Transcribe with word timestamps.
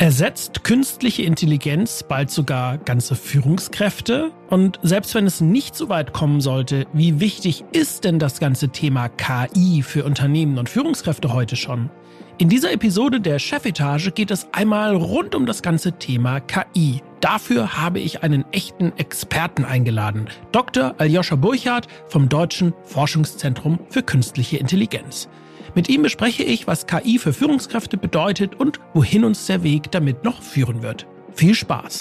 Ersetzt 0.00 0.64
künstliche 0.64 1.24
Intelligenz 1.24 2.02
bald 2.02 2.30
sogar 2.30 2.78
ganze 2.78 3.14
Führungskräfte? 3.14 4.32
Und 4.48 4.80
selbst 4.82 5.14
wenn 5.14 5.26
es 5.26 5.42
nicht 5.42 5.76
so 5.76 5.90
weit 5.90 6.14
kommen 6.14 6.40
sollte, 6.40 6.86
wie 6.94 7.20
wichtig 7.20 7.64
ist 7.72 8.04
denn 8.04 8.18
das 8.18 8.40
ganze 8.40 8.70
Thema 8.70 9.10
KI 9.10 9.82
für 9.82 10.04
Unternehmen 10.04 10.56
und 10.56 10.70
Führungskräfte 10.70 11.34
heute 11.34 11.54
schon? 11.54 11.90
In 12.38 12.48
dieser 12.48 12.72
Episode 12.72 13.20
der 13.20 13.38
Chefetage 13.38 14.12
geht 14.12 14.30
es 14.30 14.48
einmal 14.52 14.96
rund 14.96 15.34
um 15.34 15.44
das 15.44 15.60
ganze 15.60 15.92
Thema 15.92 16.40
KI. 16.40 17.02
Dafür 17.20 17.76
habe 17.76 17.98
ich 17.98 18.22
einen 18.22 18.46
echten 18.52 18.96
Experten 18.96 19.66
eingeladen, 19.66 20.28
Dr. 20.50 20.94
Aljoscha 20.96 21.36
Burchardt 21.36 21.88
vom 22.08 22.30
Deutschen 22.30 22.72
Forschungszentrum 22.84 23.78
für 23.90 24.02
Künstliche 24.02 24.56
Intelligenz. 24.56 25.28
Mit 25.74 25.88
ihm 25.88 26.02
bespreche 26.02 26.42
ich, 26.42 26.66
was 26.66 26.86
KI 26.86 27.18
für 27.18 27.32
Führungskräfte 27.32 27.96
bedeutet 27.96 28.58
und 28.58 28.80
wohin 28.94 29.24
uns 29.24 29.46
der 29.46 29.62
Weg 29.62 29.90
damit 29.90 30.24
noch 30.24 30.42
führen 30.42 30.82
wird. 30.82 31.06
Viel 31.34 31.54
Spaß! 31.54 32.00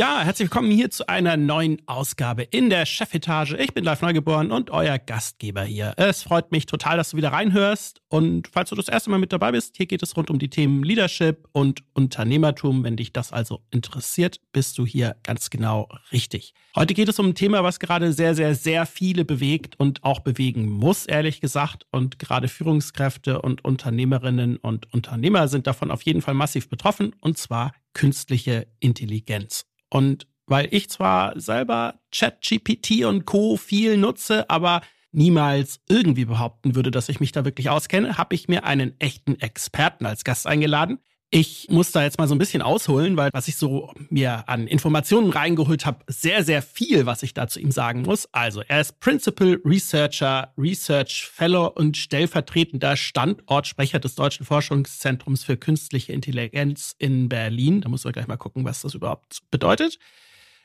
Ja, 0.00 0.22
herzlich 0.22 0.46
willkommen 0.46 0.70
hier 0.70 0.90
zu 0.90 1.06
einer 1.10 1.36
neuen 1.36 1.82
Ausgabe 1.84 2.42
in 2.44 2.70
der 2.70 2.86
Chefetage. 2.86 3.52
Ich 3.58 3.74
bin 3.74 3.84
Live 3.84 4.00
Neugeboren 4.00 4.50
und 4.50 4.70
euer 4.70 4.98
Gastgeber 4.98 5.62
hier. 5.62 5.92
Es 5.98 6.22
freut 6.22 6.52
mich 6.52 6.64
total, 6.64 6.96
dass 6.96 7.10
du 7.10 7.18
wieder 7.18 7.32
reinhörst. 7.32 8.00
Und 8.08 8.48
falls 8.50 8.70
du 8.70 8.76
das 8.76 8.88
erste 8.88 9.10
Mal 9.10 9.18
mit 9.18 9.30
dabei 9.30 9.52
bist, 9.52 9.76
hier 9.76 9.84
geht 9.84 10.02
es 10.02 10.16
rund 10.16 10.30
um 10.30 10.38
die 10.38 10.48
Themen 10.48 10.84
Leadership 10.84 11.46
und 11.52 11.82
Unternehmertum. 11.92 12.82
Wenn 12.82 12.96
dich 12.96 13.12
das 13.12 13.30
also 13.30 13.60
interessiert, 13.70 14.40
bist 14.52 14.78
du 14.78 14.86
hier 14.86 15.16
ganz 15.22 15.50
genau 15.50 15.86
richtig. 16.12 16.54
Heute 16.74 16.94
geht 16.94 17.10
es 17.10 17.18
um 17.18 17.26
ein 17.26 17.34
Thema, 17.34 17.62
was 17.62 17.78
gerade 17.78 18.14
sehr, 18.14 18.34
sehr, 18.34 18.54
sehr 18.54 18.86
viele 18.86 19.26
bewegt 19.26 19.78
und 19.78 20.02
auch 20.02 20.20
bewegen 20.20 20.66
muss, 20.66 21.04
ehrlich 21.04 21.42
gesagt. 21.42 21.84
Und 21.90 22.18
gerade 22.18 22.48
Führungskräfte 22.48 23.42
und 23.42 23.66
Unternehmerinnen 23.66 24.56
und 24.56 24.90
Unternehmer 24.94 25.46
sind 25.48 25.66
davon 25.66 25.90
auf 25.90 26.00
jeden 26.02 26.22
Fall 26.22 26.32
massiv 26.32 26.70
betroffen, 26.70 27.14
und 27.20 27.36
zwar 27.36 27.72
künstliche 27.94 28.66
Intelligenz. 28.78 29.66
Und 29.88 30.26
weil 30.46 30.68
ich 30.72 30.90
zwar 30.90 31.38
selber 31.38 32.00
ChatGPT 32.12 33.04
und 33.04 33.24
Co. 33.24 33.56
viel 33.56 33.96
nutze, 33.96 34.50
aber 34.50 34.82
niemals 35.12 35.80
irgendwie 35.88 36.24
behaupten 36.24 36.74
würde, 36.74 36.90
dass 36.90 37.08
ich 37.08 37.20
mich 37.20 37.32
da 37.32 37.44
wirklich 37.44 37.70
auskenne, 37.70 38.18
habe 38.18 38.34
ich 38.34 38.48
mir 38.48 38.64
einen 38.64 38.98
echten 39.00 39.40
Experten 39.40 40.06
als 40.06 40.24
Gast 40.24 40.46
eingeladen. 40.46 40.98
Ich 41.32 41.68
muss 41.70 41.92
da 41.92 42.02
jetzt 42.02 42.18
mal 42.18 42.26
so 42.26 42.34
ein 42.34 42.38
bisschen 42.38 42.60
ausholen, 42.60 43.16
weil 43.16 43.30
was 43.32 43.46
ich 43.46 43.54
so 43.54 43.94
mir 44.08 44.48
an 44.48 44.66
Informationen 44.66 45.30
reingeholt 45.30 45.86
habe, 45.86 46.04
sehr, 46.08 46.42
sehr 46.42 46.60
viel, 46.60 47.06
was 47.06 47.22
ich 47.22 47.34
da 47.34 47.46
zu 47.46 47.60
ihm 47.60 47.70
sagen 47.70 48.02
muss. 48.02 48.28
Also, 48.32 48.62
er 48.66 48.80
ist 48.80 48.98
Principal 48.98 49.60
Researcher, 49.64 50.52
Research 50.58 51.30
Fellow 51.32 51.68
und 51.68 51.96
stellvertretender 51.96 52.96
Standortsprecher 52.96 54.00
des 54.00 54.16
Deutschen 54.16 54.44
Forschungszentrums 54.44 55.44
für 55.44 55.56
künstliche 55.56 56.12
Intelligenz 56.12 56.96
in 56.98 57.28
Berlin. 57.28 57.80
Da 57.82 57.88
muss 57.88 58.02
man 58.02 58.12
gleich 58.12 58.26
mal 58.26 58.36
gucken, 58.36 58.64
was 58.64 58.82
das 58.82 58.94
überhaupt 58.94 59.38
bedeutet. 59.52 60.00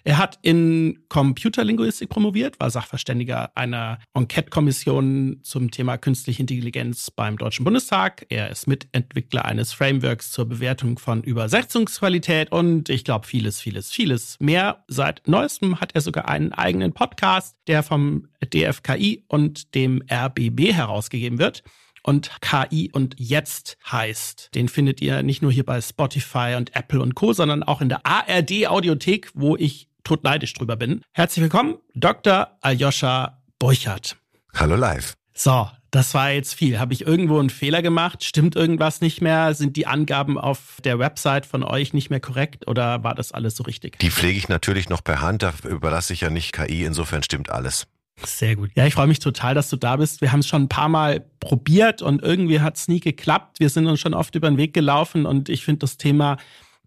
Er 0.08 0.20
hat 0.20 0.38
in 0.44 1.00
Computerlinguistik 1.10 2.10
promoviert, 2.10 2.60
war 2.60 2.70
Sachverständiger 2.70 3.58
einer 3.58 3.98
Enquete-Kommission 4.14 5.40
zum 5.42 5.72
Thema 5.72 5.98
künstliche 5.98 6.44
Intelligenz 6.44 7.10
beim 7.10 7.40
Deutschen 7.40 7.66
Bundestag. 7.66 8.24
Er 8.30 8.52
ist 8.52 8.68
Mitentwickler 8.68 9.46
eines 9.46 9.74
Frameworks 9.74 10.30
zur 10.30 10.46
Bewertung 10.46 11.00
von 11.00 11.24
Übersetzungsqualität 11.24 12.52
und 12.52 12.90
ich 12.90 13.04
glaube 13.04 13.26
vieles, 13.26 13.60
vieles, 13.60 13.92
vieles 13.92 14.38
mehr. 14.40 14.84
Seit 14.88 15.28
neuestem 15.28 15.82
hat 15.82 15.96
er 15.96 16.02
sogar 16.02 16.30
einen 16.30 16.54
eigenen 16.54 16.94
Podcast, 16.94 17.58
der 17.66 17.82
vom 17.82 18.28
DFKI 18.44 19.26
und 19.28 19.74
dem 19.74 20.04
RBB 20.08 20.72
herausgegeben 20.72 21.40
wird 21.40 21.64
und 22.04 22.30
KI 22.42 22.92
und 22.94 23.16
jetzt 23.18 23.80
heißt. 23.92 24.52
Den 24.54 24.70
findet 24.70 25.02
ihr 25.02 25.24
nicht 25.24 25.42
nur 25.42 25.52
hier 25.52 25.66
bei 25.66 25.82
Spotify 25.82 26.54
und 26.58 26.76
Apple 26.76 27.02
und 27.02 27.16
Co., 27.16 27.34
sondern 27.34 27.64
auch 27.64 27.82
in 27.82 27.90
der 27.90 28.06
ARD 28.06 28.68
Audiothek, 28.68 29.32
wo 29.34 29.56
ich 29.56 29.90
todneidisch 30.06 30.54
drüber 30.54 30.78
bin. 30.78 31.02
Herzlich 31.12 31.44
willkommen, 31.44 31.76
Dr. 31.94 32.56
Aljoscha 32.62 33.42
Burchardt. 33.60 34.16
Hallo 34.54 34.78
live. 34.78 35.16
So, 35.34 35.68
das 35.92 36.14
war 36.14 36.32
jetzt 36.32 36.54
viel. 36.54 36.80
Habe 36.80 36.94
ich 36.94 37.06
irgendwo 37.06 37.40
einen 37.40 37.50
Fehler 37.50 37.82
gemacht? 37.82 38.24
Stimmt 38.24 38.56
irgendwas 38.56 39.02
nicht 39.02 39.22
mehr? 39.22 39.54
Sind 39.54 39.76
die 39.76 39.88
Angaben 39.88 40.38
auf 40.38 40.78
der 40.84 41.00
Website 41.00 41.46
von 41.46 41.64
euch 41.64 41.94
nicht 41.94 42.10
mehr 42.10 42.22
korrekt 42.22 42.68
oder 42.68 43.04
war 43.04 43.16
das 43.16 43.34
alles 43.34 43.58
so 43.58 43.64
richtig? 43.64 44.00
Die 44.00 44.12
pflege 44.12 44.38
ich 44.38 44.48
natürlich 44.48 44.88
noch 44.88 45.04
per 45.04 45.22
Hand, 45.22 45.44
da 45.44 45.54
überlasse 45.68 46.14
ich 46.14 46.22
ja 46.22 46.30
nicht 46.30 46.54
KI, 46.54 46.86
insofern 46.86 47.24
stimmt 47.24 47.50
alles. 47.50 47.88
Sehr 48.24 48.56
gut. 48.56 48.72
Ja, 48.76 48.86
ich 48.86 48.94
freue 48.94 49.08
mich 49.08 49.20
total, 49.20 49.56
dass 49.56 49.70
du 49.70 49.76
da 49.76 49.98
bist. 49.98 50.22
Wir 50.22 50.32
haben 50.32 50.40
es 50.40 50.48
schon 50.48 50.64
ein 50.64 50.70
paar 50.70 50.88
Mal 50.88 51.26
probiert 51.42 52.02
und 52.02 52.24
irgendwie 52.24 52.62
hat 52.62 52.78
es 52.78 52.88
nie 52.88 53.02
geklappt. 53.02 53.60
Wir 53.60 53.70
sind 53.70 53.88
uns 53.88 54.00
schon 54.00 54.14
oft 54.14 54.36
über 54.36 54.50
den 54.50 54.58
Weg 54.58 54.74
gelaufen 54.74 55.26
und 55.26 55.50
ich 55.50 55.66
finde 55.66 55.80
das 55.80 55.98
Thema 55.98 56.38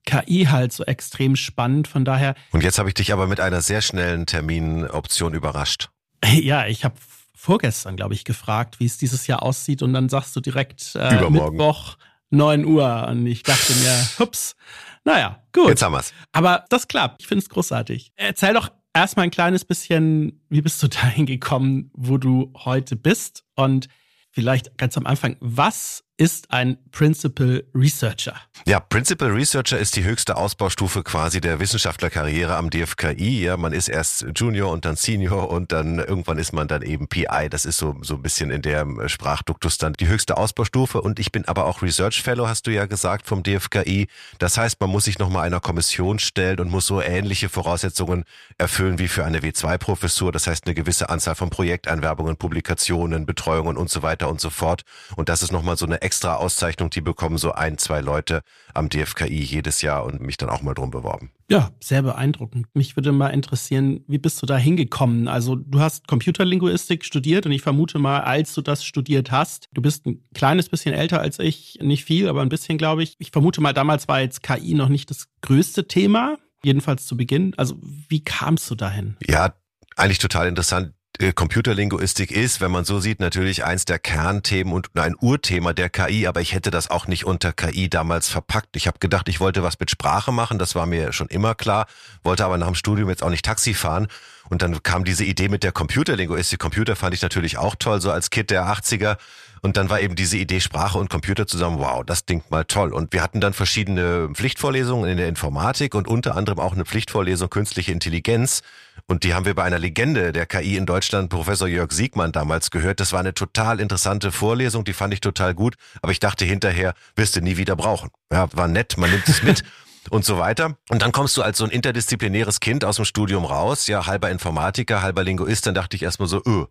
KI 0.09 0.47
halt 0.51 0.73
so 0.73 0.85
extrem 0.85 1.37
spannend. 1.37 1.87
Von 1.87 2.05
daher. 2.05 2.35
Und 2.53 2.63
jetzt 2.63 2.79
habe 2.79 2.89
ich 2.89 2.95
dich 2.95 3.13
aber 3.13 3.27
mit 3.27 3.41
einer 3.41 3.61
sehr 3.61 3.83
schnellen 3.83 4.27
Terminoption 4.27 5.35
überrascht. 5.35 5.91
Ja, 6.25 6.67
ich 6.67 6.85
habe 6.85 6.97
vorgestern, 7.37 7.95
glaube 7.95 8.15
ich, 8.15 8.25
gefragt, 8.25 8.81
wie 8.81 8.87
es 8.87 8.99
dieses 8.99 9.27
Jahr 9.29 9.43
aussieht 9.43 9.83
und 9.83 9.93
dann 9.93 10.09
sagst 10.09 10.35
du 10.35 10.41
direkt 10.41 10.97
äh, 10.97 11.31
Mittwoch 11.31 11.97
9 12.31 12.65
Uhr 12.65 13.07
und 13.09 13.27
ich 13.27 13.43
dachte 13.43 13.73
mir, 13.75 14.09
hups, 14.19 14.57
naja, 15.05 15.43
gut. 15.53 15.69
Jetzt 15.69 15.83
haben 15.83 15.93
wir's. 15.93 16.13
Aber 16.33 16.65
das 16.69 16.89
klappt. 16.89 17.23
Ich 17.23 17.29
finde 17.29 17.43
es 17.43 17.49
großartig. 17.49 18.13
Erzähl 18.17 18.55
doch 18.55 18.71
erstmal 18.93 19.25
ein 19.25 19.31
kleines 19.31 19.65
bisschen, 19.65 20.43
wie 20.49 20.61
bist 20.61 20.83
du 20.83 20.89
dahin 20.89 21.27
gekommen, 21.27 21.91
wo 21.95 22.19
du 22.19 22.53
heute 22.57 22.97
bist 22.97 23.45
und 23.55 23.89
vielleicht 24.33 24.77
ganz 24.77 24.97
am 24.97 25.07
Anfang, 25.07 25.37
was 25.41 26.05
ist 26.19 26.51
ein 26.51 26.77
Principal 26.91 27.65
Researcher? 27.75 28.35
Ja, 28.67 28.81
Principal 28.81 29.31
Researcher 29.31 29.79
ist 29.79 29.95
die 29.95 30.03
höchste 30.03 30.37
Ausbaustufe 30.37 31.05
quasi 31.05 31.41
der 31.41 31.61
Wissenschaftlerkarriere 31.61 32.57
am 32.57 32.71
DFKI. 32.71 33.45
Ja, 33.45 33.57
man 33.57 33.73
ist 33.73 33.89
erst 33.89 34.27
Junior 34.35 34.73
und 34.73 34.85
dann 34.85 34.97
Senior 34.97 35.49
und 35.49 35.71
dann 35.71 36.01
irgendwann 36.01 36.39
ist 36.39 36.53
man 36.53 36.67
dann 36.67 36.83
eben 36.83 37.07
PI. 37.07 37.49
Das 37.49 37.65
ist 37.65 37.79
so, 37.79 37.97
so 38.03 38.17
ein 38.17 38.23
bisschen 38.23 38.51
in 38.51 38.63
der 38.63 38.85
Sprachduktus 39.07 39.79
dann 39.79 39.93
die 39.93 40.09
höchste 40.09 40.37
Ausbaustufe. 40.37 41.01
Und 41.01 41.21
ich 41.21 41.31
bin 41.31 41.47
aber 41.47 41.67
auch 41.67 41.83
Research 41.83 42.21
Fellow, 42.21 42.49
hast 42.49 42.67
du 42.67 42.73
ja 42.73 42.87
gesagt, 42.87 43.29
vom 43.29 43.45
DFKI. 43.45 44.09
Das 44.41 44.59
heißt, 44.59 44.81
man 44.81 44.91
muss 44.91 45.05
sich 45.05 45.21
nochmal 45.21 45.47
einer 45.47 45.61
Kommission 45.61 46.19
stellen 46.19 46.59
und 46.59 46.69
muss 46.69 46.87
so 46.87 47.01
ähnliche 47.01 47.49
Voraussetzungen 47.49 48.25
erfüllen 48.59 48.99
wie 48.99 49.07
für 49.07 49.25
eine 49.25 49.39
W2-Professur. 49.39 50.33
Das 50.33 50.49
heißt, 50.49 50.67
eine 50.67 50.75
gewisse 50.75 51.11
Anzahl 51.11 51.37
von 51.37 51.49
Projekteinwerbungen, 51.49 52.37
Publikationen, 52.37 53.25
Betreuungen 53.25 53.77
und 53.77 53.89
so 53.89 54.03
weiter 54.03 54.29
und 54.29 54.41
so 54.41 54.51
fort. 54.51 54.83
Und 55.15 55.29
das 55.29 55.45
ist 55.45 55.53
nochmal 55.53 55.77
so 55.77 55.87
eine 55.87 56.08
extra 56.09 56.37
Auszeichnung, 56.37 56.89
die 56.89 57.03
bekommen 57.03 57.37
so 57.37 57.53
ein, 57.53 57.77
zwei 57.77 58.01
Leute 58.01 58.41
am 58.73 58.89
DFKI 58.89 59.43
jedes 59.43 59.83
Jahr 59.83 60.07
und 60.07 60.23
mich 60.23 60.39
dann 60.39 60.49
auch 60.49 60.63
mal 60.63 60.73
drum 60.73 60.91
beworben. 60.91 61.33
Ja, 61.51 61.71
sehr 61.81 62.01
beeindruckend. 62.01 62.67
Mich 62.73 62.97
würde 62.97 63.13
mal 63.13 63.29
interessieren, 63.29 64.05
wie 64.09 64.17
bist 64.17 64.41
du 64.41 64.47
da 64.47 64.57
hingekommen? 64.57 65.29
Also 65.29 65.55
du 65.55 65.81
hast 65.81 66.09
Computerlinguistik 66.09 67.05
studiert 67.05 67.45
und 67.45 67.53
ich 67.53 67.61
vermute 67.61 67.99
mal, 67.99 68.21
als 68.21 68.55
du 68.55 68.63
das 68.63 68.87
studiert 68.87 69.31
hast, 69.31 69.69
du 69.75 69.83
bist 69.83 70.07
ein 70.07 70.27
kleines 70.33 70.71
bisschen 70.71 70.95
älter 70.95 71.21
als 71.21 71.39
ich, 71.39 71.79
nicht 71.83 72.07
viel, 72.07 72.27
aber 72.27 72.41
ein 72.41 72.49
bisschen, 72.49 72.79
glaube 72.79 73.03
ich. 73.03 73.15
Ich 73.19 73.31
vermute 73.31 73.61
mal, 73.61 73.75
damals 73.75 74.09
war 74.09 74.23
jetzt 74.23 74.43
KI 74.43 74.73
noch 74.73 74.89
nicht 74.89 75.11
das 75.11 75.29
größte 75.43 75.89
Thema, 75.89 76.39
jedenfalls 76.65 77.05
zu 77.05 77.19
Beginn. 77.19 77.53
Also 77.59 77.77
wie 78.09 78.25
kamst 78.25 78.71
du 78.71 78.75
dahin? 78.77 79.19
Ja, 79.27 79.53
eigentlich 79.95 80.21
total 80.21 80.49
interessant. 80.49 80.95
Äh, 81.19 81.33
Computerlinguistik 81.33 82.31
ist, 82.31 82.61
wenn 82.61 82.71
man 82.71 82.85
so 82.85 83.01
sieht, 83.01 83.19
natürlich 83.19 83.65
eins 83.65 83.85
der 83.85 83.99
Kernthemen 83.99 84.73
und 84.73 84.91
ein 84.95 85.17
Urthema 85.21 85.73
der 85.73 85.91
KI, 85.91 86.29
aber 86.29 86.41
ich 86.41 86.55
hätte 86.55 86.71
das 86.71 86.91
auch 86.91 87.09
nicht 87.09 87.25
unter 87.25 87.53
KI 87.53 87.91
damals 87.91 88.29
verpackt. 88.29 88.77
Ich 88.77 88.87
habe 88.87 89.01
gedacht, 89.01 89.29
ich 89.29 89.41
wollte 89.41 89.65
was 89.65 89.81
mit 89.81 89.91
Sprache 89.91 90.31
machen, 90.31 90.61
das 90.61 90.77
war 90.77 90.87
mir 90.87 91.13
schon 91.13 91.27
immer 91.27 91.57
klar, 91.57 91.87
wollte 92.23 92.45
aber 92.45 92.57
nach 92.57 92.69
dem 92.69 92.77
Studium 92.77 93.09
jetzt 93.09 93.25
auch 93.25 93.31
nicht 93.31 93.45
Taxi 93.45 93.75
fahren. 93.75 94.07
Und 94.49 94.63
dann 94.63 94.81
kam 94.83 95.05
diese 95.05 95.25
Idee 95.25 95.49
mit 95.49 95.63
der 95.65 95.73
Computerlinguistik. 95.73 96.59
Computer 96.59 96.97
fand 96.97 97.15
ich 97.15 97.21
natürlich 97.21 97.59
auch 97.59 97.75
toll, 97.75 98.01
so 98.01 98.11
als 98.11 98.31
Kind 98.31 98.51
der 98.51 98.65
80er. 98.65 99.19
Und 99.61 99.77
dann 99.77 99.91
war 99.91 100.01
eben 100.01 100.15
diese 100.15 100.37
Idee 100.39 100.61
Sprache 100.61 100.99
und 100.99 101.11
Computer 101.11 101.47
zusammen, 101.47 101.79
wow, 101.81 102.05
das 102.05 102.25
klingt 102.25 102.51
mal 102.51 102.65
toll. 102.65 102.93
Und 102.93 103.13
wir 103.13 103.23
hatten 103.23 103.41
dann 103.41 103.53
verschiedene 103.53 104.31
Pflichtvorlesungen 104.33 105.11
in 105.11 105.17
der 105.17 105.29
Informatik 105.29 105.95
und 105.95 106.07
unter 106.07 106.37
anderem 106.37 106.61
auch 106.61 106.75
eine 106.75 106.85
Pflichtvorlesung 106.85 107.51
künstliche 107.51 107.93
Intelligenz. 107.93 108.63
Und 109.11 109.25
die 109.25 109.33
haben 109.33 109.47
wir 109.47 109.55
bei 109.55 109.65
einer 109.65 109.79
Legende 109.79 110.33
der 110.33 110.45
KI 110.45 110.77
in 110.77 110.85
Deutschland, 110.85 111.31
Professor 111.31 111.67
Jörg 111.67 111.91
Siegmann, 111.93 112.31
damals 112.31 112.71
gehört. 112.71 113.01
Das 113.01 113.13
war 113.13 113.21
eine 113.21 113.33
total 113.33 113.81
interessante 113.81 114.31
Vorlesung, 114.31 114.85
die 114.85 114.93
fand 114.93 115.15
ich 115.15 115.21
total 115.21 115.55
gut. 115.55 115.77
Aber 116.03 116.13
ich 116.13 116.21
dachte 116.21 116.45
hinterher, 116.45 116.93
wirst 117.17 117.35
du 117.35 117.41
nie 117.41 117.57
wieder 117.57 117.75
brauchen. 117.75 118.11
Ja, 118.31 118.49
war 118.53 118.69
nett, 118.69 118.99
man 118.99 119.11
nimmt 119.11 119.27
es 119.27 119.43
mit. 119.43 119.65
und 120.11 120.25
so 120.25 120.39
weiter. 120.39 120.77
Und 120.91 121.03
dann 121.03 121.13
kommst 121.13 121.37
du 121.37 121.43
als 121.43 121.59
so 121.59 121.65
ein 121.65 121.71
interdisziplinäres 121.71 122.61
Kind 122.61 122.85
aus 122.85 122.97
dem 122.97 123.05
Studium 123.05 123.45
raus, 123.45 123.87
ja, 123.87 124.07
halber 124.07 124.31
Informatiker, 124.31 125.03
halber 125.03 125.25
Linguist, 125.25 125.67
dann 125.67 125.75
dachte 125.75 125.97
ich 125.97 126.03
erstmal 126.03 126.29
so, 126.29 126.43
öh, 126.47 126.67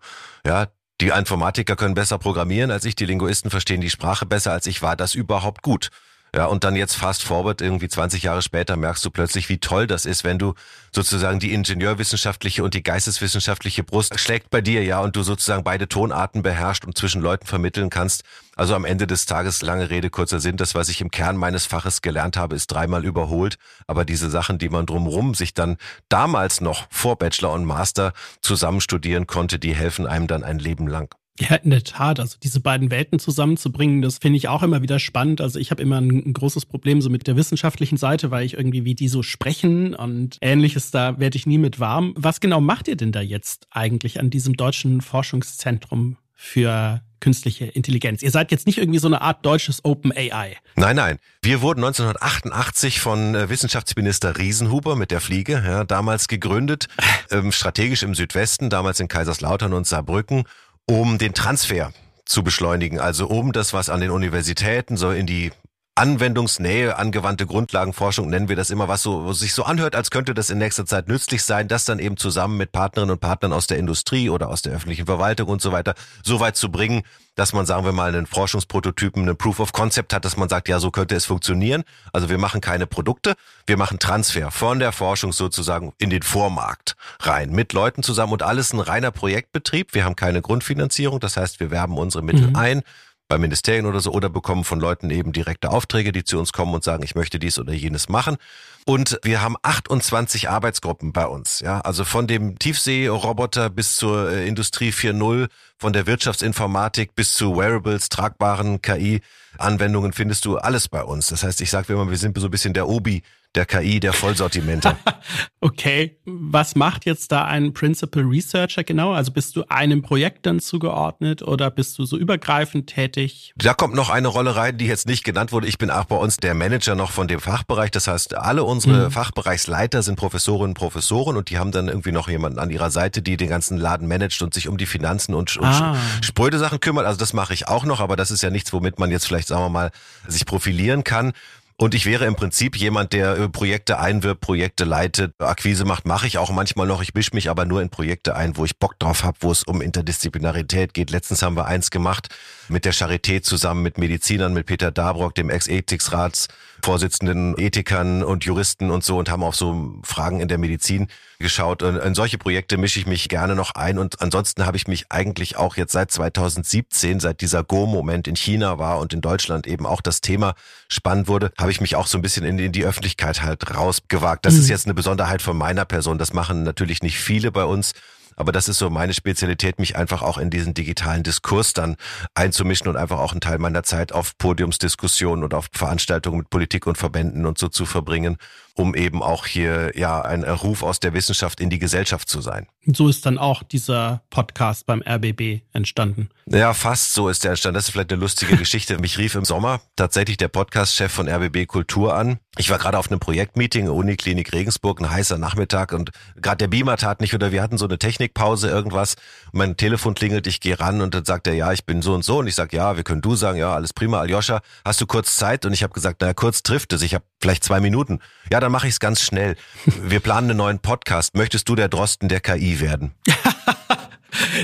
ja, 0.45 0.67
die 1.01 1.09
Informatiker 1.09 1.75
können 1.75 1.93
besser 1.93 2.17
programmieren 2.17 2.71
als 2.71 2.85
ich, 2.85 2.95
die 2.95 3.05
Linguisten 3.05 3.51
verstehen 3.51 3.81
die 3.81 3.89
Sprache 3.89 4.25
besser 4.25 4.51
als 4.51 4.65
ich, 4.65 4.81
war 4.81 4.95
das 4.95 5.13
überhaupt 5.13 5.61
gut? 5.61 5.89
Ja, 6.35 6.45
und 6.45 6.63
dann 6.63 6.75
jetzt 6.75 6.95
fast 6.95 7.23
forward, 7.23 7.61
irgendwie 7.61 7.87
20 7.87 8.23
Jahre 8.23 8.41
später 8.41 8.75
merkst 8.75 9.03
du 9.05 9.09
plötzlich, 9.09 9.47
wie 9.49 9.59
toll 9.59 9.87
das 9.87 10.05
ist, 10.05 10.23
wenn 10.23 10.37
du 10.37 10.53
sozusagen 10.93 11.39
die 11.39 11.53
ingenieurwissenschaftliche 11.53 12.63
und 12.63 12.73
die 12.73 12.83
geisteswissenschaftliche 12.83 13.83
Brust 13.83 14.19
schlägt 14.19 14.49
bei 14.49 14.61
dir, 14.61 14.83
ja, 14.83 14.99
und 14.99 15.15
du 15.15 15.23
sozusagen 15.23 15.63
beide 15.63 15.87
Tonarten 15.87 16.43
beherrscht 16.43 16.85
und 16.85 16.97
zwischen 16.97 17.21
Leuten 17.21 17.47
vermitteln 17.47 17.89
kannst. 17.89 18.23
Also 18.55 18.75
am 18.75 18.85
Ende 18.85 19.07
des 19.07 19.25
Tages, 19.25 19.61
lange 19.61 19.89
Rede, 19.89 20.09
kurzer 20.09 20.39
Sinn, 20.39 20.57
das, 20.57 20.75
was 20.75 20.89
ich 20.89 21.01
im 21.01 21.11
Kern 21.11 21.37
meines 21.37 21.65
Faches 21.65 22.01
gelernt 22.01 22.37
habe, 22.37 22.55
ist 22.55 22.67
dreimal 22.67 23.05
überholt. 23.05 23.57
Aber 23.85 24.03
diese 24.03 24.29
Sachen, 24.29 24.57
die 24.57 24.69
man 24.69 24.85
drumherum 24.85 25.33
sich 25.33 25.53
dann 25.53 25.77
damals 26.09 26.59
noch 26.59 26.87
vor 26.89 27.17
Bachelor 27.17 27.53
und 27.53 27.65
Master 27.65 28.13
zusammen 28.41 28.81
studieren 28.81 29.27
konnte, 29.27 29.59
die 29.59 29.75
helfen 29.75 30.07
einem 30.07 30.27
dann 30.27 30.43
ein 30.43 30.59
Leben 30.59 30.87
lang. 30.87 31.13
Ja, 31.39 31.55
in 31.55 31.69
der 31.69 31.83
Tat. 31.83 32.19
Also 32.19 32.37
diese 32.41 32.59
beiden 32.59 32.89
Welten 32.89 33.19
zusammenzubringen, 33.19 34.01
das 34.01 34.17
finde 34.17 34.37
ich 34.37 34.47
auch 34.47 34.63
immer 34.63 34.81
wieder 34.81 34.99
spannend. 34.99 35.39
Also 35.39 35.59
ich 35.59 35.69
habe 35.71 35.83
immer 35.83 36.01
ein, 36.01 36.09
ein, 36.09 36.33
großes 36.33 36.65
Problem 36.65 37.01
so 37.01 37.09
mit 37.09 37.27
der 37.27 37.35
wissenschaftlichen 37.35 37.97
Seite, 37.97 38.31
weil 38.31 38.45
ich 38.45 38.55
irgendwie 38.55 38.85
wie 38.85 38.95
die 38.95 39.07
so 39.07 39.21
sprechen 39.21 39.93
und 39.93 40.37
ähnliches, 40.41 40.91
da 40.91 41.19
werde 41.19 41.37
ich 41.37 41.45
nie 41.45 41.59
mit 41.59 41.79
warm. 41.79 42.13
Was 42.17 42.39
genau 42.39 42.59
macht 42.59 42.87
ihr 42.87 42.95
denn 42.95 43.11
da 43.11 43.21
jetzt 43.21 43.67
eigentlich 43.69 44.19
an 44.19 44.29
diesem 44.29 44.55
deutschen 44.55 45.01
Forschungszentrum 45.01 46.17
für 46.33 47.01
künstliche 47.19 47.65
Intelligenz. 47.65 48.21
Ihr 48.21 48.31
seid 48.31 48.51
jetzt 48.51 48.67
nicht 48.67 48.77
irgendwie 48.77 48.99
so 48.99 49.07
eine 49.07 49.21
Art 49.21 49.45
deutsches 49.45 49.83
Open 49.83 50.11
AI. 50.15 50.55
Nein, 50.75 50.95
nein. 50.95 51.17
Wir 51.41 51.61
wurden 51.61 51.83
1988 51.83 52.99
von 52.99 53.35
äh, 53.35 53.49
Wissenschaftsminister 53.49 54.37
Riesenhuber 54.37 54.95
mit 54.95 55.11
der 55.11 55.19
Fliege, 55.19 55.63
ja, 55.65 55.83
damals 55.83 56.27
gegründet, 56.27 56.87
ähm, 57.31 57.51
strategisch 57.51 58.03
im 58.03 58.13
Südwesten, 58.13 58.69
damals 58.69 58.99
in 58.99 59.07
Kaiserslautern 59.07 59.73
und 59.73 59.87
Saarbrücken 59.87 60.43
um 60.89 61.17
den 61.17 61.33
Transfer 61.33 61.91
zu 62.25 62.43
beschleunigen, 62.43 62.99
also 62.99 63.27
um 63.27 63.51
das, 63.51 63.73
was 63.73 63.89
an 63.89 64.01
den 64.01 64.11
Universitäten 64.11 64.97
so 64.97 65.11
in 65.11 65.27
die 65.27 65.51
Anwendungsnähe, 65.97 66.95
angewandte 66.95 67.47
Grundlagenforschung 67.47 68.29
nennen 68.29 68.49
wir 68.49 68.55
das 68.55 68.69
immer, 68.69 68.87
was 68.87 69.01
so 69.01 69.25
was 69.25 69.39
sich 69.39 69.53
so 69.53 69.63
anhört, 69.63 69.95
als 69.95 70.11
könnte 70.11 70.35
das 70.35 70.51
in 70.51 70.59
nächster 70.59 70.85
Zeit 70.85 71.07
nützlich 71.07 71.43
sein, 71.43 71.67
das 71.67 71.85
dann 71.85 71.97
eben 71.97 72.17
zusammen 72.17 72.55
mit 72.57 72.71
Partnerinnen 72.71 73.13
und 73.13 73.19
Partnern 73.19 73.51
aus 73.51 73.65
der 73.65 73.77
Industrie 73.77 74.29
oder 74.29 74.49
aus 74.49 74.61
der 74.61 74.73
öffentlichen 74.73 75.07
Verwaltung 75.07 75.49
und 75.49 75.61
so 75.61 75.71
weiter 75.71 75.95
so 76.23 76.39
weit 76.39 76.55
zu 76.55 76.69
bringen, 76.69 77.01
dass 77.35 77.53
man, 77.53 77.65
sagen 77.65 77.83
wir 77.83 77.93
mal, 77.93 78.09
einen 78.09 78.27
Forschungsprototypen, 78.27 79.23
einen 79.23 79.37
Proof 79.37 79.59
of 79.59 79.73
Concept 79.73 80.13
hat, 80.13 80.23
dass 80.23 80.37
man 80.37 80.49
sagt, 80.49 80.67
ja, 80.69 80.79
so 80.79 80.91
könnte 80.91 81.15
es 81.15 81.25
funktionieren. 81.25 81.83
Also 82.13 82.29
wir 82.29 82.37
machen 82.37 82.61
keine 82.61 82.85
Produkte, 82.85 83.33
wir 83.65 83.77
machen 83.77 83.97
Transfer 83.97 84.51
von 84.51 84.79
der 84.79 84.91
Forschung 84.91 85.31
sozusagen 85.31 85.93
in 85.97 86.09
den 86.09 86.21
Vormarkt 86.21 86.95
rein, 87.21 87.51
mit 87.51 87.73
Leuten 87.73 88.03
zusammen 88.03 88.33
und 88.33 88.43
alles 88.43 88.71
ein 88.73 88.79
reiner 88.79 89.11
Projektbetrieb. 89.11 89.93
Wir 89.93 90.05
haben 90.05 90.15
keine 90.15 90.41
Grundfinanzierung, 90.41 91.19
das 91.19 91.37
heißt, 91.37 91.59
wir 91.59 91.71
werben 91.71 91.97
unsere 91.97 92.23
Mittel 92.23 92.49
mhm. 92.49 92.55
ein 92.55 92.83
bei 93.27 93.37
Ministerien 93.37 93.85
oder 93.85 93.99
so 93.99 94.11
oder 94.11 94.29
bekommen 94.29 94.63
von 94.63 94.79
Leuten 94.79 95.09
eben 95.09 95.33
direkte 95.33 95.69
Aufträge, 95.69 96.11
die 96.11 96.23
zu 96.23 96.39
uns 96.39 96.53
kommen 96.53 96.73
und 96.73 96.83
sagen, 96.83 97.03
ich 97.03 97.15
möchte 97.15 97.39
dies 97.39 97.59
oder 97.59 97.73
jenes 97.73 98.09
machen. 98.09 98.37
Und 98.85 99.19
wir 99.21 99.41
haben 99.41 99.57
28 99.63 100.49
Arbeitsgruppen 100.49 101.11
bei 101.11 101.27
uns, 101.27 101.59
ja, 101.59 101.81
also 101.81 102.05
von 102.05 102.25
dem 102.25 102.57
Tiefseeroboter 102.57 103.69
bis 103.69 103.97
zur 103.97 104.31
äh, 104.31 104.47
Industrie 104.47 104.91
4.0, 104.91 105.49
von 105.77 105.93
der 105.93 106.07
Wirtschaftsinformatik 106.07 107.13
bis 107.13 107.33
zu 107.33 107.57
Wearables, 107.57 108.07
tragbaren 108.07 108.81
KI-Anwendungen 108.81 110.13
findest 110.13 110.45
du 110.45 110.57
alles 110.57 110.87
bei 110.87 111.03
uns. 111.03 111.27
Das 111.27 111.43
heißt, 111.43 111.59
ich 111.59 111.69
sage 111.69 111.91
immer, 111.93 112.09
wir 112.09 112.17
sind 112.17 112.37
so 112.39 112.47
ein 112.47 112.51
bisschen 112.51 112.73
der 112.73 112.87
Obi 112.87 113.23
der 113.55 113.65
KI, 113.65 113.99
der 113.99 114.13
Vollsortimente. 114.13 114.95
okay, 115.61 116.19
was 116.25 116.75
macht 116.75 117.05
jetzt 117.05 117.31
da 117.31 117.45
ein 117.45 117.73
Principal 117.73 118.23
Researcher 118.23 118.83
genau? 118.83 119.13
Also 119.13 119.31
bist 119.31 119.55
du 119.55 119.63
einem 119.69 120.01
Projekt 120.01 120.45
dann 120.45 120.59
zugeordnet 120.59 121.41
oder 121.41 121.71
bist 121.71 121.97
du 121.97 122.05
so 122.05 122.17
übergreifend 122.17 122.87
tätig? 122.87 123.53
Da 123.57 123.73
kommt 123.73 123.95
noch 123.95 124.09
eine 124.09 124.27
Rolle 124.27 124.55
rein, 124.55 124.77
die 124.77 124.85
jetzt 124.85 125.07
nicht 125.07 125.23
genannt 125.23 125.51
wurde. 125.51 125.67
Ich 125.67 125.77
bin 125.77 125.89
auch 125.89 126.05
bei 126.05 126.15
uns 126.15 126.37
der 126.37 126.53
Manager 126.53 126.95
noch 126.95 127.11
von 127.11 127.27
dem 127.27 127.39
Fachbereich. 127.39 127.91
Das 127.91 128.07
heißt, 128.07 128.35
alle 128.35 128.63
unsere 128.63 129.05
mhm. 129.05 129.11
Fachbereichsleiter 129.11 130.03
sind 130.03 130.17
Professorinnen 130.17 130.69
und 130.69 130.73
Professoren 130.75 131.35
und 131.35 131.49
die 131.49 131.57
haben 131.57 131.71
dann 131.71 131.87
irgendwie 131.87 132.11
noch 132.11 132.29
jemanden 132.29 132.59
an 132.59 132.69
ihrer 132.69 132.91
Seite, 132.91 133.21
die 133.21 133.37
den 133.37 133.49
ganzen 133.49 133.77
Laden 133.77 134.07
managt 134.07 134.41
und 134.41 134.53
sich 134.53 134.67
um 134.67 134.77
die 134.77 134.85
Finanzen 134.85 135.33
und, 135.33 135.57
und 135.57 135.65
ah. 135.65 135.97
spröde 136.21 136.59
Sachen 136.59 136.79
kümmert. 136.79 137.05
Also 137.05 137.17
das 137.17 137.33
mache 137.33 137.53
ich 137.53 137.67
auch 137.67 137.85
noch, 137.85 137.99
aber 137.99 138.15
das 138.15 138.29
ist 138.29 138.43
ja 138.43 138.49
nichts, 138.49 138.71
womit 138.73 138.99
man 138.99 139.09
jetzt 139.09 139.25
vielleicht, 139.25 139.47
sagen 139.47 139.63
wir 139.63 139.69
mal, 139.69 139.91
sich 140.27 140.45
profilieren 140.45 141.03
kann. 141.03 141.33
Und 141.79 141.93
ich 141.93 142.07
wäre 142.07 142.25
im 142.25 142.35
Prinzip 142.35 142.75
jemand, 142.75 143.13
der 143.13 143.37
äh, 143.37 143.49
Projekte 143.49 143.99
einwirbt, 143.99 144.41
Projekte 144.41 144.83
leitet, 144.83 145.39
Akquise 145.39 145.85
macht, 145.85 146.07
mache 146.07 146.25
ich 146.25 146.39
auch 146.39 146.49
manchmal 146.49 146.87
noch. 146.87 147.03
Ich 147.03 147.13
mische 147.13 147.35
mich 147.35 147.51
aber 147.51 147.65
nur 147.65 147.83
in 147.83 147.91
Projekte 147.91 148.35
ein, 148.35 148.57
wo 148.57 148.65
ich 148.65 148.79
Bock 148.79 148.97
drauf 148.97 149.23
habe, 149.23 149.37
wo 149.41 149.51
es 149.51 149.63
um 149.63 149.81
Interdisziplinarität 149.81 150.95
geht. 150.95 151.11
Letztens 151.11 151.43
haben 151.43 151.55
wir 151.55 151.67
eins 151.67 151.91
gemacht 151.91 152.29
mit 152.67 152.83
der 152.83 152.95
Charité 152.95 153.43
zusammen 153.43 153.83
mit 153.83 153.99
Medizinern, 153.99 154.53
mit 154.53 154.65
Peter 154.65 154.91
Dabrock, 154.91 155.35
dem 155.35 155.51
Ex-Ethiksrats 155.51 156.47
Vorsitzenden, 156.83 157.57
Ethikern 157.57 158.23
und 158.23 158.45
Juristen 158.45 158.91
und 158.91 159.03
so 159.03 159.17
und 159.17 159.29
haben 159.29 159.43
auf 159.43 159.55
so 159.55 159.99
Fragen 160.03 160.39
in 160.39 160.47
der 160.47 160.57
Medizin 160.57 161.07
geschaut. 161.39 161.83
Und 161.83 161.97
in 161.97 162.15
solche 162.15 162.37
Projekte 162.37 162.77
mische 162.77 162.99
ich 162.99 163.07
mich 163.07 163.29
gerne 163.29 163.55
noch 163.55 163.71
ein. 163.71 163.97
Und 163.97 164.21
ansonsten 164.21 164.65
habe 164.65 164.77
ich 164.77 164.87
mich 164.87 165.05
eigentlich 165.09 165.57
auch 165.57 165.77
jetzt 165.77 165.91
seit 165.91 166.11
2017, 166.11 167.19
seit 167.19 167.41
dieser 167.41 167.63
Go-Moment 167.63 168.27
in 168.27 168.35
China 168.35 168.79
war 168.79 168.99
und 168.99 169.13
in 169.13 169.21
Deutschland 169.21 169.67
eben 169.67 169.85
auch 169.85 170.01
das 170.01 170.21
Thema 170.21 170.55
spannend 170.89 171.27
wurde, 171.27 171.51
habe 171.57 171.71
ich 171.71 171.81
mich 171.81 171.95
auch 171.95 172.07
so 172.07 172.17
ein 172.17 172.21
bisschen 172.21 172.45
in, 172.45 172.57
in 172.59 172.71
die 172.71 172.85
Öffentlichkeit 172.85 173.41
halt 173.41 173.75
rausgewagt. 173.75 174.45
Das 174.45 174.53
mhm. 174.53 174.59
ist 174.61 174.69
jetzt 174.69 174.85
eine 174.85 174.93
Besonderheit 174.93 175.41
von 175.41 175.57
meiner 175.57 175.85
Person. 175.85 176.17
Das 176.17 176.33
machen 176.33 176.63
natürlich 176.63 177.01
nicht 177.01 177.19
viele 177.19 177.51
bei 177.51 177.65
uns. 177.65 177.93
Aber 178.37 178.51
das 178.51 178.69
ist 178.69 178.77
so 178.77 178.89
meine 178.89 179.13
Spezialität, 179.13 179.79
mich 179.79 179.97
einfach 179.97 180.21
auch 180.21 180.37
in 180.37 180.49
diesen 180.49 180.73
digitalen 180.73 181.23
Diskurs 181.23 181.73
dann 181.73 181.97
einzumischen 182.35 182.87
und 182.87 182.95
einfach 182.95 183.19
auch 183.19 183.31
einen 183.31 183.41
Teil 183.41 183.57
meiner 183.57 183.83
Zeit 183.83 184.13
auf 184.13 184.37
Podiumsdiskussionen 184.37 185.43
und 185.43 185.53
auf 185.53 185.67
Veranstaltungen 185.73 186.37
mit 186.37 186.49
Politik 186.49 186.87
und 186.87 186.97
Verbänden 186.97 187.45
und 187.45 187.57
so 187.57 187.67
zu 187.67 187.85
verbringen 187.85 188.37
um 188.77 188.95
eben 188.95 189.23
auch 189.23 189.45
hier 189.45 189.91
ja 189.95 190.21
ein 190.21 190.43
Ruf 190.43 190.83
aus 190.83 190.99
der 190.99 191.13
Wissenschaft 191.13 191.59
in 191.59 191.69
die 191.69 191.79
Gesellschaft 191.79 192.29
zu 192.29 192.41
sein. 192.41 192.67
So 192.85 193.09
ist 193.09 193.25
dann 193.25 193.37
auch 193.37 193.63
dieser 193.63 194.21
Podcast 194.29 194.85
beim 194.85 195.01
RBB 195.01 195.61
entstanden. 195.73 196.29
Ja, 196.45 196.73
fast 196.73 197.13
so 197.13 197.27
ist 197.27 197.43
der 197.43 197.51
entstanden. 197.51 197.75
Das 197.75 197.85
ist 197.85 197.91
vielleicht 197.91 198.11
eine 198.11 198.21
lustige 198.21 198.55
Geschichte. 198.57 198.99
Mich 198.99 199.17
rief 199.17 199.35
im 199.35 199.45
Sommer 199.45 199.81
tatsächlich 199.95 200.37
der 200.37 200.47
Podcast-Chef 200.47 201.11
von 201.11 201.27
RBB 201.27 201.65
Kultur 201.67 202.15
an. 202.15 202.39
Ich 202.59 202.71
war 202.71 202.79
gerade 202.79 202.97
auf 202.97 203.11
einem 203.11 203.19
Projektmeeting, 203.19 203.87
Uniklinik 203.87 204.51
Regensburg, 204.51 204.99
ein 204.99 205.09
heißer 205.09 205.37
Nachmittag 205.37 205.93
und 205.93 206.09
gerade 206.35 206.57
der 206.57 206.67
Beamer 206.67 206.97
tat 206.97 207.21
nicht 207.21 207.35
oder 207.35 207.51
wir 207.51 207.61
hatten 207.61 207.77
so 207.77 207.85
eine 207.85 207.99
Technikpause, 207.99 208.67
irgendwas. 208.67 209.15
Mein 209.51 209.77
Telefon 209.77 210.15
klingelt, 210.15 210.47
ich 210.47 210.59
gehe 210.59 210.79
ran 210.79 211.01
und 211.01 211.13
dann 211.13 211.23
sagt 211.23 211.45
er, 211.45 211.53
ja, 211.53 211.71
ich 211.71 211.85
bin 211.85 212.01
so 212.01 212.15
und 212.15 212.25
so 212.25 212.39
und 212.39 212.47
ich 212.47 212.55
sag, 212.55 212.73
ja, 212.73 212.97
wir 212.97 213.03
können 213.03 213.21
du 213.21 213.35
sagen, 213.35 213.59
ja, 213.59 213.73
alles 213.73 213.93
prima, 213.93 214.21
Aljoscha, 214.21 214.61
hast 214.83 214.99
du 214.99 215.05
kurz 215.05 215.37
Zeit? 215.37 215.65
Und 215.67 215.73
ich 215.73 215.83
habe 215.83 215.93
gesagt, 215.93 216.21
naja, 216.21 216.33
kurz 216.33 216.63
trifft 216.63 216.93
es, 216.93 217.03
ich 217.03 217.13
habe 217.13 217.23
vielleicht 217.39 217.63
zwei 217.63 217.79
Minuten. 217.79 218.19
Ja, 218.51 218.59
dann 218.59 218.71
mache 218.71 218.87
ich 218.87 218.93
es 218.93 218.99
ganz 218.99 219.21
schnell. 219.21 219.55
Wir 219.85 220.19
planen 220.19 220.49
einen 220.49 220.57
neuen 220.57 220.79
Podcast. 220.79 221.35
Möchtest 221.35 221.69
du 221.69 221.75
der 221.75 221.89
Drosten 221.89 222.27
der 222.27 222.39
KI 222.39 222.79
werden? 222.79 223.13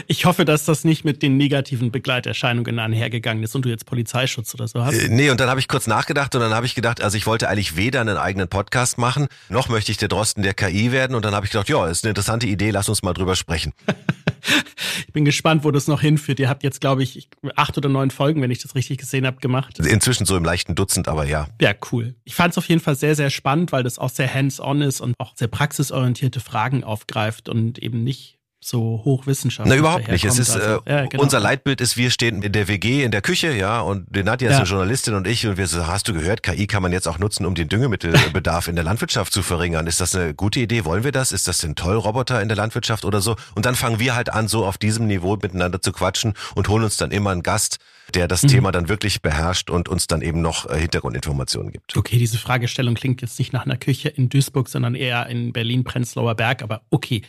Ich 0.07 0.25
hoffe, 0.25 0.45
dass 0.45 0.65
das 0.65 0.83
nicht 0.83 1.05
mit 1.05 1.21
den 1.21 1.37
negativen 1.37 1.91
Begleiterscheinungen 1.91 2.79
einhergegangen 2.79 3.43
ist 3.43 3.55
und 3.55 3.65
du 3.65 3.69
jetzt 3.69 3.85
Polizeischutz 3.85 4.53
oder 4.53 4.67
so 4.67 4.83
hast. 4.83 4.97
Äh, 4.97 5.09
nee, 5.09 5.29
und 5.29 5.39
dann 5.39 5.49
habe 5.49 5.59
ich 5.59 5.67
kurz 5.67 5.87
nachgedacht 5.87 6.35
und 6.35 6.41
dann 6.41 6.53
habe 6.53 6.65
ich 6.65 6.75
gedacht, 6.75 7.01
also 7.01 7.17
ich 7.17 7.25
wollte 7.25 7.49
eigentlich 7.49 7.75
weder 7.75 8.01
einen 8.01 8.17
eigenen 8.17 8.47
Podcast 8.47 8.97
machen, 8.97 9.27
noch 9.49 9.69
möchte 9.69 9.91
ich 9.91 9.97
der 9.97 10.07
Drosten 10.07 10.43
der 10.43 10.53
KI 10.53 10.91
werden. 10.91 11.15
Und 11.15 11.25
dann 11.25 11.35
habe 11.35 11.45
ich 11.45 11.51
gedacht, 11.51 11.69
ja, 11.69 11.87
ist 11.87 12.03
eine 12.03 12.09
interessante 12.09 12.47
Idee, 12.47 12.71
lass 12.71 12.89
uns 12.89 13.03
mal 13.03 13.13
drüber 13.13 13.35
sprechen. 13.35 13.73
ich 15.07 15.13
bin 15.13 15.25
gespannt, 15.25 15.63
wo 15.63 15.71
das 15.71 15.87
noch 15.87 16.01
hinführt. 16.01 16.39
Ihr 16.39 16.49
habt 16.49 16.63
jetzt, 16.63 16.81
glaube 16.81 17.03
ich, 17.03 17.29
acht 17.55 17.77
oder 17.77 17.89
neun 17.89 18.11
Folgen, 18.11 18.41
wenn 18.41 18.51
ich 18.51 18.61
das 18.61 18.75
richtig 18.75 18.97
gesehen 18.97 19.25
habe, 19.25 19.39
gemacht. 19.39 19.79
Inzwischen 19.79 20.25
so 20.25 20.35
im 20.37 20.43
leichten 20.43 20.75
Dutzend, 20.75 21.07
aber 21.07 21.25
ja. 21.25 21.47
Ja, 21.61 21.73
cool. 21.91 22.15
Ich 22.23 22.35
fand 22.35 22.51
es 22.51 22.57
auf 22.57 22.67
jeden 22.69 22.81
Fall 22.81 22.95
sehr, 22.95 23.15
sehr 23.15 23.29
spannend, 23.29 23.71
weil 23.71 23.83
das 23.83 23.99
auch 23.99 24.09
sehr 24.09 24.31
hands-on 24.33 24.81
ist 24.81 25.01
und 25.01 25.15
auch 25.19 25.33
sehr 25.35 25.47
praxisorientierte 25.47 26.39
Fragen 26.39 26.83
aufgreift 26.83 27.49
und 27.49 27.79
eben 27.79 28.03
nicht 28.03 28.39
so 28.67 29.01
hochwissenschaftlich. 29.03 29.75
Na, 29.75 29.79
überhaupt 29.79 30.07
nicht. 30.07 30.25
Es 30.25 30.39
ist, 30.39 30.51
also, 30.51 30.81
äh, 30.85 30.91
ja, 30.91 31.05
genau. 31.05 31.23
unser 31.23 31.39
Leitbild 31.39 31.81
ist, 31.81 31.97
wir 31.97 32.11
stehen 32.11 32.41
in 32.41 32.51
der 32.51 32.67
WG 32.67 33.03
in 33.03 33.11
der 33.11 33.21
Küche, 33.21 33.53
ja, 33.53 33.81
und 33.81 34.15
Nadja 34.15 34.49
ist 34.49 34.53
ja. 34.53 34.59
eine 34.59 34.67
Journalistin 34.67 35.13
und 35.13 35.27
ich 35.27 35.45
und 35.47 35.57
wir 35.57 35.67
so, 35.67 35.87
hast 35.87 36.07
du 36.07 36.13
gehört, 36.13 36.43
KI 36.43 36.67
kann 36.67 36.81
man 36.81 36.91
jetzt 36.91 37.07
auch 37.07 37.19
nutzen, 37.19 37.45
um 37.45 37.55
den 37.55 37.69
Düngemittelbedarf 37.69 38.67
in 38.67 38.75
der 38.75 38.83
Landwirtschaft 38.83 39.33
zu 39.33 39.41
verringern. 39.41 39.87
Ist 39.87 40.01
das 40.01 40.15
eine 40.15 40.33
gute 40.33 40.59
Idee? 40.59 40.85
Wollen 40.85 41.03
wir 41.03 41.11
das? 41.11 41.31
Ist 41.31 41.47
das 41.47 41.59
denn 41.59 41.75
toll, 41.75 41.97
Roboter 41.97 42.41
in 42.41 42.47
der 42.47 42.57
Landwirtschaft 42.57 43.05
oder 43.05 43.21
so? 43.21 43.35
Und 43.55 43.65
dann 43.65 43.75
fangen 43.75 43.99
wir 43.99 44.15
halt 44.15 44.31
an, 44.31 44.47
so 44.47 44.65
auf 44.65 44.77
diesem 44.77 45.07
Niveau 45.07 45.35
miteinander 45.35 45.81
zu 45.81 45.91
quatschen 45.91 46.33
und 46.55 46.67
holen 46.69 46.83
uns 46.83 46.97
dann 46.97 47.11
immer 47.11 47.31
einen 47.31 47.43
Gast, 47.43 47.79
der 48.13 48.27
das 48.27 48.43
mhm. 48.43 48.47
Thema 48.49 48.71
dann 48.71 48.89
wirklich 48.89 49.21
beherrscht 49.21 49.69
und 49.69 49.89
uns 49.89 50.07
dann 50.07 50.21
eben 50.21 50.41
noch 50.41 50.69
äh, 50.69 50.79
Hintergrundinformationen 50.79 51.71
gibt. 51.71 51.95
Okay, 51.95 52.17
diese 52.17 52.37
Fragestellung 52.37 52.95
klingt 52.95 53.21
jetzt 53.21 53.39
nicht 53.39 53.53
nach 53.53 53.65
einer 53.65 53.77
Küche 53.77 54.09
in 54.09 54.29
Duisburg, 54.29 54.69
sondern 54.69 54.95
eher 54.95 55.27
in 55.27 55.53
Berlin-Prenzlauer 55.53 56.35
Berg, 56.35 56.61
aber 56.61 56.81
okay. 56.89 57.23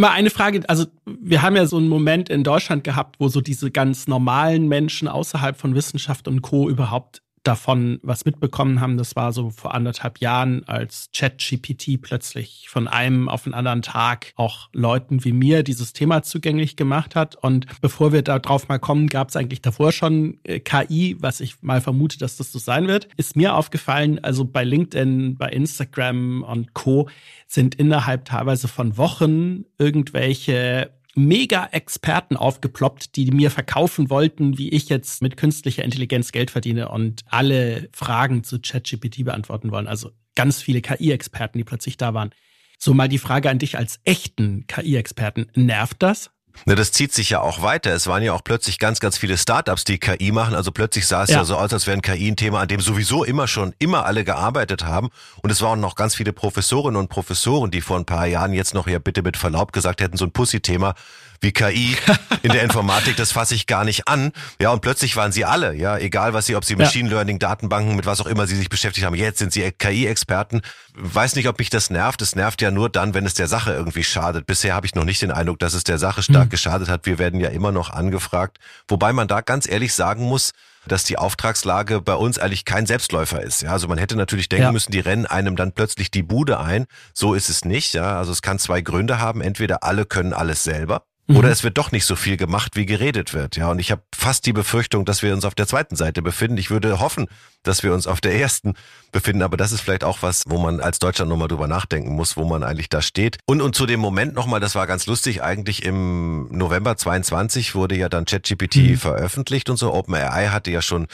Mal 0.00 0.10
eine 0.10 0.30
Frage, 0.30 0.62
also 0.68 0.86
wir 1.06 1.42
haben 1.42 1.56
ja 1.56 1.66
so 1.66 1.76
einen 1.76 1.88
Moment 1.88 2.30
in 2.30 2.44
Deutschland 2.44 2.84
gehabt, 2.84 3.16
wo 3.18 3.26
so 3.26 3.40
diese 3.40 3.72
ganz 3.72 4.06
normalen 4.06 4.68
Menschen 4.68 5.08
außerhalb 5.08 5.56
von 5.56 5.74
Wissenschaft 5.74 6.28
und 6.28 6.40
Co. 6.40 6.68
überhaupt 6.68 7.20
davon 7.42 7.98
was 8.02 8.24
mitbekommen 8.24 8.80
haben. 8.80 8.96
Das 8.96 9.16
war 9.16 9.32
so 9.32 9.50
vor 9.50 9.74
anderthalb 9.74 10.18
Jahren, 10.18 10.64
als 10.66 11.08
ChatGPT 11.14 12.00
plötzlich 12.00 12.66
von 12.68 12.88
einem 12.88 13.28
auf 13.28 13.44
den 13.44 13.54
anderen 13.54 13.82
Tag 13.82 14.32
auch 14.36 14.68
Leuten 14.72 15.24
wie 15.24 15.32
mir 15.32 15.62
dieses 15.62 15.92
Thema 15.92 16.22
zugänglich 16.22 16.76
gemacht 16.76 17.14
hat. 17.14 17.36
Und 17.36 17.66
bevor 17.80 18.12
wir 18.12 18.22
darauf 18.22 18.68
mal 18.68 18.78
kommen, 18.78 19.08
gab 19.08 19.28
es 19.28 19.36
eigentlich 19.36 19.62
davor 19.62 19.92
schon 19.92 20.38
äh, 20.44 20.60
KI, 20.60 21.16
was 21.20 21.40
ich 21.40 21.62
mal 21.62 21.80
vermute, 21.80 22.18
dass 22.18 22.36
das 22.36 22.52
so 22.52 22.58
sein 22.58 22.88
wird. 22.88 23.08
Ist 23.16 23.36
mir 23.36 23.54
aufgefallen, 23.54 24.22
also 24.22 24.44
bei 24.44 24.64
LinkedIn, 24.64 25.36
bei 25.36 25.48
Instagram 25.48 26.42
und 26.42 26.74
Co. 26.74 27.08
sind 27.46 27.74
innerhalb 27.74 28.24
teilweise 28.24 28.68
von 28.68 28.96
Wochen 28.96 29.64
irgendwelche 29.78 30.90
Mega-Experten 31.14 32.36
aufgeploppt, 32.36 33.16
die 33.16 33.30
mir 33.30 33.50
verkaufen 33.50 34.10
wollten, 34.10 34.58
wie 34.58 34.68
ich 34.68 34.88
jetzt 34.88 35.22
mit 35.22 35.36
künstlicher 35.36 35.84
Intelligenz 35.84 36.32
Geld 36.32 36.50
verdiene 36.50 36.90
und 36.90 37.22
alle 37.26 37.88
Fragen 37.92 38.44
zu 38.44 38.60
ChatGPT 38.60 39.24
beantworten 39.24 39.70
wollen. 39.70 39.88
Also 39.88 40.10
ganz 40.34 40.62
viele 40.62 40.80
KI-Experten, 40.80 41.58
die 41.58 41.64
plötzlich 41.64 41.96
da 41.96 42.14
waren. 42.14 42.30
So 42.78 42.94
mal 42.94 43.08
die 43.08 43.18
Frage 43.18 43.50
an 43.50 43.58
dich 43.58 43.76
als 43.76 44.00
echten 44.04 44.66
KI-Experten. 44.68 45.46
Nervt 45.54 46.02
das? 46.02 46.30
Ne, 46.64 46.74
das 46.74 46.92
zieht 46.92 47.12
sich 47.12 47.30
ja 47.30 47.40
auch 47.40 47.62
weiter. 47.62 47.92
Es 47.92 48.06
waren 48.06 48.22
ja 48.22 48.32
auch 48.32 48.44
plötzlich 48.44 48.78
ganz, 48.78 49.00
ganz 49.00 49.18
viele 49.18 49.38
Startups, 49.38 49.84
die 49.84 49.98
KI 49.98 50.32
machen. 50.32 50.54
Also 50.54 50.72
plötzlich 50.72 51.06
sah 51.06 51.22
es 51.22 51.30
ja, 51.30 51.38
ja 51.38 51.44
so 51.44 51.56
aus, 51.56 51.72
als 51.72 51.86
wäre 51.86 51.96
ein 51.96 52.02
KI 52.02 52.30
ein 52.30 52.36
Thema, 52.36 52.60
an 52.60 52.68
dem 52.68 52.80
sowieso 52.80 53.24
immer 53.24 53.48
schon, 53.48 53.74
immer 53.78 54.04
alle 54.06 54.24
gearbeitet 54.24 54.84
haben. 54.84 55.08
Und 55.42 55.50
es 55.50 55.62
waren 55.62 55.80
noch 55.80 55.94
ganz 55.94 56.14
viele 56.14 56.32
Professorinnen 56.32 56.96
und 56.96 57.08
Professoren, 57.08 57.70
die 57.70 57.80
vor 57.80 57.96
ein 57.96 58.04
paar 58.04 58.26
Jahren 58.26 58.52
jetzt 58.52 58.74
noch 58.74 58.86
ja 58.86 58.98
bitte 58.98 59.22
mit 59.22 59.36
Verlaub 59.36 59.72
gesagt 59.72 60.00
hätten, 60.00 60.16
so 60.16 60.24
ein 60.24 60.32
Pussy-Thema 60.32 60.94
wie 61.40 61.52
KI 61.52 61.96
in 62.42 62.52
der 62.52 62.62
Informatik, 62.62 63.16
das 63.16 63.32
fasse 63.32 63.54
ich 63.54 63.66
gar 63.66 63.84
nicht 63.84 64.08
an. 64.08 64.32
Ja, 64.60 64.70
und 64.70 64.80
plötzlich 64.80 65.16
waren 65.16 65.32
sie 65.32 65.44
alle, 65.44 65.74
ja, 65.74 65.96
egal 65.98 66.34
was 66.34 66.46
sie, 66.46 66.56
ob 66.56 66.64
sie 66.64 66.76
Machine 66.76 67.08
Learning, 67.08 67.38
Datenbanken, 67.38 67.96
mit 67.96 68.06
was 68.06 68.20
auch 68.20 68.26
immer 68.26 68.46
sie 68.46 68.56
sich 68.56 68.68
beschäftigt 68.68 69.06
haben, 69.06 69.14
jetzt 69.14 69.38
sind 69.38 69.52
sie 69.52 69.70
KI-Experten. 69.70 70.62
Weiß 70.94 71.36
nicht, 71.36 71.48
ob 71.48 71.58
mich 71.58 71.70
das 71.70 71.90
nervt. 71.90 72.22
Es 72.22 72.34
nervt 72.34 72.60
ja 72.60 72.70
nur 72.70 72.88
dann, 72.88 73.14
wenn 73.14 73.26
es 73.26 73.34
der 73.34 73.48
Sache 73.48 73.72
irgendwie 73.72 74.04
schadet. 74.04 74.46
Bisher 74.46 74.74
habe 74.74 74.86
ich 74.86 74.94
noch 74.94 75.04
nicht 75.04 75.22
den 75.22 75.30
Eindruck, 75.30 75.58
dass 75.58 75.74
es 75.74 75.84
der 75.84 75.98
Sache 75.98 76.22
stark 76.22 76.46
mhm. 76.46 76.50
geschadet 76.50 76.88
hat. 76.88 77.06
Wir 77.06 77.18
werden 77.18 77.40
ja 77.40 77.50
immer 77.50 77.72
noch 77.72 77.90
angefragt. 77.90 78.58
Wobei 78.88 79.12
man 79.12 79.28
da 79.28 79.40
ganz 79.40 79.68
ehrlich 79.68 79.94
sagen 79.94 80.24
muss, 80.24 80.52
dass 80.88 81.04
die 81.04 81.18
Auftragslage 81.18 82.00
bei 82.00 82.14
uns 82.14 82.38
eigentlich 82.38 82.64
kein 82.64 82.86
Selbstläufer 82.86 83.42
ist. 83.42 83.62
Ja, 83.62 83.72
also 83.72 83.88
man 83.88 83.98
hätte 83.98 84.16
natürlich 84.16 84.48
denken 84.48 84.64
ja. 84.64 84.72
müssen, 84.72 84.92
die 84.92 85.00
rennen 85.00 85.26
einem 85.26 85.54
dann 85.54 85.72
plötzlich 85.72 86.10
die 86.10 86.22
Bude 86.22 86.58
ein. 86.58 86.86
So 87.14 87.34
ist 87.34 87.48
es 87.48 87.64
nicht. 87.64 87.94
Ja, 87.94 88.18
also 88.18 88.32
es 88.32 88.42
kann 88.42 88.58
zwei 88.58 88.80
Gründe 88.80 89.20
haben. 89.20 89.40
Entweder 89.40 89.84
alle 89.84 90.06
können 90.06 90.32
alles 90.32 90.64
selber. 90.64 91.02
Oder 91.28 91.48
mhm. 91.48 91.52
es 91.52 91.62
wird 91.62 91.76
doch 91.76 91.92
nicht 91.92 92.06
so 92.06 92.16
viel 92.16 92.38
gemacht, 92.38 92.74
wie 92.74 92.86
geredet 92.86 93.34
wird. 93.34 93.56
Ja, 93.56 93.70
und 93.70 93.78
ich 93.78 93.90
habe 93.90 94.02
fast 94.14 94.46
die 94.46 94.54
Befürchtung, 94.54 95.04
dass 95.04 95.22
wir 95.22 95.34
uns 95.34 95.44
auf 95.44 95.54
der 95.54 95.66
zweiten 95.66 95.94
Seite 95.94 96.22
befinden. 96.22 96.56
Ich 96.56 96.70
würde 96.70 97.00
hoffen, 97.00 97.26
dass 97.62 97.82
wir 97.82 97.92
uns 97.92 98.06
auf 98.06 98.22
der 98.22 98.34
ersten 98.34 98.72
befinden, 99.12 99.42
aber 99.42 99.58
das 99.58 99.70
ist 99.70 99.82
vielleicht 99.82 100.04
auch 100.04 100.22
was, 100.22 100.44
wo 100.46 100.58
man 100.58 100.80
als 100.80 100.98
Deutschland 100.98 101.28
nochmal 101.28 101.48
drüber 101.48 101.66
nachdenken 101.66 102.14
muss, 102.14 102.38
wo 102.38 102.44
man 102.44 102.62
eigentlich 102.62 102.88
da 102.88 103.02
steht. 103.02 103.36
Und, 103.44 103.60
und 103.60 103.74
zu 103.74 103.84
dem 103.84 104.00
Moment 104.00 104.34
nochmal, 104.34 104.58
das 104.58 104.74
war 104.74 104.86
ganz 104.86 105.04
lustig, 105.06 105.42
eigentlich 105.42 105.84
im 105.84 106.48
November 106.50 106.96
22 106.96 107.74
wurde 107.74 107.94
ja 107.94 108.08
dann 108.08 108.24
ChatGPT 108.24 108.76
mhm. 108.76 108.96
veröffentlicht 108.96 109.68
und 109.68 109.76
so. 109.76 109.92
OpenAI 109.92 110.48
hatte 110.48 110.70
ja 110.70 110.80
schon 110.80 111.08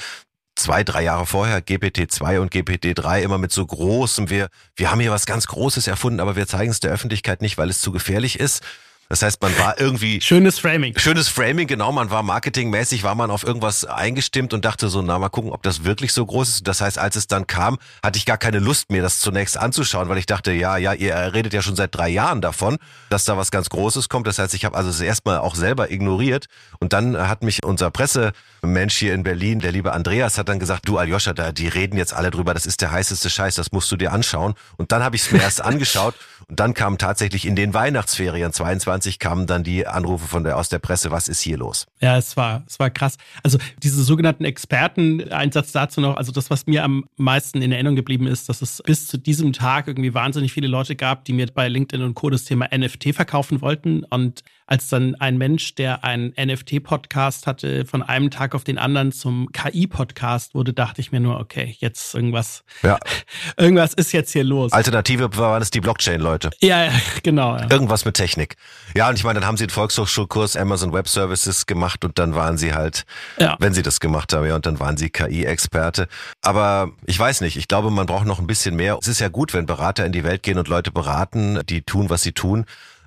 zwei, 0.55 0.85
drei 0.85 1.03
Jahre 1.03 1.27
vorher 1.27 1.61
GPT-2 1.61 2.39
und 2.39 2.53
GPT-3 2.53 3.21
immer 3.23 3.39
mit 3.39 3.51
so 3.51 3.67
großem, 3.67 4.31
wir, 4.31 4.49
wir 4.77 4.93
haben 4.93 5.01
hier 5.01 5.11
was 5.11 5.27
ganz 5.27 5.49
Großes 5.49 5.89
erfunden, 5.89 6.21
aber 6.21 6.37
wir 6.37 6.47
zeigen 6.47 6.71
es 6.71 6.79
der 6.79 6.93
Öffentlichkeit 6.93 7.43
nicht, 7.43 7.59
weil 7.59 7.69
es 7.69 7.81
zu 7.81 7.91
gefährlich 7.91 8.39
ist. 8.39 8.63
Das 9.09 9.23
heißt, 9.23 9.41
man 9.43 9.57
war 9.59 9.79
irgendwie. 9.79 10.21
Schönes 10.21 10.59
Framing. 10.59 10.99
Schönes 10.99 11.29
Framing, 11.29 11.67
genau. 11.67 11.93
Man 11.93 12.11
war 12.11 12.23
marketingmäßig, 12.23 13.03
war 13.03 13.15
man 13.15 13.31
auf 13.31 13.45
irgendwas 13.45 13.85
eingestimmt 13.85 14.55
und 14.55 14.65
dachte 14.65 14.89
so, 14.89 15.03
na, 15.03 15.19
mal 15.19 15.29
gucken, 15.29 15.53
ob 15.53 15.63
das 15.63 15.85
wirklich 15.85 16.13
so 16.13 16.25
groß 16.25 16.49
ist. 16.49 16.69
Das 16.69 16.81
heißt, 16.81 16.99
als 16.99 17.17
es 17.17 17.27
dann 17.27 17.47
kam, 17.47 17.79
hatte 18.03 18.17
ich 18.17 18.25
gar 18.25 18.39
keine 18.39 18.59
Lust 18.59 18.91
mehr, 18.91 19.03
das 19.03 19.21
zunächst 19.21 19.59
anzuschauen, 19.59 20.09
weil 20.09 20.19
ich 20.19 20.27
dachte, 20.27 20.53
ja, 20.53 20.77
ja, 20.79 20.95
ihr 20.95 21.15
redet 21.35 21.53
ja 21.53 21.61
schon 21.61 21.77
seit 21.77 21.95
drei 21.95 22.09
Jahren 22.09 22.41
davon, 22.41 22.79
dass 23.11 23.25
da 23.25 23.37
was 23.37 23.51
ganz 23.51 23.69
Großes 23.69 24.09
kommt. 24.09 24.27
Das 24.27 24.39
heißt, 24.39 24.55
ich 24.55 24.65
habe 24.65 24.77
also 24.77 24.91
es 24.91 25.01
erstmal 25.01 25.39
auch 25.39 25.55
selber 25.55 25.91
ignoriert. 25.91 26.47
Und 26.79 26.93
dann 26.93 27.17
hat 27.17 27.43
mich 27.43 27.63
unser 27.63 27.91
Pressemensch 27.91 28.97
hier 28.97 29.15
in 29.15 29.23
Berlin, 29.23 29.61
der 29.61 29.73
liebe 29.73 29.93
Andreas, 29.93 30.39
hat 30.39 30.49
dann 30.49 30.59
gesagt, 30.59 30.89
du 30.89 30.99
Aljoscha, 30.99 31.35
da, 31.35 31.53
die 31.53 31.69
reden 31.69 31.99
jetzt 31.99 32.15
alle 32.15 32.31
drüber, 32.31 32.55
das 32.55 32.67
ist 32.67 32.81
der 32.81 32.91
heißeste 32.91 33.29
Scheiß, 33.29 33.55
das 33.55 33.71
musst 33.73 33.93
du 33.93 33.97
dir 33.97 34.13
anschauen. 34.13 34.55
Und 34.77 34.93
dann 34.93 35.03
habe 35.03 35.17
ich 35.17 35.23
es 35.23 35.31
mir 35.31 35.43
erst 35.43 35.61
angeschaut 35.65 36.15
und 36.49 36.61
dann 36.61 36.75
kam 36.75 36.99
tatsächlich 36.99 37.47
in 37.47 37.57
den 37.57 37.75
Weihnachtsferien 37.75 38.53
22 38.53 38.95
20 39.05 39.19
kamen 39.19 39.47
dann 39.47 39.65
die 39.65 39.87
Anrufe 39.87 40.27
von 40.27 40.45
der, 40.45 40.57
aus 40.57 40.69
der 40.69 40.79
Presse, 40.79 41.11
was 41.11 41.29
ist 41.29 41.41
hier 41.41 41.59
los? 41.59 41.87
Ja, 42.01 42.17
es 42.17 42.37
war, 42.37 42.65
es 42.67 42.79
war 42.79 42.91
krass. 42.91 43.17
Also 43.43 43.59
diese 43.83 44.03
sogenannten 44.03 44.45
Experten, 44.45 45.33
ein 45.33 45.53
Satz 45.53 45.73
dazu 45.73 46.01
noch, 46.01 46.17
also 46.17 46.33
das, 46.33 46.51
was 46.51 46.67
mir 46.67 46.85
am 46.85 47.05
meisten 47.17 47.61
in 47.63 47.73
Erinnerung 47.73 47.97
geblieben 47.97 48.27
ist, 48.27 48.49
dass 48.49 48.63
es 48.63 48.83
bis 48.85 49.07
zu 49.07 49.19
diesem 49.19 49.53
Tag 49.53 49.89
irgendwie 49.89 50.15
wahnsinnig 50.15 50.53
viele 50.53 50.69
Leute 50.69 50.97
gab, 50.97 51.25
die 51.25 51.33
mir 51.33 51.47
bei 51.47 51.69
LinkedIn 51.69 52.05
und 52.05 52.15
Co. 52.15 52.31
das 52.31 52.45
Thema 52.45 52.69
NFT 52.75 53.15
verkaufen 53.15 53.61
wollten 53.61 54.05
und 54.05 54.43
als 54.67 54.89
dann 54.89 55.15
ein 55.17 55.37
Mensch, 55.37 55.75
der 55.75 56.05
einen 56.05 56.33
NFT-Podcast 56.39 57.47
hatte, 57.47 57.85
von 57.85 58.03
einem 58.03 58.31
Tag 58.31 58.55
auf 58.55 58.65
den 58.65 58.79
anderen 58.79 59.13
zum 59.13 59.51
KI-Podcast 59.53 60.55
wurde, 60.55 60.73
dachte 60.73 61.01
ich 61.03 61.13
mir 61.13 61.21
nur, 61.21 61.39
okay, 61.39 61.77
jetzt 61.81 62.15
irgendwas, 62.15 62.65
ja. 62.83 62.99
irgendwas 63.59 63.93
ist 63.93 64.13
jetzt 64.13 64.33
hier 64.33 64.45
los. 64.45 64.73
Alternative 64.73 65.37
waren 65.37 65.61
es 65.61 65.71
die 65.71 65.81
Blockchain-Leute. 65.81 66.51
Ja, 66.61 66.89
genau. 67.23 67.57
Ja. 67.57 67.71
Irgendwas 67.71 68.07
mit 68.07 68.15
Technik. 68.15 68.57
Ja, 68.97 69.11
und 69.11 69.17
ich 69.17 69.25
meine, 69.25 69.41
dann 69.41 69.47
haben 69.47 69.59
sie 69.59 69.67
den 69.67 69.71
Volkshochschulkurs 69.71 70.57
Amazon 70.57 70.93
Web 70.93 71.09
Services 71.09 71.67
gemacht 71.67 72.05
und 72.05 72.19
dann 72.19 72.35
waren 72.35 72.57
sie 72.57 72.73
halt, 72.73 73.05
ja. 73.39 73.57
wenn 73.59 73.75
sie 73.75 73.83
das 73.83 74.01
gemacht 74.01 74.33
haben, 74.33 74.47
ja, 74.47 74.55
und 74.55 74.65
dann 74.65 74.81
waren 74.81 74.97
sie 74.97 75.11
KI-Experte. 75.11 76.09
Aber 76.41 76.93
ich 77.05 77.19
weiß 77.19 77.43
nicht, 77.43 77.57
ich 77.57 77.69
glaube, 77.69 77.91
man 77.91 78.07
braucht 78.07 78.27
noch 78.27 78.39
ein 78.39 78.47
bisschen 78.47 78.77
mehr. 78.77 78.97
Es 79.01 79.09
ist 79.09 79.21
ja 79.21 79.29
gut, 79.29 79.53
wenn 79.53 79.67
Berater 79.67 80.07
in 80.07 80.13
die 80.13 80.25
Welt 80.25 80.43
gehen 80.43 80.57
und 80.57 80.69
Leute 80.69 80.91
beraten, 80.91 81.61
die 81.69 81.83
tun, 81.83 82.09
was 82.09 82.23
sie 82.23 82.33
tun 82.33 82.65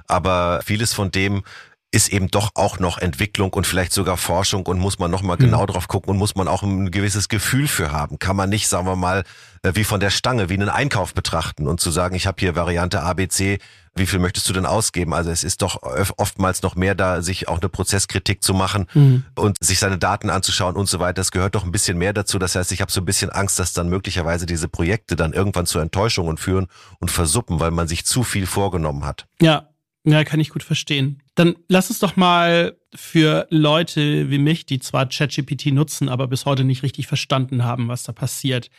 aber 0.07 0.61
vieles 0.65 0.93
von 0.93 1.11
dem 1.11 1.43
ist 1.91 2.09
eben 2.09 2.27
doch 2.27 2.51
auch 2.55 2.79
noch 2.79 2.97
Entwicklung 2.97 3.53
und 3.53 3.65
vielleicht 3.65 3.93
sogar 3.93 4.17
Forschung 4.17 4.65
und 4.65 4.77
muss 4.77 4.99
man 4.99 5.09
nochmal 5.09 5.37
mhm. 5.37 5.45
genau 5.45 5.65
drauf 5.65 5.87
gucken 5.87 6.11
und 6.11 6.17
muss 6.17 6.35
man 6.35 6.47
auch 6.47 6.61
ein 6.61 6.91
gewisses 6.91 7.29
Gefühl 7.29 7.67
für 7.67 7.91
haben. 7.91 8.19
Kann 8.19 8.35
man 8.35 8.49
nicht, 8.49 8.67
sagen 8.67 8.85
wir 8.85 8.97
mal, 8.97 9.23
äh, 9.63 9.71
wie 9.75 9.85
von 9.85 10.01
der 10.01 10.09
Stange, 10.09 10.49
wie 10.49 10.55
einen 10.55 10.69
Einkauf 10.69 11.13
betrachten 11.13 11.65
und 11.65 11.79
zu 11.79 11.89
sagen, 11.89 12.15
ich 12.15 12.27
habe 12.27 12.37
hier 12.39 12.55
Variante 12.57 13.01
ABC, 13.01 13.59
wie 13.95 14.05
viel 14.05 14.19
möchtest 14.19 14.47
du 14.49 14.53
denn 14.53 14.65
ausgeben? 14.65 15.13
Also 15.13 15.31
es 15.31 15.45
ist 15.45 15.61
doch 15.61 15.81
oftmals 16.17 16.61
noch 16.61 16.75
mehr 16.75 16.93
da, 16.93 17.21
sich 17.21 17.47
auch 17.47 17.59
eine 17.59 17.69
Prozesskritik 17.69 18.43
zu 18.43 18.53
machen 18.53 18.87
mhm. 18.93 19.23
und 19.35 19.57
sich 19.59 19.79
seine 19.79 19.97
Daten 19.97 20.29
anzuschauen 20.29 20.75
und 20.75 20.87
so 20.87 20.99
weiter. 20.99 21.13
Das 21.13 21.31
gehört 21.31 21.55
doch 21.55 21.63
ein 21.63 21.71
bisschen 21.71 21.97
mehr 21.97 22.11
dazu. 22.13 22.37
Das 22.37 22.55
heißt, 22.55 22.71
ich 22.73 22.81
habe 22.81 22.91
so 22.91 23.01
ein 23.01 23.05
bisschen 23.05 23.29
Angst, 23.29 23.59
dass 23.59 23.71
dann 23.71 23.87
möglicherweise 23.87 24.45
diese 24.45 24.67
Projekte 24.67 25.15
dann 25.15 25.31
irgendwann 25.31 25.65
zu 25.65 25.79
Enttäuschungen 25.79 26.37
führen 26.37 26.67
und 26.99 27.09
versuppen, 27.09 27.59
weil 27.61 27.71
man 27.71 27.87
sich 27.87 28.05
zu 28.05 28.23
viel 28.23 28.45
vorgenommen 28.45 29.05
hat. 29.05 29.25
Ja, 29.41 29.69
ja, 30.11 30.23
kann 30.23 30.39
ich 30.39 30.49
gut 30.49 30.63
verstehen. 30.63 31.21
Dann 31.35 31.55
lass 31.67 31.89
uns 31.89 31.99
doch 31.99 32.15
mal 32.15 32.77
für 32.95 33.45
Leute 33.49 34.29
wie 34.29 34.37
mich, 34.37 34.65
die 34.65 34.79
zwar 34.79 35.09
ChatGPT 35.09 35.67
nutzen, 35.67 36.07
aber 36.07 36.27
bis 36.27 36.45
heute 36.45 36.63
nicht 36.63 36.81
richtig 36.81 37.07
verstanden 37.07 37.65
haben, 37.65 37.89
was 37.89 38.03
da 38.03 38.13
passiert, 38.13 38.69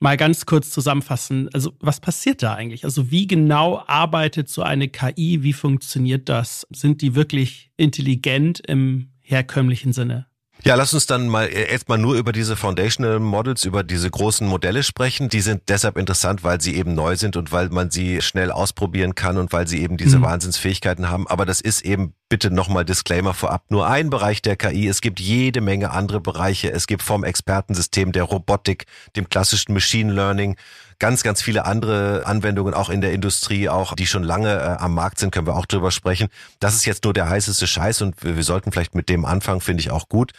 mal 0.00 0.16
ganz 0.16 0.44
kurz 0.44 0.70
zusammenfassen. 0.70 1.48
Also, 1.52 1.72
was 1.78 2.00
passiert 2.00 2.42
da 2.42 2.54
eigentlich? 2.54 2.84
Also, 2.84 3.12
wie 3.12 3.28
genau 3.28 3.84
arbeitet 3.86 4.48
so 4.48 4.62
eine 4.62 4.88
KI? 4.88 5.44
Wie 5.44 5.52
funktioniert 5.52 6.28
das? 6.28 6.66
Sind 6.70 7.00
die 7.00 7.14
wirklich 7.14 7.70
intelligent 7.76 8.60
im 8.66 9.12
herkömmlichen 9.20 9.92
Sinne? 9.92 10.26
Ja, 10.64 10.76
lass 10.76 10.94
uns 10.94 11.06
dann 11.06 11.26
mal 11.26 11.46
äh, 11.46 11.70
erstmal 11.72 11.98
nur 11.98 12.14
über 12.14 12.30
diese 12.30 12.54
Foundational 12.54 13.18
Models, 13.18 13.64
über 13.64 13.82
diese 13.82 14.08
großen 14.08 14.46
Modelle 14.46 14.84
sprechen. 14.84 15.28
Die 15.28 15.40
sind 15.40 15.62
deshalb 15.68 15.96
interessant, 15.96 16.44
weil 16.44 16.60
sie 16.60 16.76
eben 16.76 16.94
neu 16.94 17.16
sind 17.16 17.36
und 17.36 17.50
weil 17.50 17.68
man 17.70 17.90
sie 17.90 18.22
schnell 18.22 18.52
ausprobieren 18.52 19.16
kann 19.16 19.38
und 19.38 19.52
weil 19.52 19.66
sie 19.66 19.82
eben 19.82 19.96
diese 19.96 20.18
mhm. 20.18 20.22
Wahnsinnsfähigkeiten 20.22 21.10
haben. 21.10 21.26
Aber 21.26 21.46
das 21.46 21.60
ist 21.60 21.80
eben 21.80 22.14
bitte 22.28 22.52
nochmal 22.52 22.84
Disclaimer 22.84 23.34
vorab, 23.34 23.64
nur 23.70 23.88
ein 23.88 24.08
Bereich 24.08 24.40
der 24.40 24.56
KI. 24.56 24.86
Es 24.86 25.00
gibt 25.00 25.18
jede 25.18 25.60
Menge 25.60 25.90
andere 25.90 26.20
Bereiche. 26.20 26.70
Es 26.70 26.86
gibt 26.86 27.02
vom 27.02 27.24
Expertensystem 27.24 28.12
der 28.12 28.22
Robotik, 28.22 28.86
dem 29.16 29.28
klassischen 29.28 29.74
Machine 29.74 30.12
Learning, 30.12 30.56
ganz, 31.02 31.24
ganz 31.24 31.42
viele 31.42 31.64
andere 31.64 32.22
Anwendungen 32.26 32.74
auch 32.74 32.88
in 32.88 33.00
der 33.00 33.12
Industrie, 33.12 33.68
auch 33.68 33.96
die 33.96 34.06
schon 34.06 34.22
lange 34.22 34.52
äh, 34.52 34.76
am 34.78 34.94
Markt 34.94 35.18
sind, 35.18 35.32
können 35.32 35.48
wir 35.48 35.56
auch 35.56 35.66
drüber 35.66 35.90
sprechen. 35.90 36.28
Das 36.60 36.76
ist 36.76 36.84
jetzt 36.84 37.02
nur 37.02 37.12
der 37.12 37.28
heißeste 37.28 37.66
Scheiß 37.66 38.02
und 38.02 38.22
wir, 38.22 38.36
wir 38.36 38.44
sollten 38.44 38.70
vielleicht 38.70 38.94
mit 38.94 39.08
dem 39.08 39.24
anfangen, 39.24 39.60
finde 39.60 39.80
ich 39.80 39.90
auch 39.90 40.08
gut. 40.08 40.30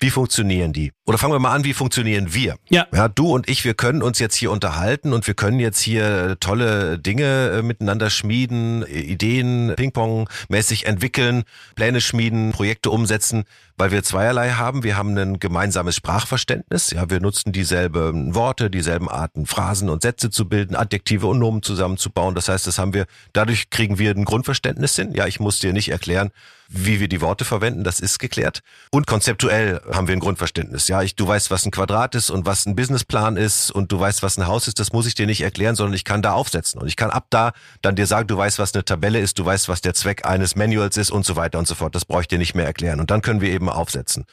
Wie 0.00 0.10
funktionieren 0.10 0.72
die? 0.72 0.92
Oder 1.06 1.18
fangen 1.18 1.32
wir 1.32 1.38
mal 1.38 1.52
an, 1.52 1.64
wie 1.64 1.74
funktionieren 1.74 2.32
wir? 2.34 2.56
Ja. 2.68 2.86
ja. 2.92 3.08
Du 3.08 3.32
und 3.32 3.48
ich, 3.48 3.64
wir 3.64 3.74
können 3.74 4.02
uns 4.02 4.18
jetzt 4.18 4.34
hier 4.36 4.50
unterhalten 4.50 5.12
und 5.12 5.26
wir 5.26 5.34
können 5.34 5.60
jetzt 5.60 5.80
hier 5.80 6.36
tolle 6.40 6.98
Dinge 6.98 7.50
äh, 7.58 7.62
miteinander 7.62 8.10
schmieden, 8.10 8.84
Ideen 8.86 9.72
Ping-Pong-mäßig 9.76 10.86
entwickeln, 10.86 11.44
Pläne 11.74 12.00
schmieden, 12.00 12.52
Projekte 12.52 12.90
umsetzen 12.90 13.44
weil 13.82 13.90
wir 13.90 14.04
zweierlei 14.04 14.50
haben. 14.50 14.84
Wir 14.84 14.96
haben 14.96 15.16
ein 15.16 15.40
gemeinsames 15.40 15.96
Sprachverständnis. 15.96 16.90
Ja, 16.90 17.10
wir 17.10 17.20
nutzen 17.20 17.50
dieselben 17.50 18.34
Worte, 18.34 18.70
dieselben 18.70 19.08
Arten, 19.08 19.44
Phrasen 19.44 19.88
und 19.88 20.02
Sätze 20.02 20.30
zu 20.30 20.48
bilden, 20.48 20.76
Adjektive 20.76 21.26
und 21.26 21.40
Nomen 21.40 21.62
zusammenzubauen. 21.62 22.36
Das 22.36 22.48
heißt, 22.48 22.66
das 22.66 22.78
haben 22.78 22.94
wir, 22.94 23.06
dadurch 23.32 23.70
kriegen 23.70 23.98
wir 23.98 24.12
ein 24.12 24.24
Grundverständnis 24.24 24.94
hin. 24.94 25.14
Ja, 25.14 25.26
ich 25.26 25.40
muss 25.40 25.58
dir 25.58 25.72
nicht 25.72 25.88
erklären, 25.88 26.30
wie 26.74 27.00
wir 27.00 27.08
die 27.08 27.20
Worte 27.20 27.44
verwenden, 27.44 27.84
das 27.84 28.00
ist 28.00 28.18
geklärt. 28.18 28.60
Und 28.90 29.06
konzeptuell 29.06 29.80
haben 29.92 30.08
wir 30.08 30.16
ein 30.16 30.20
Grundverständnis. 30.20 30.88
Ja, 30.88 31.02
ich, 31.02 31.14
du 31.16 31.26
weißt, 31.26 31.50
was 31.50 31.66
ein 31.66 31.70
Quadrat 31.70 32.14
ist 32.14 32.30
und 32.30 32.46
was 32.46 32.64
ein 32.64 32.74
Businessplan 32.74 33.36
ist 33.36 33.70
und 33.70 33.92
du 33.92 34.00
weißt, 34.00 34.22
was 34.22 34.38
ein 34.38 34.46
Haus 34.46 34.68
ist. 34.68 34.80
Das 34.80 34.92
muss 34.92 35.06
ich 35.06 35.14
dir 35.14 35.26
nicht 35.26 35.42
erklären, 35.42 35.76
sondern 35.76 35.94
ich 35.94 36.04
kann 36.04 36.22
da 36.22 36.32
aufsetzen 36.32 36.80
und 36.80 36.88
ich 36.88 36.96
kann 36.96 37.10
ab 37.10 37.26
da 37.28 37.52
dann 37.82 37.94
dir 37.94 38.06
sagen, 38.06 38.26
du 38.26 38.36
weißt, 38.36 38.58
was 38.58 38.74
eine 38.74 38.84
Tabelle 38.84 39.20
ist, 39.20 39.38
du 39.38 39.44
weißt, 39.44 39.68
was 39.68 39.82
der 39.82 39.92
Zweck 39.92 40.26
eines 40.26 40.56
Manuals 40.56 40.96
ist 40.96 41.10
und 41.10 41.26
so 41.26 41.36
weiter 41.36 41.58
und 41.58 41.68
so 41.68 41.74
fort. 41.74 41.94
Das 41.94 42.06
brauche 42.06 42.22
ich 42.22 42.28
dir 42.28 42.38
nicht 42.38 42.54
mehr 42.54 42.66
erklären. 42.66 43.00
Und 43.00 43.10
dann 43.10 43.20
können 43.20 43.42
wir 43.42 43.50
eben 43.50 43.68
aufsetzen. 43.68 44.24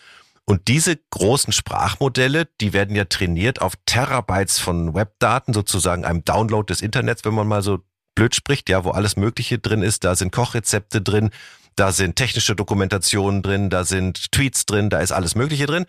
Und 0.45 0.67
diese 0.67 0.97
großen 1.11 1.53
Sprachmodelle, 1.53 2.47
die 2.59 2.73
werden 2.73 2.95
ja 2.95 3.05
trainiert 3.05 3.61
auf 3.61 3.73
Terabytes 3.85 4.57
von 4.59 4.95
Webdaten, 4.95 5.53
sozusagen 5.53 6.05
einem 6.05 6.23
Download 6.23 6.65
des 6.65 6.81
Internets, 6.81 7.23
wenn 7.25 7.35
man 7.35 7.47
mal 7.47 7.61
so 7.61 7.79
blöd 8.15 8.35
spricht, 8.35 8.67
ja, 8.67 8.83
wo 8.83 8.89
alles 8.89 9.15
Mögliche 9.15 9.59
drin 9.59 9.81
ist. 9.81 10.03
Da 10.03 10.15
sind 10.15 10.31
Kochrezepte 10.31 11.01
drin, 11.01 11.29
da 11.75 11.91
sind 11.91 12.15
technische 12.15 12.55
Dokumentationen 12.55 13.41
drin, 13.41 13.69
da 13.69 13.83
sind 13.83 14.31
Tweets 14.31 14.65
drin, 14.65 14.89
da 14.89 14.99
ist 14.99 15.11
alles 15.11 15.35
Mögliche 15.35 15.65
drin. 15.65 15.85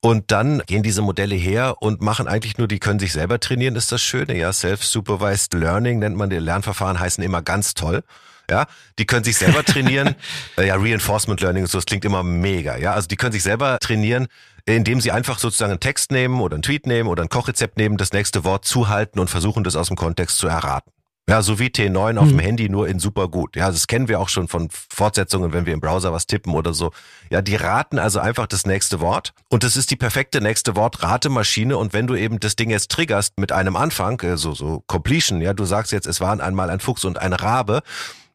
Und 0.00 0.30
dann 0.30 0.62
gehen 0.66 0.82
diese 0.82 1.02
Modelle 1.02 1.34
her 1.34 1.76
und 1.80 2.00
machen 2.00 2.28
eigentlich 2.28 2.58
nur, 2.58 2.68
die 2.68 2.78
können 2.78 2.98
sich 2.98 3.12
selber 3.12 3.40
trainieren, 3.40 3.76
ist 3.76 3.90
das 3.92 4.02
Schöne. 4.02 4.36
Ja, 4.36 4.52
Self-Supervised 4.52 5.54
Learning 5.54 5.98
nennt 5.98 6.16
man 6.16 6.30
die 6.30 6.36
Lernverfahren, 6.36 7.00
heißen 7.00 7.24
immer 7.24 7.42
ganz 7.42 7.74
toll. 7.74 8.04
Ja, 8.48 8.66
die 8.98 9.06
können 9.06 9.24
sich 9.24 9.36
selber 9.36 9.64
trainieren. 9.64 10.14
Ja, 10.56 10.76
Reinforcement 10.76 11.40
Learning 11.40 11.64
und 11.64 11.70
so, 11.70 11.78
das 11.78 11.86
klingt 11.86 12.04
immer 12.04 12.22
mega. 12.22 12.76
Ja, 12.76 12.92
also 12.92 13.08
die 13.08 13.16
können 13.16 13.32
sich 13.32 13.42
selber 13.42 13.78
trainieren, 13.80 14.28
indem 14.64 15.00
sie 15.00 15.10
einfach 15.10 15.38
sozusagen 15.38 15.72
einen 15.72 15.80
Text 15.80 16.12
nehmen 16.12 16.40
oder 16.40 16.54
einen 16.54 16.62
Tweet 16.62 16.86
nehmen 16.86 17.08
oder 17.08 17.22
ein 17.22 17.28
Kochrezept 17.28 17.76
nehmen, 17.76 17.96
das 17.96 18.12
nächste 18.12 18.44
Wort 18.44 18.64
zuhalten 18.64 19.18
und 19.18 19.28
versuchen, 19.28 19.64
das 19.64 19.76
aus 19.76 19.88
dem 19.88 19.96
Kontext 19.96 20.38
zu 20.38 20.46
erraten. 20.46 20.92
Ja, 21.28 21.42
so 21.42 21.58
wie 21.58 21.66
T9 21.66 22.18
auf 22.18 22.28
dem 22.28 22.38
Handy, 22.38 22.68
nur 22.68 22.86
in 22.86 23.00
super 23.00 23.26
gut. 23.26 23.56
Ja, 23.56 23.68
das 23.68 23.88
kennen 23.88 24.06
wir 24.06 24.20
auch 24.20 24.28
schon 24.28 24.46
von 24.46 24.68
Fortsetzungen, 24.70 25.52
wenn 25.52 25.66
wir 25.66 25.74
im 25.74 25.80
Browser 25.80 26.12
was 26.12 26.28
tippen 26.28 26.54
oder 26.54 26.72
so. 26.72 26.92
Ja, 27.30 27.42
die 27.42 27.56
raten 27.56 27.98
also 27.98 28.20
einfach 28.20 28.46
das 28.46 28.64
nächste 28.64 29.00
Wort. 29.00 29.34
Und 29.48 29.64
das 29.64 29.76
ist 29.76 29.90
die 29.90 29.96
perfekte 29.96 30.40
nächste 30.40 30.76
Wort-Ratemaschine. 30.76 31.76
Und 31.76 31.92
wenn 31.92 32.06
du 32.06 32.14
eben 32.14 32.38
das 32.38 32.54
Ding 32.54 32.70
jetzt 32.70 32.92
triggerst 32.92 33.40
mit 33.40 33.50
einem 33.50 33.74
Anfang, 33.74 34.20
äh, 34.20 34.36
so, 34.36 34.54
so 34.54 34.84
Completion, 34.86 35.40
ja, 35.40 35.52
du 35.52 35.64
sagst 35.64 35.90
jetzt, 35.90 36.06
es 36.06 36.20
waren 36.20 36.40
einmal 36.40 36.70
ein 36.70 36.78
Fuchs 36.78 37.04
und 37.04 37.18
ein 37.18 37.32
Rabe, 37.32 37.82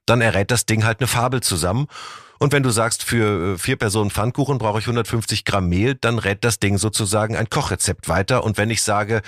dann 0.06 0.20
errät 0.20 0.52
das 0.52 0.66
Ding 0.66 0.84
halt 0.84 1.00
eine 1.00 1.08
Fabel 1.08 1.42
zusammen. 1.42 1.88
Und 2.40 2.52
wenn 2.52 2.64
du 2.64 2.72
sagst, 2.72 3.04
für 3.04 3.54
äh, 3.54 3.58
vier 3.58 3.78
Personen 3.78 4.10
Pfannkuchen 4.10 4.58
brauche 4.58 4.80
ich 4.80 4.86
150 4.86 5.46
Gramm 5.46 5.70
Mehl, 5.70 5.96
dann 5.96 6.20
rät 6.20 6.44
das 6.44 6.60
Ding 6.60 6.78
sozusagen 6.78 7.38
ein 7.38 7.50
Kochrezept 7.50 8.10
weiter. 8.10 8.44
Und 8.44 8.58
wenn 8.58 8.70
ich 8.70 8.82
sage, 8.82 9.22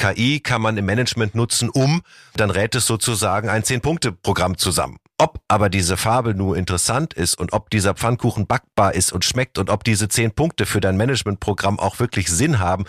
KI 0.00 0.40
kann 0.40 0.62
man 0.62 0.78
im 0.78 0.86
Management 0.86 1.34
nutzen, 1.34 1.68
um, 1.68 2.00
dann 2.34 2.50
rät 2.50 2.74
es 2.74 2.86
sozusagen 2.86 3.50
ein 3.50 3.64
Zehn-Punkte-Programm 3.64 4.56
zusammen. 4.56 4.96
Ob 5.18 5.40
aber 5.46 5.68
diese 5.68 5.98
Fabel 5.98 6.32
nur 6.32 6.56
interessant 6.56 7.12
ist 7.12 7.38
und 7.38 7.52
ob 7.52 7.68
dieser 7.68 7.92
Pfannkuchen 7.92 8.46
backbar 8.46 8.94
ist 8.94 9.12
und 9.12 9.26
schmeckt 9.26 9.58
und 9.58 9.68
ob 9.68 9.84
diese 9.84 10.08
zehn 10.08 10.30
Punkte 10.30 10.64
für 10.64 10.80
dein 10.80 10.96
Managementprogramm 10.96 11.78
auch 11.78 11.98
wirklich 11.98 12.28
Sinn 12.28 12.58
haben, 12.58 12.84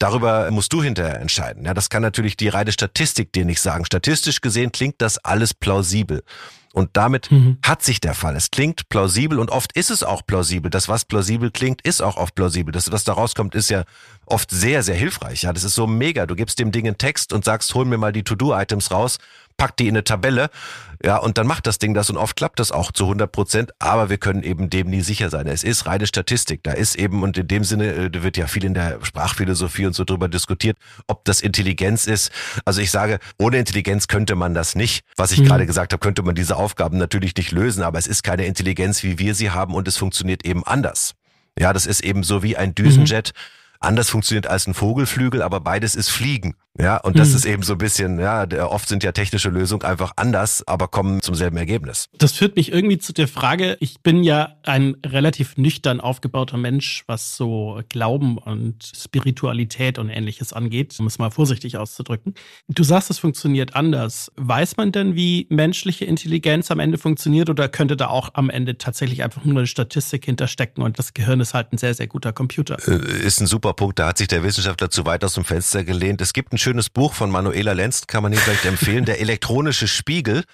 Darüber 0.00 0.50
musst 0.50 0.72
du 0.72 0.82
hinterher 0.82 1.20
entscheiden. 1.20 1.64
Ja, 1.64 1.72
das 1.72 1.88
kann 1.88 2.02
natürlich 2.02 2.36
die 2.36 2.48
reine 2.48 2.72
Statistik 2.72 3.32
dir 3.32 3.44
nicht 3.44 3.60
sagen. 3.60 3.84
Statistisch 3.84 4.40
gesehen 4.40 4.72
klingt 4.72 4.96
das 4.98 5.18
alles 5.18 5.54
plausibel. 5.54 6.24
Und 6.74 6.90
damit 6.94 7.30
mhm. 7.30 7.58
hat 7.62 7.84
sich 7.84 8.00
der 8.00 8.14
Fall. 8.14 8.34
Es 8.34 8.50
klingt 8.50 8.88
plausibel 8.88 9.38
und 9.38 9.52
oft 9.52 9.76
ist 9.76 9.92
es 9.92 10.02
auch 10.02 10.26
plausibel. 10.26 10.72
Das, 10.72 10.88
was 10.88 11.04
plausibel 11.04 11.52
klingt, 11.52 11.80
ist 11.82 12.02
auch 12.02 12.16
oft 12.16 12.34
plausibel. 12.34 12.72
Das, 12.72 12.90
was 12.90 13.04
da 13.04 13.12
rauskommt, 13.12 13.54
ist 13.54 13.70
ja 13.70 13.84
oft 14.26 14.50
sehr, 14.50 14.82
sehr 14.82 14.96
hilfreich. 14.96 15.42
Ja, 15.42 15.52
das 15.52 15.62
ist 15.62 15.76
so 15.76 15.86
mega. 15.86 16.26
Du 16.26 16.34
gibst 16.34 16.58
dem 16.58 16.72
Ding 16.72 16.88
einen 16.88 16.98
Text 16.98 17.32
und 17.32 17.44
sagst, 17.44 17.72
hol 17.76 17.84
mir 17.84 17.96
mal 17.96 18.10
die 18.12 18.24
To-Do-Items 18.24 18.90
raus 18.90 19.18
packt 19.56 19.80
die 19.80 19.88
in 19.88 19.94
eine 19.94 20.04
Tabelle, 20.04 20.50
ja, 21.04 21.18
und 21.18 21.36
dann 21.36 21.46
macht 21.46 21.66
das 21.66 21.78
Ding 21.78 21.92
das 21.92 22.08
und 22.08 22.16
oft 22.16 22.34
klappt 22.34 22.58
das 22.58 22.72
auch 22.72 22.90
zu 22.90 23.04
100 23.04 23.30
Prozent, 23.30 23.72
aber 23.78 24.08
wir 24.08 24.16
können 24.16 24.42
eben 24.42 24.70
dem 24.70 24.88
nie 24.88 25.02
sicher 25.02 25.28
sein. 25.28 25.46
Es 25.46 25.62
ist 25.62 25.84
reine 25.84 26.06
Statistik. 26.06 26.62
Da 26.62 26.72
ist 26.72 26.94
eben, 26.94 27.22
und 27.22 27.36
in 27.36 27.46
dem 27.46 27.62
Sinne, 27.62 27.92
äh, 27.92 28.10
da 28.10 28.22
wird 28.22 28.38
ja 28.38 28.46
viel 28.46 28.64
in 28.64 28.72
der 28.72 29.00
Sprachphilosophie 29.02 29.84
und 29.84 29.92
so 29.92 30.04
drüber 30.04 30.28
diskutiert, 30.28 30.78
ob 31.06 31.22
das 31.26 31.42
Intelligenz 31.42 32.06
ist. 32.06 32.32
Also 32.64 32.80
ich 32.80 32.90
sage, 32.90 33.18
ohne 33.38 33.58
Intelligenz 33.58 34.08
könnte 34.08 34.34
man 34.34 34.54
das 34.54 34.76
nicht. 34.76 35.04
Was 35.16 35.30
ich 35.30 35.40
mhm. 35.40 35.44
gerade 35.44 35.66
gesagt 35.66 35.92
habe, 35.92 36.00
könnte 36.00 36.22
man 36.22 36.34
diese 36.34 36.56
Aufgaben 36.56 36.96
natürlich 36.96 37.36
nicht 37.36 37.52
lösen, 37.52 37.82
aber 37.82 37.98
es 37.98 38.06
ist 38.06 38.22
keine 38.22 38.46
Intelligenz, 38.46 39.02
wie 39.02 39.18
wir 39.18 39.34
sie 39.34 39.50
haben 39.50 39.74
und 39.74 39.86
es 39.86 39.98
funktioniert 39.98 40.46
eben 40.46 40.64
anders. 40.64 41.12
Ja, 41.58 41.74
das 41.74 41.84
ist 41.84 42.02
eben 42.02 42.22
so 42.22 42.42
wie 42.42 42.56
ein 42.56 42.74
Düsenjet. 42.74 43.32
Mhm 43.34 43.64
anders 43.84 44.08
funktioniert 44.10 44.46
als 44.46 44.66
ein 44.66 44.72
Vogelflügel, 44.72 45.42
aber 45.42 45.60
beides 45.60 45.94
ist 45.94 46.08
Fliegen. 46.08 46.54
Ja, 46.80 46.96
und 46.96 47.18
das 47.18 47.30
mhm. 47.30 47.36
ist 47.36 47.44
eben 47.44 47.62
so 47.62 47.74
ein 47.74 47.78
bisschen, 47.78 48.18
ja, 48.18 48.46
oft 48.66 48.88
sind 48.88 49.04
ja 49.04 49.12
technische 49.12 49.48
Lösungen 49.48 49.82
einfach 49.82 50.12
anders, 50.16 50.66
aber 50.66 50.88
kommen 50.88 51.22
zum 51.22 51.36
selben 51.36 51.56
Ergebnis. 51.56 52.08
Das 52.18 52.32
führt 52.32 52.56
mich 52.56 52.72
irgendwie 52.72 52.98
zu 52.98 53.12
der 53.12 53.28
Frage, 53.28 53.76
ich 53.78 54.00
bin 54.00 54.24
ja 54.24 54.56
ein 54.64 54.96
relativ 55.06 55.56
nüchtern 55.56 56.00
aufgebauter 56.00 56.56
Mensch, 56.56 57.04
was 57.06 57.36
so 57.36 57.80
Glauben 57.88 58.38
und 58.38 58.82
Spiritualität 58.84 60.00
und 60.00 60.10
ähnliches 60.10 60.52
angeht, 60.52 60.96
um 60.98 61.06
es 61.06 61.18
mal 61.18 61.30
vorsichtig 61.30 61.76
auszudrücken. 61.76 62.34
Du 62.68 62.82
sagst, 62.82 63.08
es 63.08 63.20
funktioniert 63.20 63.76
anders. 63.76 64.32
Weiß 64.34 64.76
man 64.76 64.90
denn, 64.90 65.14
wie 65.14 65.46
menschliche 65.50 66.06
Intelligenz 66.06 66.72
am 66.72 66.80
Ende 66.80 66.98
funktioniert 66.98 67.50
oder 67.50 67.68
könnte 67.68 67.96
da 67.96 68.08
auch 68.08 68.30
am 68.34 68.50
Ende 68.50 68.78
tatsächlich 68.78 69.22
einfach 69.22 69.44
nur 69.44 69.58
eine 69.58 69.68
Statistik 69.68 70.24
hinterstecken 70.24 70.82
und 70.82 70.98
das 70.98 71.14
Gehirn 71.14 71.38
ist 71.38 71.54
halt 71.54 71.72
ein 71.72 71.78
sehr, 71.78 71.94
sehr 71.94 72.08
guter 72.08 72.32
Computer? 72.32 72.78
Äh, 72.88 73.24
ist 73.24 73.40
ein 73.40 73.46
super 73.46 73.74
Punkt, 73.74 74.00
da 74.00 74.08
hat 74.08 74.18
sich 74.18 74.26
der 74.26 74.42
Wissenschaftler 74.42 74.90
zu 74.90 75.06
weit 75.06 75.22
aus 75.22 75.34
dem 75.34 75.44
Fenster 75.44 75.84
gelehnt. 75.84 76.20
Es 76.20 76.32
gibt 76.32 76.52
schönes 76.64 76.88
Buch 76.88 77.12
von 77.12 77.30
Manuela 77.30 77.72
Lenz, 77.74 78.06
kann 78.06 78.22
man 78.22 78.32
Ihnen 78.32 78.40
vielleicht 78.40 78.64
empfehlen, 78.64 79.04
der 79.04 79.20
elektronische 79.20 79.86
Spiegel. 79.86 80.44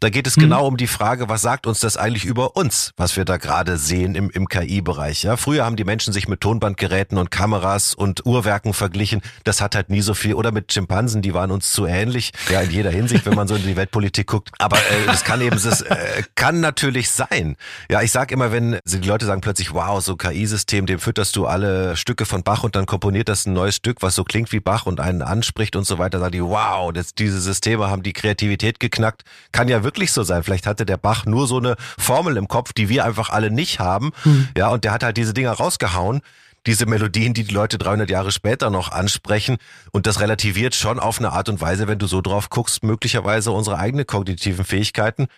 Da 0.00 0.10
geht 0.10 0.28
es 0.28 0.36
mhm. 0.36 0.42
genau 0.42 0.66
um 0.66 0.76
die 0.76 0.86
Frage, 0.86 1.28
was 1.28 1.42
sagt 1.42 1.66
uns 1.66 1.80
das 1.80 1.96
eigentlich 1.96 2.24
über 2.24 2.54
uns, 2.54 2.92
was 2.96 3.16
wir 3.16 3.24
da 3.24 3.36
gerade 3.36 3.76
sehen 3.78 4.14
im, 4.14 4.30
im 4.30 4.48
KI-Bereich. 4.48 5.24
Ja, 5.24 5.36
früher 5.36 5.64
haben 5.64 5.74
die 5.74 5.82
Menschen 5.82 6.12
sich 6.12 6.28
mit 6.28 6.40
Tonbandgeräten 6.40 7.18
und 7.18 7.32
Kameras 7.32 7.94
und 7.94 8.24
Uhrwerken 8.24 8.74
verglichen. 8.74 9.22
Das 9.42 9.60
hat 9.60 9.74
halt 9.74 9.90
nie 9.90 10.00
so 10.00 10.14
viel. 10.14 10.34
Oder 10.34 10.52
mit 10.52 10.72
Schimpansen, 10.72 11.20
die 11.20 11.34
waren 11.34 11.50
uns 11.50 11.72
zu 11.72 11.86
ähnlich. 11.86 12.30
Ja, 12.48 12.60
in 12.60 12.70
jeder 12.70 12.90
Hinsicht, 12.90 13.26
wenn 13.26 13.34
man 13.34 13.48
so 13.48 13.56
in 13.56 13.62
die 13.64 13.74
Weltpolitik 13.74 14.28
guckt. 14.28 14.50
Aber 14.58 14.76
äh, 14.76 15.06
das 15.06 15.24
kann 15.24 15.40
eben, 15.40 15.60
das 15.60 15.80
äh, 15.80 16.22
kann 16.36 16.60
natürlich 16.60 17.10
sein. 17.10 17.56
Ja, 17.90 18.00
ich 18.00 18.12
sag 18.12 18.30
immer, 18.30 18.52
wenn 18.52 18.78
die 18.84 19.08
Leute 19.08 19.26
sagen 19.26 19.40
plötzlich, 19.40 19.74
wow, 19.74 20.00
so 20.00 20.14
KI-System, 20.14 20.86
dem 20.86 21.00
fütterst 21.00 21.34
du 21.34 21.46
alle 21.46 21.96
Stücke 21.96 22.24
von 22.24 22.44
Bach 22.44 22.62
und 22.62 22.76
dann 22.76 22.86
komponiert 22.86 23.28
das 23.28 23.46
ein 23.46 23.52
neues 23.52 23.74
Stück, 23.74 24.00
was 24.00 24.14
so 24.14 24.22
klingt 24.22 24.52
wie 24.52 24.60
Bach 24.60 24.86
und 24.86 25.00
einen 25.00 25.22
anspricht 25.22 25.74
und 25.74 25.88
so 25.88 25.98
weiter, 25.98 26.20
sagen 26.20 26.32
die, 26.32 26.42
wow, 26.42 26.92
das, 26.92 27.16
diese 27.16 27.40
Systeme 27.40 27.90
haben 27.90 28.04
die 28.04 28.12
Kreativität 28.12 28.78
geknackt. 28.78 29.24
Kann 29.50 29.66
ja 29.66 29.82
wirklich 29.88 30.12
so 30.12 30.22
sein. 30.22 30.42
Vielleicht 30.42 30.66
hatte 30.66 30.84
der 30.84 30.98
Bach 30.98 31.24
nur 31.24 31.46
so 31.46 31.56
eine 31.56 31.76
Formel 31.98 32.36
im 32.36 32.46
Kopf, 32.46 32.74
die 32.74 32.90
wir 32.90 33.06
einfach 33.06 33.30
alle 33.30 33.50
nicht 33.50 33.80
haben. 33.80 34.12
Mhm. 34.24 34.48
Ja, 34.56 34.68
und 34.68 34.84
der 34.84 34.92
hat 34.92 35.02
halt 35.02 35.16
diese 35.16 35.32
Dinger 35.32 35.52
rausgehauen 35.52 36.20
diese 36.66 36.84
Melodien, 36.84 37.32
die 37.32 37.44
die 37.44 37.54
Leute 37.54 37.78
300 37.78 38.10
Jahre 38.10 38.30
später 38.30 38.68
noch 38.68 38.92
ansprechen. 38.92 39.56
Und 39.90 40.06
das 40.06 40.20
relativiert 40.20 40.74
schon 40.74 40.98
auf 40.98 41.18
eine 41.18 41.32
Art 41.32 41.48
und 41.48 41.62
Weise, 41.62 41.88
wenn 41.88 41.98
du 41.98 42.06
so 42.06 42.20
drauf 42.20 42.50
guckst, 42.50 42.84
möglicherweise 42.84 43.52
unsere 43.52 43.78
eigenen 43.78 44.06
kognitiven 44.06 44.66
Fähigkeiten. 44.66 45.28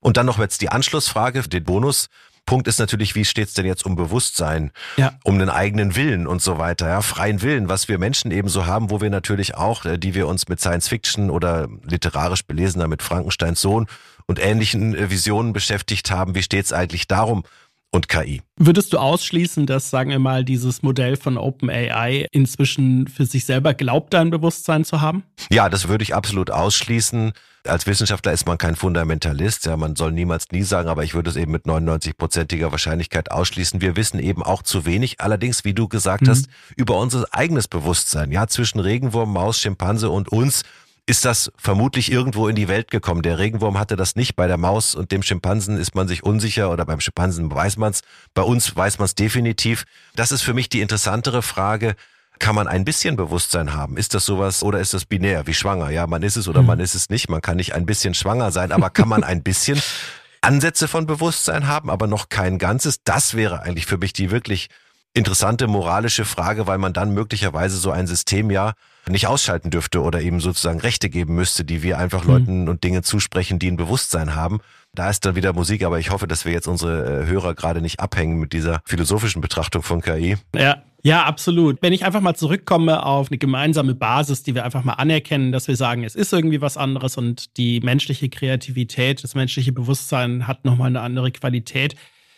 Und 0.00 0.16
dann 0.16 0.26
noch 0.26 0.38
jetzt 0.38 0.62
die 0.62 0.70
Anschlussfrage, 0.70 1.42
den 1.42 1.62
Bonus. 1.62 2.08
Punkt 2.50 2.66
ist 2.66 2.80
natürlich, 2.80 3.14
wie 3.14 3.24
steht's 3.24 3.54
denn 3.54 3.64
jetzt 3.64 3.86
um 3.86 3.94
Bewusstsein, 3.94 4.72
ja. 4.96 5.12
um 5.22 5.38
den 5.38 5.48
eigenen 5.48 5.94
Willen 5.94 6.26
und 6.26 6.42
so 6.42 6.58
weiter, 6.58 6.88
ja, 6.88 7.00
freien 7.00 7.42
Willen, 7.42 7.68
was 7.68 7.86
wir 7.86 7.96
Menschen 7.96 8.32
eben 8.32 8.48
so 8.48 8.66
haben, 8.66 8.90
wo 8.90 9.00
wir 9.00 9.08
natürlich 9.08 9.54
auch, 9.54 9.84
äh, 9.84 9.98
die 9.98 10.16
wir 10.16 10.26
uns 10.26 10.48
mit 10.48 10.58
Science 10.58 10.88
Fiction 10.88 11.30
oder 11.30 11.68
literarisch 11.88 12.42
belesener 12.44 12.88
mit 12.88 13.04
Frankensteins 13.04 13.60
Sohn 13.60 13.86
und 14.26 14.44
ähnlichen 14.44 14.96
äh, 14.96 15.10
Visionen 15.10 15.52
beschäftigt 15.52 16.10
haben. 16.10 16.34
Wie 16.34 16.42
steht's 16.42 16.72
eigentlich 16.72 17.06
darum? 17.06 17.44
Und 17.90 18.08
KI. 18.08 18.42
Würdest 18.56 18.92
du 18.92 18.98
ausschließen, 18.98 19.66
dass, 19.66 19.90
sagen 19.90 20.10
wir 20.10 20.18
mal, 20.18 20.44
dieses 20.44 20.82
Modell 20.82 21.16
von 21.16 21.36
OpenAI 21.36 22.26
inzwischen 22.30 23.08
für 23.08 23.26
sich 23.26 23.44
selber 23.44 23.74
glaubt, 23.74 24.14
ein 24.14 24.30
Bewusstsein 24.30 24.84
zu 24.84 25.00
haben? 25.00 25.24
Ja, 25.50 25.68
das 25.68 25.88
würde 25.88 26.02
ich 26.02 26.14
absolut 26.14 26.50
ausschließen. 26.50 27.32
Als 27.66 27.86
Wissenschaftler 27.86 28.32
ist 28.32 28.46
man 28.46 28.56
kein 28.56 28.74
Fundamentalist. 28.74 29.66
Ja, 29.66 29.76
man 29.76 29.94
soll 29.94 30.12
niemals 30.12 30.50
nie 30.50 30.62
sagen, 30.62 30.88
aber 30.88 31.04
ich 31.04 31.14
würde 31.14 31.28
es 31.28 31.36
eben 31.36 31.52
mit 31.52 31.66
99-prozentiger 31.66 32.70
Wahrscheinlichkeit 32.70 33.30
ausschließen. 33.30 33.82
Wir 33.82 33.96
wissen 33.96 34.18
eben 34.18 34.42
auch 34.42 34.62
zu 34.62 34.86
wenig. 34.86 35.20
Allerdings, 35.20 35.64
wie 35.64 35.74
du 35.74 35.86
gesagt 35.86 36.22
mhm. 36.22 36.28
hast, 36.28 36.46
über 36.76 36.98
unser 36.98 37.26
eigenes 37.32 37.68
Bewusstsein. 37.68 38.32
Ja, 38.32 38.46
zwischen 38.46 38.80
Regenwurm, 38.80 39.32
Maus, 39.32 39.60
Schimpanse 39.60 40.08
und 40.08 40.30
uns 40.30 40.62
ist 41.10 41.24
das 41.24 41.50
vermutlich 41.56 42.12
irgendwo 42.12 42.46
in 42.46 42.54
die 42.54 42.68
Welt 42.68 42.88
gekommen. 42.88 43.22
Der 43.22 43.40
Regenwurm 43.40 43.80
hatte 43.80 43.96
das 43.96 44.14
nicht. 44.14 44.36
Bei 44.36 44.46
der 44.46 44.58
Maus 44.58 44.94
und 44.94 45.10
dem 45.10 45.24
Schimpansen 45.24 45.76
ist 45.76 45.96
man 45.96 46.06
sich 46.06 46.22
unsicher 46.22 46.70
oder 46.70 46.86
beim 46.86 47.00
Schimpansen 47.00 47.52
weiß 47.52 47.78
man 47.78 47.90
es. 47.90 48.02
Bei 48.32 48.42
uns 48.42 48.76
weiß 48.76 49.00
man 49.00 49.06
es 49.06 49.16
definitiv. 49.16 49.86
Das 50.14 50.30
ist 50.30 50.42
für 50.42 50.54
mich 50.54 50.68
die 50.68 50.80
interessantere 50.80 51.42
Frage. 51.42 51.96
Kann 52.38 52.54
man 52.54 52.68
ein 52.68 52.84
bisschen 52.84 53.16
Bewusstsein 53.16 53.74
haben? 53.74 53.96
Ist 53.96 54.14
das 54.14 54.24
sowas 54.24 54.62
oder 54.62 54.78
ist 54.78 54.94
das 54.94 55.04
binär 55.04 55.48
wie 55.48 55.52
schwanger? 55.52 55.90
Ja, 55.90 56.06
man 56.06 56.22
ist 56.22 56.36
es 56.36 56.46
oder 56.46 56.62
mhm. 56.62 56.68
man 56.68 56.80
ist 56.80 56.94
es 56.94 57.10
nicht. 57.10 57.28
Man 57.28 57.42
kann 57.42 57.56
nicht 57.56 57.74
ein 57.74 57.86
bisschen 57.86 58.14
schwanger 58.14 58.52
sein, 58.52 58.70
aber 58.70 58.88
kann 58.88 59.08
man 59.08 59.24
ein 59.24 59.42
bisschen 59.42 59.82
Ansätze 60.42 60.86
von 60.86 61.06
Bewusstsein 61.06 61.66
haben, 61.66 61.90
aber 61.90 62.06
noch 62.06 62.28
kein 62.28 62.56
ganzes? 62.56 63.02
Das 63.02 63.34
wäre 63.34 63.62
eigentlich 63.62 63.86
für 63.86 63.98
mich 63.98 64.12
die 64.12 64.30
wirklich 64.30 64.68
interessante 65.14 65.66
moralische 65.66 66.24
Frage, 66.24 66.66
weil 66.66 66.78
man 66.78 66.92
dann 66.92 67.12
möglicherweise 67.12 67.76
so 67.76 67.90
ein 67.90 68.06
System 68.06 68.50
ja 68.50 68.74
nicht 69.08 69.26
ausschalten 69.26 69.70
dürfte 69.70 70.02
oder 70.02 70.20
eben 70.20 70.40
sozusagen 70.40 70.80
Rechte 70.80 71.08
geben 71.08 71.34
müsste, 71.34 71.64
die 71.64 71.82
wir 71.82 71.98
einfach 71.98 72.24
mhm. 72.24 72.30
Leuten 72.30 72.68
und 72.68 72.84
Dingen 72.84 73.02
zusprechen, 73.02 73.58
die 73.58 73.70
ein 73.70 73.76
Bewusstsein 73.76 74.34
haben. 74.34 74.60
Da 74.94 75.10
ist 75.10 75.24
dann 75.24 75.36
wieder 75.36 75.52
Musik, 75.52 75.84
aber 75.84 75.98
ich 75.98 76.10
hoffe, 76.10 76.26
dass 76.26 76.44
wir 76.44 76.52
jetzt 76.52 76.68
unsere 76.68 77.22
äh, 77.22 77.26
Hörer 77.26 77.54
gerade 77.54 77.80
nicht 77.80 78.00
abhängen 78.00 78.38
mit 78.38 78.52
dieser 78.52 78.80
philosophischen 78.84 79.40
Betrachtung 79.40 79.82
von 79.82 80.00
KI. 80.00 80.36
Ja, 80.54 80.82
ja, 81.02 81.24
absolut. 81.24 81.80
Wenn 81.80 81.92
ich 81.92 82.04
einfach 82.04 82.20
mal 82.20 82.34
zurückkomme 82.34 83.04
auf 83.04 83.30
eine 83.30 83.38
gemeinsame 83.38 83.94
Basis, 83.94 84.42
die 84.42 84.54
wir 84.54 84.64
einfach 84.64 84.84
mal 84.84 84.94
anerkennen, 84.94 85.50
dass 85.50 85.66
wir 85.66 85.76
sagen, 85.76 86.04
es 86.04 86.14
ist 86.14 86.32
irgendwie 86.32 86.60
was 86.60 86.76
anderes 86.76 87.16
und 87.16 87.56
die 87.56 87.80
menschliche 87.80 88.28
Kreativität, 88.28 89.24
das 89.24 89.34
menschliche 89.34 89.72
Bewusstsein 89.72 90.46
hat 90.46 90.64
nochmal 90.64 90.88
eine 90.88 91.00
andere 91.00 91.30
Qualität. 91.30 91.94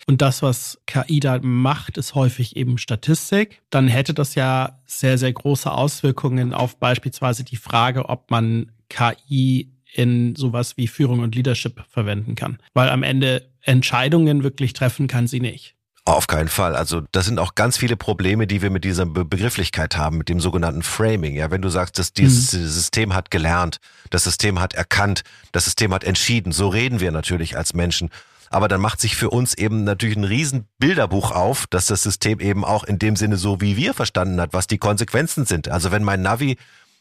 Und 0.06 0.20
das, 0.20 0.42
was 0.42 0.80
KI 0.86 1.20
da 1.20 1.38
macht, 1.42 1.96
ist 1.96 2.14
häufig 2.14 2.56
eben 2.56 2.78
Statistik. 2.78 3.62
Dann 3.70 3.88
hätte 3.88 4.14
das 4.14 4.34
ja 4.34 4.80
sehr, 4.84 5.16
sehr 5.16 5.32
große 5.32 5.70
Auswirkungen 5.70 6.52
auf 6.52 6.76
beispielsweise 6.76 7.44
die 7.44 7.56
Frage, 7.56 8.08
ob 8.08 8.30
man 8.30 8.72
KI 8.88 9.72
in 9.94 10.34
sowas 10.36 10.76
wie 10.76 10.88
Führung 10.88 11.20
und 11.20 11.34
Leadership 11.34 11.84
verwenden 11.88 12.34
kann. 12.34 12.58
Weil 12.74 12.88
am 12.88 13.02
Ende 13.02 13.48
Entscheidungen 13.60 14.42
wirklich 14.42 14.72
treffen 14.72 15.06
kann 15.06 15.26
sie 15.26 15.40
nicht. 15.40 15.76
Auf 16.04 16.26
keinen 16.26 16.48
Fall. 16.48 16.74
Also 16.74 17.02
das 17.12 17.26
sind 17.26 17.38
auch 17.38 17.54
ganz 17.54 17.76
viele 17.76 17.96
Probleme, 17.96 18.48
die 18.48 18.60
wir 18.60 18.70
mit 18.70 18.82
dieser 18.82 19.06
Be 19.06 19.24
Begrifflichkeit 19.24 19.96
haben, 19.96 20.18
mit 20.18 20.28
dem 20.28 20.40
sogenannten 20.40 20.82
Framing. 20.82 21.36
Ja, 21.36 21.52
wenn 21.52 21.62
du 21.62 21.68
sagst, 21.68 21.96
dass 21.96 22.12
dieses 22.12 22.52
mhm. 22.52 22.66
System 22.66 23.14
hat 23.14 23.30
gelernt, 23.30 23.78
das 24.10 24.24
System 24.24 24.58
hat 24.58 24.74
erkannt, 24.74 25.22
das 25.52 25.64
System 25.64 25.94
hat 25.94 26.02
entschieden, 26.02 26.50
so 26.50 26.68
reden 26.68 26.98
wir 26.98 27.12
natürlich 27.12 27.56
als 27.56 27.72
Menschen. 27.72 28.10
Aber 28.52 28.68
dann 28.68 28.80
macht 28.80 29.00
sich 29.00 29.16
für 29.16 29.30
uns 29.30 29.54
eben 29.54 29.84
natürlich 29.84 30.16
ein 30.16 30.24
riesen 30.24 30.68
Bilderbuch 30.78 31.30
auf, 31.30 31.66
dass 31.68 31.86
das 31.86 32.02
System 32.02 32.38
eben 32.38 32.64
auch 32.64 32.84
in 32.84 32.98
dem 32.98 33.16
Sinne 33.16 33.36
so 33.36 33.60
wie 33.60 33.76
wir 33.76 33.94
verstanden 33.94 34.40
hat, 34.40 34.52
was 34.52 34.66
die 34.66 34.78
Konsequenzen 34.78 35.46
sind. 35.46 35.68
Also 35.68 35.90
wenn 35.90 36.04
mein 36.04 36.20
Navi 36.20 36.58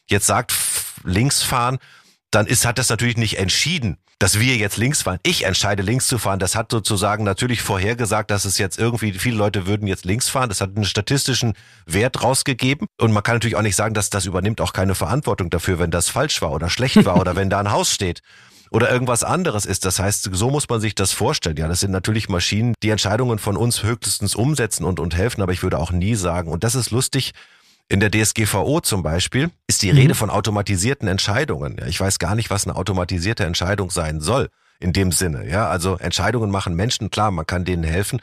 jetzt 0.08 0.26
sagt, 0.26 0.54
links 1.04 1.42
fahren, 1.42 1.78
dann 2.30 2.46
ist, 2.46 2.64
hat 2.64 2.78
das 2.78 2.88
natürlich 2.88 3.18
nicht 3.18 3.38
entschieden, 3.38 3.98
dass 4.18 4.38
wir 4.40 4.56
jetzt 4.56 4.78
links 4.78 5.02
fahren. 5.02 5.18
Ich 5.24 5.44
entscheide 5.44 5.82
links 5.82 6.06
zu 6.06 6.16
fahren. 6.16 6.38
Das 6.38 6.54
hat 6.54 6.70
sozusagen 6.70 7.24
natürlich 7.24 7.60
vorhergesagt, 7.60 8.30
dass 8.30 8.46
es 8.46 8.56
jetzt 8.56 8.78
irgendwie, 8.78 9.12
viele 9.12 9.36
Leute 9.36 9.66
würden 9.66 9.86
jetzt 9.86 10.06
links 10.06 10.30
fahren. 10.30 10.48
Das 10.48 10.60
hat 10.60 10.70
einen 10.74 10.84
statistischen 10.86 11.52
Wert 11.84 12.22
rausgegeben. 12.22 12.86
Und 12.98 13.12
man 13.12 13.22
kann 13.22 13.34
natürlich 13.34 13.56
auch 13.56 13.62
nicht 13.62 13.76
sagen, 13.76 13.94
dass 13.94 14.08
das 14.10 14.24
übernimmt 14.24 14.60
auch 14.60 14.72
keine 14.72 14.94
Verantwortung 14.94 15.50
dafür, 15.50 15.78
wenn 15.78 15.90
das 15.90 16.08
falsch 16.08 16.40
war 16.40 16.52
oder 16.52 16.70
schlecht 16.70 17.04
war 17.04 17.16
oder 17.20 17.36
wenn 17.36 17.50
da 17.50 17.58
ein 17.58 17.72
Haus 17.72 17.92
steht 17.92 18.22
oder 18.72 18.90
irgendwas 18.90 19.22
anderes 19.22 19.66
ist. 19.66 19.84
Das 19.84 19.98
heißt, 19.98 20.30
so 20.32 20.50
muss 20.50 20.68
man 20.68 20.80
sich 20.80 20.94
das 20.94 21.12
vorstellen. 21.12 21.56
Ja, 21.56 21.68
das 21.68 21.80
sind 21.80 21.90
natürlich 21.90 22.28
Maschinen, 22.28 22.74
die 22.82 22.90
Entscheidungen 22.90 23.38
von 23.38 23.56
uns 23.56 23.82
höchstens 23.82 24.34
umsetzen 24.34 24.84
und, 24.84 24.98
und 24.98 25.14
helfen, 25.14 25.42
aber 25.42 25.52
ich 25.52 25.62
würde 25.62 25.78
auch 25.78 25.92
nie 25.92 26.14
sagen, 26.14 26.50
und 26.50 26.64
das 26.64 26.74
ist 26.74 26.90
lustig, 26.90 27.32
in 27.88 28.00
der 28.00 28.10
DSGVO 28.10 28.80
zum 28.80 29.02
Beispiel 29.02 29.50
ist 29.66 29.82
die 29.82 29.92
mhm. 29.92 29.98
Rede 29.98 30.14
von 30.14 30.30
automatisierten 30.30 31.08
Entscheidungen. 31.08 31.76
Ja, 31.78 31.86
ich 31.86 32.00
weiß 32.00 32.18
gar 32.18 32.34
nicht, 32.34 32.48
was 32.48 32.66
eine 32.66 32.76
automatisierte 32.76 33.44
Entscheidung 33.44 33.90
sein 33.90 34.20
soll 34.20 34.48
in 34.80 34.92
dem 34.92 35.12
Sinne. 35.12 35.48
Ja, 35.48 35.68
also 35.68 35.96
Entscheidungen 35.98 36.50
machen 36.50 36.74
Menschen, 36.74 37.10
klar, 37.10 37.30
man 37.30 37.46
kann 37.46 37.64
denen 37.64 37.84
helfen. 37.84 38.20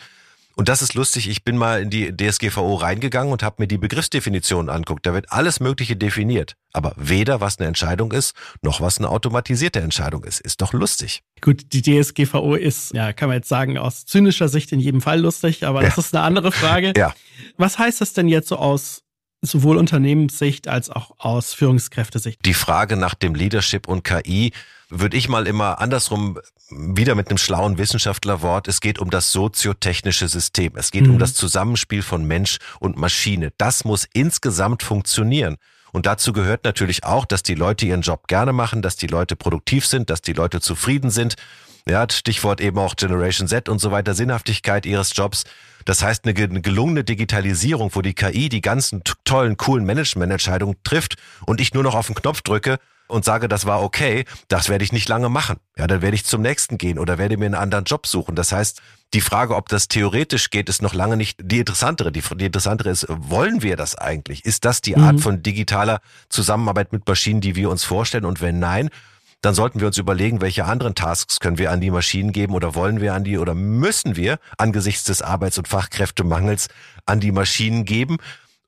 Und 0.59 0.67
das 0.67 0.81
ist 0.81 0.93
lustig, 0.93 1.29
ich 1.29 1.45
bin 1.45 1.55
mal 1.55 1.83
in 1.83 1.89
die 1.89 2.11
DSGVO 2.13 2.75
reingegangen 2.75 3.31
und 3.31 3.43
habe 3.43 3.55
mir 3.59 3.67
die 3.67 3.77
Begriffsdefinition 3.77 4.67
anguckt. 4.67 5.05
Da 5.05 5.13
wird 5.13 5.31
alles 5.31 5.61
Mögliche 5.61 5.95
definiert. 5.95 6.57
Aber 6.73 6.91
weder 6.97 7.39
was 7.39 7.59
eine 7.59 7.67
Entscheidung 7.69 8.11
ist, 8.11 8.35
noch 8.61 8.81
was 8.81 8.97
eine 8.97 9.07
automatisierte 9.07 9.79
Entscheidung 9.79 10.25
ist. 10.25 10.41
Ist 10.41 10.59
doch 10.59 10.73
lustig. 10.73 11.21
Gut, 11.39 11.71
die 11.71 11.81
DSGVO 11.81 12.55
ist, 12.55 12.93
ja, 12.93 13.13
kann 13.13 13.29
man 13.29 13.37
jetzt 13.37 13.47
sagen, 13.47 13.77
aus 13.77 14.05
zynischer 14.05 14.49
Sicht 14.49 14.73
in 14.73 14.81
jedem 14.81 14.99
Fall 14.99 15.21
lustig, 15.21 15.65
aber 15.65 15.81
das 15.81 15.95
ja. 15.95 16.01
ist 16.01 16.13
eine 16.13 16.25
andere 16.25 16.51
Frage. 16.51 16.91
ja. 16.97 17.13
Was 17.55 17.79
heißt 17.79 18.01
das 18.01 18.11
denn 18.11 18.27
jetzt 18.27 18.49
so 18.49 18.57
aus 18.57 19.03
sowohl 19.41 19.77
Unternehmenssicht 19.77 20.67
als 20.67 20.89
auch 20.89 21.11
aus 21.19 21.53
Führungskräftesicht. 21.53 22.45
Die 22.45 22.53
Frage 22.53 22.97
nach 22.97 23.13
dem 23.13 23.33
Leadership 23.33 23.87
und 23.87 24.03
KI 24.03 24.51
würde 24.89 25.17
ich 25.17 25.29
mal 25.29 25.47
immer 25.47 25.79
andersrum 25.79 26.39
wieder 26.71 27.15
mit 27.15 27.29
einem 27.29 27.37
schlauen 27.37 27.77
Wissenschaftlerwort. 27.77 28.67
Es 28.67 28.81
geht 28.81 28.99
um 28.99 29.09
das 29.09 29.31
soziotechnische 29.31 30.27
System. 30.27 30.73
Es 30.75 30.91
geht 30.91 31.05
mhm. 31.05 31.11
um 31.11 31.19
das 31.19 31.33
Zusammenspiel 31.35 32.01
von 32.01 32.25
Mensch 32.25 32.57
und 32.79 32.97
Maschine. 32.97 33.51
Das 33.57 33.85
muss 33.85 34.07
insgesamt 34.13 34.83
funktionieren. 34.83 35.57
Und 35.91 36.05
dazu 36.05 36.33
gehört 36.33 36.63
natürlich 36.65 37.03
auch, 37.03 37.25
dass 37.25 37.43
die 37.43 37.55
Leute 37.55 37.85
ihren 37.85 38.01
Job 38.01 38.27
gerne 38.27 38.53
machen, 38.53 38.81
dass 38.81 38.95
die 38.95 39.07
Leute 39.07 39.35
produktiv 39.35 39.85
sind, 39.85 40.09
dass 40.09 40.21
die 40.21 40.33
Leute 40.33 40.61
zufrieden 40.61 41.09
sind. 41.09 41.35
Ja, 41.87 42.05
Stichwort 42.11 42.61
eben 42.61 42.77
auch 42.77 42.95
Generation 42.95 43.47
Z 43.47 43.69
und 43.69 43.79
so 43.79 43.89
weiter, 43.91 44.13
Sinnhaftigkeit 44.13 44.85
ihres 44.85 45.15
Jobs. 45.15 45.45
Das 45.85 46.03
heißt, 46.03 46.25
eine 46.25 46.33
gelungene 46.35 47.03
Digitalisierung, 47.03 47.91
wo 47.95 48.01
die 48.01 48.13
KI 48.13 48.49
die 48.49 48.61
ganzen 48.61 49.01
tollen, 49.23 49.57
coolen 49.57 49.85
Management-Entscheidungen 49.85 50.75
trifft 50.83 51.15
und 51.47 51.59
ich 51.59 51.73
nur 51.73 51.81
noch 51.81 51.95
auf 51.95 52.07
den 52.07 52.15
Knopf 52.15 52.41
drücke 52.41 52.77
und 53.09 53.25
sage, 53.25 53.47
das 53.47 53.65
war 53.65 53.81
okay, 53.81 54.25
das 54.47 54.69
werde 54.69 54.83
ich 54.83 54.93
nicht 54.93 55.09
lange 55.09 55.29
machen. 55.29 55.57
Ja, 55.77 55.87
dann 55.87 56.01
werde 56.01 56.15
ich 56.15 56.25
zum 56.25 56.41
nächsten 56.41 56.77
gehen 56.77 56.99
oder 56.99 57.17
werde 57.17 57.37
mir 57.37 57.45
einen 57.45 57.55
anderen 57.55 57.85
Job 57.85 58.07
suchen. 58.07 58.35
Das 58.35 58.51
heißt, 58.51 58.81
die 59.13 59.21
Frage, 59.21 59.55
ob 59.55 59.69
das 59.69 59.87
theoretisch 59.87 60.51
geht, 60.51 60.69
ist 60.69 60.81
noch 60.81 60.93
lange 60.93 61.17
nicht 61.17 61.39
die 61.41 61.59
interessantere. 61.59 62.11
Die, 62.11 62.21
die 62.21 62.45
interessantere 62.45 62.89
ist, 62.89 63.07
wollen 63.09 63.63
wir 63.63 63.75
das 63.75 63.95
eigentlich? 63.95 64.45
Ist 64.45 64.65
das 64.65 64.81
die 64.81 64.95
Art 64.95 65.15
mhm. 65.15 65.19
von 65.19 65.43
digitaler 65.43 66.01
Zusammenarbeit 66.29 66.93
mit 66.93 67.07
Maschinen, 67.07 67.41
die 67.41 67.55
wir 67.55 67.69
uns 67.69 67.83
vorstellen? 67.83 68.25
Und 68.25 68.41
wenn 68.41 68.59
nein, 68.59 68.89
dann 69.41 69.55
sollten 69.55 69.79
wir 69.79 69.87
uns 69.87 69.97
überlegen, 69.97 70.41
welche 70.41 70.65
anderen 70.65 70.95
Tasks 70.95 71.39
können 71.39 71.57
wir 71.57 71.71
an 71.71 71.81
die 71.81 71.91
Maschinen 71.91 72.33
geben 72.33 72.53
oder 72.53 72.75
wollen 72.75 73.01
wir 73.01 73.13
an 73.13 73.23
die 73.23 73.37
oder 73.37 73.55
müssen 73.55 74.15
wir 74.15 74.37
angesichts 74.57 75.05
des 75.05 75.21
Arbeits- 75.21 75.57
und 75.57 75.67
Fachkräftemangels 75.67 76.67
an 77.05 77.19
die 77.19 77.31
Maschinen 77.31 77.85
geben. 77.85 78.17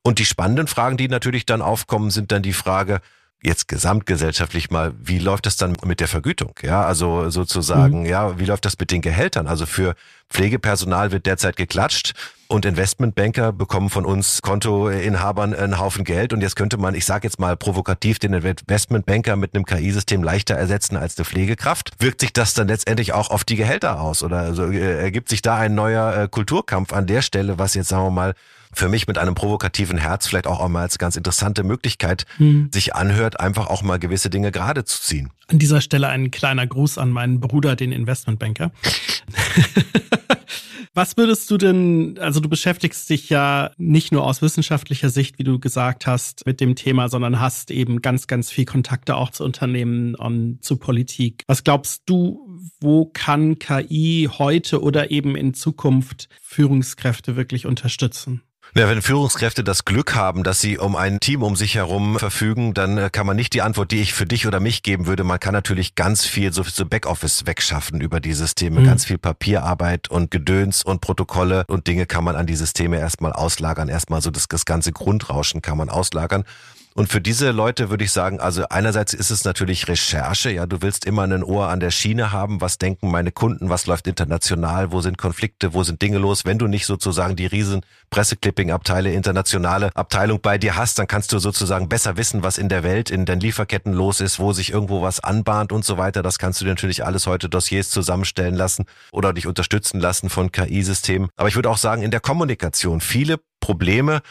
Und 0.01 0.17
die 0.17 0.25
spannenden 0.25 0.67
Fragen, 0.67 0.97
die 0.97 1.08
natürlich 1.08 1.45
dann 1.45 1.62
aufkommen, 1.62 2.10
sind 2.10 2.32
dann 2.32 2.41
die 2.41 2.54
Frage, 2.54 3.01
jetzt 3.43 3.67
gesamtgesellschaftlich 3.67 4.69
mal, 4.69 4.93
wie 5.01 5.19
läuft 5.19 5.45
das 5.45 5.58
dann 5.58 5.75
mit 5.84 5.99
der 5.99 6.08
Vergütung? 6.08 6.54
Ja, 6.62 6.84
also 6.84 7.30
sozusagen, 7.30 8.01
mhm. 8.01 8.06
ja, 8.06 8.39
wie 8.39 8.45
läuft 8.45 8.65
das 8.65 8.77
mit 8.77 8.91
den 8.91 9.01
Gehältern? 9.01 9.47
Also 9.47 9.65
für 9.65 9.95
Pflegepersonal 10.32 11.12
wird 11.12 11.26
derzeit 11.26 11.56
geklatscht 11.58 12.13
und 12.48 12.65
Investmentbanker 12.65 13.54
bekommen 13.54 13.89
von 13.89 14.06
uns 14.06 14.41
Kontoinhabern 14.41 15.54
einen 15.54 15.80
Haufen 15.80 16.04
Geld 16.04 16.34
und 16.34 16.41
jetzt 16.41 16.56
könnte 16.56 16.78
man, 16.78 16.96
ich 16.96 17.06
sage 17.06 17.28
jetzt 17.28 17.39
mal 17.39 17.56
provokativ, 17.56 18.20
den 18.20 18.34
Investmentbanker 18.34 19.36
mit 19.36 19.56
einem 19.56 19.65
KI-System 19.65 20.22
leichter 20.22 20.56
ersetzen 20.56 20.98
als 20.98 21.17
eine 21.17 21.26
Pflegekraft. 21.26 21.91
Wirkt 22.00 22.22
sich 22.22 22.34
das 22.34 22.54
dann 22.54 22.67
letztendlich 22.67 23.13
auch 23.13 23.30
auf 23.30 23.44
die 23.46 23.56
Gehälter 23.56 24.02
aus 24.02 24.22
oder 24.24 24.39
also, 24.39 24.65
äh, 24.65 25.02
ergibt 25.02 25.30
sich 25.30 25.41
da 25.41 25.58
ein 25.58 25.76
neuer 25.76 26.24
äh, 26.24 26.28
Kulturkampf 26.28 26.91
an 26.91 27.08
der 27.08 27.22
Stelle, 27.22 27.58
was 27.58 27.74
jetzt 27.74 27.89
sagen 27.89 28.06
wir 28.06 28.12
mal 28.12 28.34
für 28.74 28.89
mich 28.89 29.08
mit 29.08 29.17
einem 29.17 29.36
provokativen 29.36 29.98
Herz 29.98 30.28
vielleicht 30.28 30.48
auch 30.48 30.63
einmal 30.63 30.84
als 30.84 30.98
ganz 30.98 31.17
interessante 31.17 31.63
Möglichkeit 31.63 32.26
hm. 32.38 32.70
sich 32.74 32.96
anhört, 32.96 33.39
einfach 33.39 33.67
auch 33.67 33.82
mal 33.82 34.00
gewisse 34.00 34.30
Dinge 34.30 34.52
gerade 34.52 34.86
zu 34.86 35.02
ziehen. 35.02 35.30
An 35.48 35.60
dieser 35.60 35.82
Stelle 35.82 36.08
ein 36.08 36.32
kleiner 36.32 36.65
Gruß 36.67 36.98
an 36.98 37.10
meinen 37.10 37.39
Bruder, 37.39 37.76
den 37.76 37.91
Investmentbanker. 37.91 38.72
Was 40.94 41.17
würdest 41.17 41.50
du 41.52 41.58
denn, 41.58 42.17
also 42.20 42.39
du 42.39 42.50
beschäftigst 42.50 43.10
dich 43.10 43.30
ja 43.30 43.72
nicht 43.78 44.12
nur 44.12 44.26
aus 44.26 44.41
wissenschaftlicher 44.41 45.10
Sicht, 45.10 45.39
wie 45.39 45.44
du 45.44 45.60
gesagt 45.60 46.08
hast, 46.08 46.46
mit 46.46 46.60
dem 46.60 46.76
Thema, 46.76 47.10
sondern 47.10 47.39
hast 47.39 47.72
eben 47.72 48.02
ganz, 48.02 48.28
ganz 48.28 48.52
viel 48.52 48.65
Kontakte 48.65 49.15
auch 49.15 49.30
zu 49.30 49.44
Unternehmen 49.44 50.15
und 50.15 50.63
zu 50.63 50.78
Politik. 50.78 51.44
Was 51.48 51.63
glaubst 51.63 52.04
du, 52.06 52.48
wo 52.80 53.06
kann 53.06 53.60
KI 53.60 54.30
heute 54.32 54.82
oder 54.82 55.12
eben 55.12 55.36
in 55.36 55.54
Zukunft 55.54 56.30
Führungskräfte 56.41 57.36
wirklich 57.36 57.65
unterstützen? 57.65 58.41
Ja, 58.73 58.88
wenn 58.88 59.01
Führungskräfte 59.01 59.65
das 59.65 59.84
Glück 59.84 60.15
haben, 60.15 60.43
dass 60.43 60.62
sie 60.62 60.77
um 60.77 60.95
ein 60.95 61.19
Team 61.19 61.43
um 61.43 61.57
sich 61.57 61.75
herum 61.75 62.17
verfügen, 62.17 62.73
dann 62.73 62.97
äh, 62.97 63.10
kann 63.12 63.27
man 63.27 63.36
nicht 63.36 63.53
die 63.53 63.62
Antwort, 63.62 63.91
die 63.91 63.99
ich 63.99 64.13
für 64.13 64.25
dich 64.25 64.47
oder 64.47 64.62
mich 64.62 64.81
geben 64.81 65.07
würde. 65.07 65.25
Man 65.25 65.41
kann 65.41 65.53
natürlich 65.53 65.95
ganz 65.95 66.25
viel 66.25 66.53
so, 66.53 66.63
so 66.63 66.86
Backoffice 66.86 67.45
wegschaffen 67.45 67.99
über 67.99 68.21
die 68.21 68.31
Systeme. 68.31 68.79
Mhm. 68.79 68.86
Ganz 68.86 69.03
viel 69.03 69.17
Papierarbeit 69.17 70.10
und 70.10 70.31
Gedöns 70.31 70.84
und 70.84 71.01
Protokolle 71.01 71.65
und 71.67 71.88
Dinge 71.88 72.05
kann 72.05 72.23
man 72.23 72.38
an 72.38 72.47
die 72.47 72.55
Systeme 72.55 72.97
erstmal 72.97 73.34
auslagern. 73.34 73.89
Erstmal 73.89 74.21
so 74.21 74.31
das, 74.31 74.47
das 74.47 74.63
ganze 74.63 74.93
Grundrauschen 74.93 75.62
kann 75.62 75.77
man 75.77 75.89
auslagern. 75.89 76.45
Und 76.93 77.08
für 77.08 77.21
diese 77.21 77.51
Leute 77.51 77.89
würde 77.89 78.04
ich 78.04 78.12
sagen, 78.12 78.41
also 78.41 78.65
einerseits 78.69 79.13
ist 79.13 79.30
es 79.30 79.45
natürlich 79.45 79.88
Recherche, 79.88 80.51
ja, 80.51 80.65
du 80.65 80.82
willst 80.82 81.06
immer 81.06 81.23
ein 81.23 81.43
Ohr 81.43 81.69
an 81.69 81.80
der 81.80 81.89
Schiene 81.89 82.34
haben, 82.34 82.60
was 82.60 82.80
denken 82.80 83.10
meine 83.10 83.32
Kunden, 83.32 83.69
was 83.69 83.86
läuft 83.86 84.08
international, 84.08 84.91
wo 84.91 84.99
sind 84.99 85.17
Konflikte, 85.17 85.73
wo 85.73 85.84
sind 85.84 86.01
Dinge 86.01 86.17
los. 86.17 86.43
Wenn 86.43 86.58
du 86.58 86.67
nicht 86.67 86.86
sozusagen 86.86 87.38
die 87.38 87.45
riesen 87.45 87.82
Presseclipping-Abteile, 88.10 89.13
internationale 89.13 89.91
Abteilung 89.95 90.41
bei 90.41 90.58
dir 90.58 90.75
hast, 90.75 90.99
dann 90.99 91.08
kannst 91.08 91.32
du 91.32 91.39
sozusagen 91.39 91.88
besser 91.88 92.17
wissen, 92.17 92.43
was 92.43 92.58
in 92.58 92.67
der 92.67 92.84
Welt, 92.84 93.10
in 93.10 93.25
den 93.25 93.39
Lieferketten 93.39 93.93
los 93.93 94.19
ist, 94.19 94.39
wo 94.39 94.51
sich 94.51 94.71
irgendwo 94.71 95.01
was 95.01 95.21
anbahnt 95.21 95.71
und 95.71 95.86
so 95.86 95.97
weiter. 95.97 96.21
Das 96.21 96.39
kannst 96.39 96.60
du 96.60 96.65
dir 96.65 96.71
natürlich 96.71 97.06
alles 97.06 97.25
heute 97.25 97.47
Dossiers 97.47 97.89
zusammenstellen 97.89 98.56
lassen 98.56 98.86
oder 99.13 99.32
dich 99.32 99.47
unterstützen 99.47 100.01
lassen 100.01 100.30
von 100.30 100.51
KI-Systemen. 100.51 101.30
Aber 101.38 101.47
ich 101.47 101.56
würde 101.56 101.69
auch 101.69 101.77
sagen, 101.77 102.01
in 102.01 102.12
der 102.12 102.19
Kommunikation 102.19 102.99
viele 102.99 103.39
Probleme, 103.62 104.21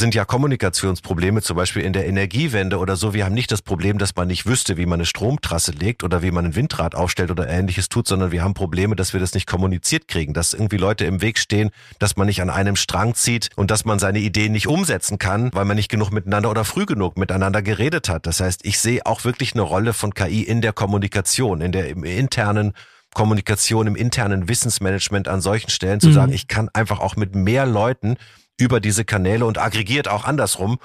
sind 0.00 0.14
ja 0.14 0.24
Kommunikationsprobleme, 0.24 1.42
zum 1.42 1.56
Beispiel 1.56 1.82
in 1.82 1.92
der 1.92 2.06
Energiewende 2.06 2.78
oder 2.78 2.96
so. 2.96 3.14
Wir 3.14 3.24
haben 3.24 3.34
nicht 3.34 3.52
das 3.52 3.62
Problem, 3.62 3.98
dass 3.98 4.16
man 4.16 4.28
nicht 4.28 4.46
wüsste, 4.46 4.76
wie 4.76 4.86
man 4.86 4.94
eine 4.94 5.06
Stromtrasse 5.06 5.72
legt 5.72 6.02
oder 6.02 6.22
wie 6.22 6.30
man 6.30 6.46
ein 6.46 6.56
Windrad 6.56 6.94
aufstellt 6.94 7.30
oder 7.30 7.48
ähnliches 7.48 7.88
tut, 7.88 8.08
sondern 8.08 8.32
wir 8.32 8.42
haben 8.42 8.54
Probleme, 8.54 8.96
dass 8.96 9.12
wir 9.12 9.20
das 9.20 9.34
nicht 9.34 9.46
kommuniziert 9.46 10.08
kriegen, 10.08 10.34
dass 10.34 10.52
irgendwie 10.52 10.76
Leute 10.78 11.04
im 11.04 11.22
Weg 11.22 11.38
stehen, 11.38 11.70
dass 11.98 12.16
man 12.16 12.26
nicht 12.26 12.42
an 12.42 12.50
einem 12.50 12.76
Strang 12.76 13.14
zieht 13.14 13.50
und 13.56 13.70
dass 13.70 13.84
man 13.84 13.98
seine 13.98 14.18
Ideen 14.18 14.52
nicht 14.52 14.68
umsetzen 14.68 15.18
kann, 15.18 15.50
weil 15.52 15.64
man 15.64 15.76
nicht 15.76 15.90
genug 15.90 16.10
miteinander 16.10 16.50
oder 16.50 16.64
früh 16.64 16.86
genug 16.86 17.18
miteinander 17.18 17.62
geredet 17.62 18.08
hat. 18.08 18.26
Das 18.26 18.40
heißt, 18.40 18.64
ich 18.64 18.78
sehe 18.78 19.04
auch 19.06 19.24
wirklich 19.24 19.54
eine 19.54 19.62
Rolle 19.62 19.92
von 19.92 20.14
KI 20.14 20.42
in 20.42 20.60
der 20.60 20.72
Kommunikation, 20.72 21.60
in 21.60 21.72
der 21.72 21.88
im 21.88 22.04
internen 22.04 22.72
Kommunikation, 23.14 23.86
im 23.86 23.96
internen 23.96 24.48
Wissensmanagement 24.48 25.28
an 25.28 25.40
solchen 25.40 25.70
Stellen 25.70 26.00
zu 26.00 26.08
mhm. 26.08 26.12
sagen, 26.14 26.32
ich 26.32 26.48
kann 26.48 26.68
einfach 26.72 27.00
auch 27.00 27.16
mit 27.16 27.34
mehr 27.34 27.64
Leuten 27.64 28.16
über 28.58 28.80
diese 28.80 29.04
Kanäle 29.04 29.46
und 29.46 29.58
aggregiert 29.58 30.08
auch 30.08 30.24
andersrum 30.24 30.78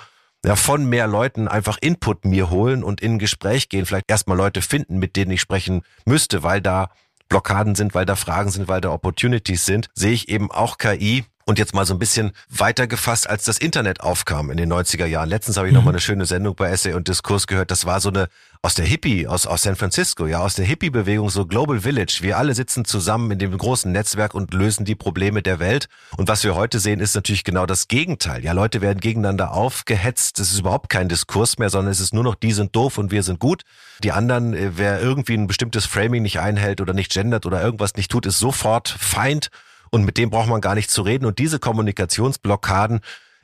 ja, 0.45 0.55
von 0.55 0.86
mehr 0.86 1.08
Leuten 1.08 1.47
einfach 1.47 1.77
Input 1.82 2.25
mir 2.25 2.49
holen 2.49 2.84
und 2.84 3.01
in 3.01 3.13
ein 3.13 3.19
Gespräch 3.19 3.69
gehen, 3.69 3.86
vielleicht 3.86 4.10
erstmal 4.10 4.38
Leute 4.38 4.62
finden, 4.62 4.97
mit 4.97 5.15
denen 5.15 5.32
ich 5.32 5.41
sprechen 5.41 5.82
müsste, 6.05 6.43
weil 6.43 6.62
da 6.62 6.89
Blockaden 7.27 7.75
sind, 7.75 7.93
weil 7.93 8.05
da 8.05 8.15
Fragen 8.15 8.49
sind, 8.49 8.67
weil 8.67 8.82
da 8.82 8.91
Opportunities 8.91 9.65
sind, 9.65 9.89
sehe 9.93 10.13
ich 10.13 10.29
eben 10.29 10.49
auch 10.49 10.77
KI 10.77 11.25
und 11.49 11.57
jetzt 11.57 11.73
mal 11.73 11.83
so 11.83 11.95
ein 11.95 11.99
bisschen 11.99 12.31
weiter 12.47 12.85
gefasst, 12.85 13.27
als 13.27 13.43
das 13.43 13.57
Internet 13.57 14.01
aufkam 14.01 14.51
in 14.51 14.57
den 14.57 14.71
90er 14.71 15.07
Jahren. 15.07 15.29
Letztens 15.29 15.57
habe 15.57 15.67
ich 15.67 15.73
mhm. 15.73 15.79
noch 15.79 15.83
mal 15.83 15.89
eine 15.89 15.99
schöne 15.99 16.27
Sendung 16.27 16.53
bei 16.53 16.69
Essay 16.69 16.93
und 16.93 17.07
Diskurs 17.07 17.47
gehört. 17.47 17.71
Das 17.71 17.88
war 17.88 17.99
so 18.01 18.09
eine 18.09 18.29
aus 18.62 18.75
der 18.75 18.85
Hippie, 18.85 19.25
aus, 19.25 19.47
aus 19.47 19.63
San 19.63 19.75
Francisco, 19.75 20.27
ja, 20.27 20.41
aus 20.41 20.53
der 20.53 20.65
Hippie-Bewegung, 20.65 21.29
so 21.31 21.47
Global 21.47 21.79
Village. 21.79 22.19
Wir 22.21 22.38
alle 22.38 22.53
sitzen 22.53 22.85
zusammen 22.85 23.31
in 23.31 23.39
dem 23.39 23.57
großen 23.57 23.91
Netzwerk 23.91 24.35
und 24.35 24.53
lösen 24.53 24.85
die 24.85 24.93
Probleme 24.93 25.41
der 25.41 25.59
Welt. 25.59 25.88
Und 26.17 26.27
was 26.27 26.43
wir 26.43 26.53
heute 26.53 26.79
sehen, 26.79 26.99
ist 26.99 27.15
natürlich 27.15 27.43
genau 27.43 27.65
das 27.65 27.88
Gegenteil. 27.88 28.43
Ja, 28.43 28.51
Leute 28.51 28.81
werden 28.81 28.99
gegeneinander 28.99 29.53
aufgehetzt. 29.53 30.39
Es 30.39 30.51
ist 30.51 30.59
überhaupt 30.59 30.89
kein 30.89 31.09
Diskurs 31.09 31.57
mehr, 31.57 31.71
sondern 31.71 31.91
es 31.91 31.99
ist 31.99 32.13
nur 32.13 32.23
noch, 32.23 32.35
die 32.35 32.51
sind 32.51 32.75
doof 32.75 32.99
und 32.99 33.09
wir 33.09 33.23
sind 33.23 33.39
gut. 33.39 33.63
Die 34.03 34.12
anderen, 34.12 34.53
äh, 34.53 34.71
wer 34.75 35.01
irgendwie 35.01 35.33
ein 35.33 35.47
bestimmtes 35.47 35.88
Framing 35.88 36.21
nicht 36.21 36.39
einhält 36.39 36.79
oder 36.79 36.93
nicht 36.93 37.12
gendert 37.12 37.47
oder 37.47 37.63
irgendwas 37.63 37.95
nicht 37.95 38.12
tut, 38.12 38.27
ist 38.27 38.38
sofort 38.38 38.89
Feind 38.89 39.49
und 39.91 40.04
mit 40.06 40.17
dem 40.17 40.30
braucht 40.30 40.49
man 40.49 40.62
gar 40.62 40.75
nicht 40.75 40.89
zu 40.89 41.02
reden. 41.02 41.25
Und 41.25 41.39
diese 41.39 41.60
Kommunikationsblockaden 41.60 43.02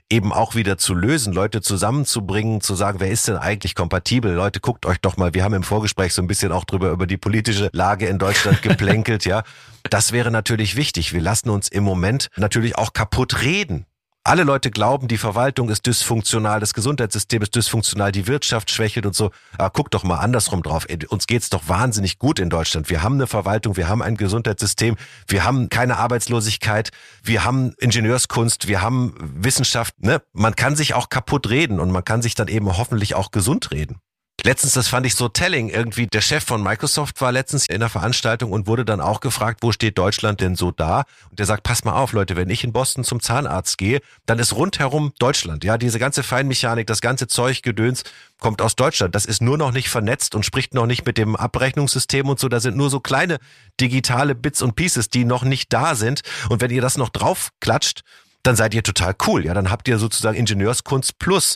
eben 0.09 0.31
auch 0.31 0.53
wieder 0.53 0.77
zu 0.77 0.93
lösen, 0.93 1.33
Leute 1.33 1.61
zusammenzubringen, 1.61 2.61
zu 2.61 2.75
sagen, 2.75 2.99
wer 2.99 3.09
ist 3.09 3.27
denn 3.27 3.37
eigentlich 3.37 3.73
kompatibel? 3.73 4.33
Leute, 4.33 4.59
guckt 4.59 4.85
euch 4.85 4.99
doch 4.99 5.17
mal, 5.17 5.33
wir 5.33 5.43
haben 5.43 5.55
im 5.55 5.63
Vorgespräch 5.63 6.13
so 6.13 6.21
ein 6.21 6.27
bisschen 6.27 6.51
auch 6.51 6.63
drüber 6.63 6.91
über 6.91 7.07
die 7.07 7.17
politische 7.17 7.69
Lage 7.73 8.05
in 8.07 8.19
Deutschland 8.19 8.61
geplänkelt, 8.61 9.25
ja. 9.25 9.43
Das 9.89 10.11
wäre 10.11 10.31
natürlich 10.31 10.75
wichtig. 10.75 11.13
Wir 11.13 11.21
lassen 11.21 11.49
uns 11.49 11.67
im 11.67 11.83
Moment 11.83 12.29
natürlich 12.37 12.77
auch 12.77 12.93
kaputt 12.93 13.41
reden. 13.41 13.85
Alle 14.27 14.41
Leute 14.41 14.71
glauben, 14.71 15.07
die 15.07 15.19
Verwaltung 15.19 15.69
ist 15.69 15.85
dysfunktional, 15.85 16.59
das 16.59 16.73
Gesundheitssystem 16.73 17.43
ist 17.43 17.53
dysfunktional, 17.53 18.11
die 18.11 18.25
Wirtschaft 18.25 18.71
schwächelt 18.71 19.05
und 19.05 19.13
so. 19.15 19.29
Aber 19.55 19.69
guck 19.69 19.91
doch 19.91 20.03
mal 20.03 20.17
andersrum 20.17 20.63
drauf. 20.63 20.87
Uns 21.09 21.27
geht's 21.27 21.51
doch 21.51 21.69
wahnsinnig 21.69 22.17
gut 22.17 22.39
in 22.39 22.49
Deutschland. 22.49 22.89
Wir 22.89 23.03
haben 23.03 23.13
eine 23.13 23.27
Verwaltung, 23.27 23.77
wir 23.77 23.87
haben 23.87 24.01
ein 24.01 24.17
Gesundheitssystem, 24.17 24.95
wir 25.27 25.43
haben 25.43 25.69
keine 25.69 25.97
Arbeitslosigkeit, 25.97 26.89
wir 27.21 27.45
haben 27.45 27.75
Ingenieurskunst, 27.77 28.67
wir 28.67 28.81
haben 28.81 29.13
Wissenschaft. 29.19 29.93
Ne? 30.01 30.23
Man 30.33 30.55
kann 30.55 30.75
sich 30.75 30.95
auch 30.95 31.09
kaputt 31.09 31.51
reden 31.51 31.79
und 31.79 31.91
man 31.91 32.03
kann 32.03 32.23
sich 32.23 32.33
dann 32.33 32.47
eben 32.47 32.79
hoffentlich 32.79 33.13
auch 33.13 33.29
gesund 33.29 33.69
reden. 33.69 33.99
Letztens, 34.45 34.73
das 34.73 34.87
fand 34.87 35.07
ich 35.07 35.15
so 35.15 35.27
telling, 35.27 35.69
irgendwie 35.69 36.05
der 36.05 36.21
Chef 36.21 36.43
von 36.43 36.61
Microsoft 36.61 37.19
war 37.19 37.31
letztens 37.31 37.65
in 37.67 37.77
einer 37.77 37.89
Veranstaltung 37.89 38.51
und 38.51 38.67
wurde 38.67 38.85
dann 38.85 39.01
auch 39.01 39.19
gefragt, 39.19 39.63
wo 39.63 39.71
steht 39.71 39.97
Deutschland 39.97 40.39
denn 40.39 40.55
so 40.55 40.69
da? 40.69 41.05
Und 41.31 41.39
der 41.39 41.47
sagt, 41.47 41.63
pass 41.63 41.83
mal 41.83 41.93
auf, 41.93 42.13
Leute, 42.13 42.35
wenn 42.35 42.51
ich 42.51 42.63
in 42.63 42.71
Boston 42.71 43.03
zum 43.03 43.21
Zahnarzt 43.21 43.79
gehe, 43.79 44.01
dann 44.27 44.37
ist 44.37 44.53
rundherum 44.53 45.13
Deutschland. 45.17 45.63
Ja, 45.63 45.79
diese 45.79 45.97
ganze 45.97 46.21
Feinmechanik, 46.21 46.85
das 46.85 47.01
ganze 47.01 47.25
Zeug, 47.25 47.63
Gedöns 47.63 48.03
kommt 48.39 48.61
aus 48.61 48.75
Deutschland. 48.75 49.15
Das 49.15 49.25
ist 49.25 49.41
nur 49.41 49.57
noch 49.57 49.71
nicht 49.71 49.89
vernetzt 49.89 50.35
und 50.35 50.45
spricht 50.45 50.75
noch 50.75 50.85
nicht 50.85 51.07
mit 51.07 51.17
dem 51.17 51.35
Abrechnungssystem 51.35 52.29
und 52.29 52.39
so. 52.39 52.47
Da 52.47 52.59
sind 52.59 52.77
nur 52.77 52.91
so 52.91 52.99
kleine 52.99 53.39
digitale 53.81 54.35
Bits 54.35 54.61
und 54.61 54.75
Pieces, 54.75 55.09
die 55.09 55.25
noch 55.25 55.43
nicht 55.43 55.73
da 55.73 55.95
sind. 55.95 56.21
Und 56.49 56.61
wenn 56.61 56.69
ihr 56.69 56.83
das 56.83 56.97
noch 56.97 57.09
drauf 57.09 57.49
klatscht, 57.61 58.01
dann 58.43 58.55
seid 58.55 58.75
ihr 58.75 58.83
total 58.83 59.15
cool. 59.25 59.43
Ja, 59.43 59.55
dann 59.55 59.71
habt 59.71 59.87
ihr 59.87 59.97
sozusagen 59.97 60.37
Ingenieurskunst 60.37 61.17
plus 61.17 61.55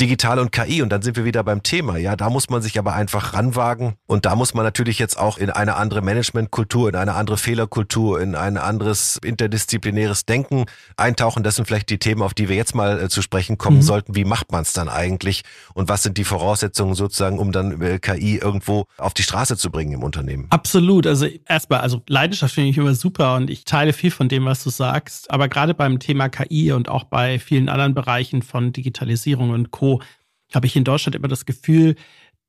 digital 0.00 0.38
und 0.38 0.52
KI 0.52 0.80
und 0.82 0.90
dann 0.90 1.02
sind 1.02 1.16
wir 1.16 1.24
wieder 1.24 1.42
beim 1.42 1.62
Thema. 1.62 1.96
Ja, 1.96 2.14
da 2.14 2.30
muss 2.30 2.48
man 2.50 2.62
sich 2.62 2.78
aber 2.78 2.94
einfach 2.94 3.34
ranwagen 3.34 3.94
und 4.06 4.26
da 4.26 4.36
muss 4.36 4.54
man 4.54 4.64
natürlich 4.64 4.98
jetzt 4.98 5.18
auch 5.18 5.38
in 5.38 5.50
eine 5.50 5.74
andere 5.76 6.02
Managementkultur, 6.02 6.88
in 6.88 6.94
eine 6.94 7.14
andere 7.14 7.36
Fehlerkultur, 7.36 8.20
in 8.20 8.36
ein 8.36 8.58
anderes 8.58 9.18
interdisziplinäres 9.24 10.24
Denken 10.24 10.66
eintauchen. 10.96 11.42
Das 11.42 11.56
sind 11.56 11.66
vielleicht 11.66 11.90
die 11.90 11.98
Themen, 11.98 12.22
auf 12.22 12.32
die 12.32 12.48
wir 12.48 12.54
jetzt 12.54 12.74
mal 12.74 13.00
äh, 13.00 13.08
zu 13.08 13.22
sprechen 13.22 13.58
kommen 13.58 13.78
mhm. 13.78 13.82
sollten. 13.82 14.14
Wie 14.14 14.24
macht 14.24 14.52
man 14.52 14.62
es 14.62 14.72
dann 14.72 14.88
eigentlich 14.88 15.42
und 15.74 15.88
was 15.88 16.04
sind 16.04 16.16
die 16.16 16.24
Voraussetzungen 16.24 16.94
sozusagen, 16.94 17.38
um 17.38 17.50
dann 17.50 17.80
äh, 17.82 17.98
KI 17.98 18.36
irgendwo 18.36 18.86
auf 18.98 19.14
die 19.14 19.24
Straße 19.24 19.56
zu 19.56 19.70
bringen 19.70 19.92
im 19.92 20.04
Unternehmen? 20.04 20.46
Absolut. 20.50 21.08
Also 21.08 21.26
erstmal, 21.46 21.80
also 21.80 22.02
Leidenschaft 22.06 22.54
finde 22.54 22.70
ich 22.70 22.78
immer 22.78 22.94
super 22.94 23.34
und 23.34 23.50
ich 23.50 23.64
teile 23.64 23.92
viel 23.92 24.12
von 24.12 24.28
dem, 24.28 24.44
was 24.44 24.62
du 24.62 24.70
sagst. 24.70 25.30
Aber 25.32 25.48
gerade 25.48 25.74
beim 25.74 25.98
Thema 25.98 26.28
KI 26.28 26.70
und 26.70 26.88
auch 26.88 27.04
bei 27.04 27.40
vielen 27.40 27.68
anderen 27.68 27.94
Bereichen 27.94 28.42
von 28.42 28.72
Digitalisierung 28.72 29.50
und 29.50 29.72
Co 29.72 29.87
habe 30.54 30.66
ich 30.66 30.76
in 30.76 30.84
Deutschland 30.84 31.14
immer 31.14 31.28
das 31.28 31.46
Gefühl, 31.46 31.96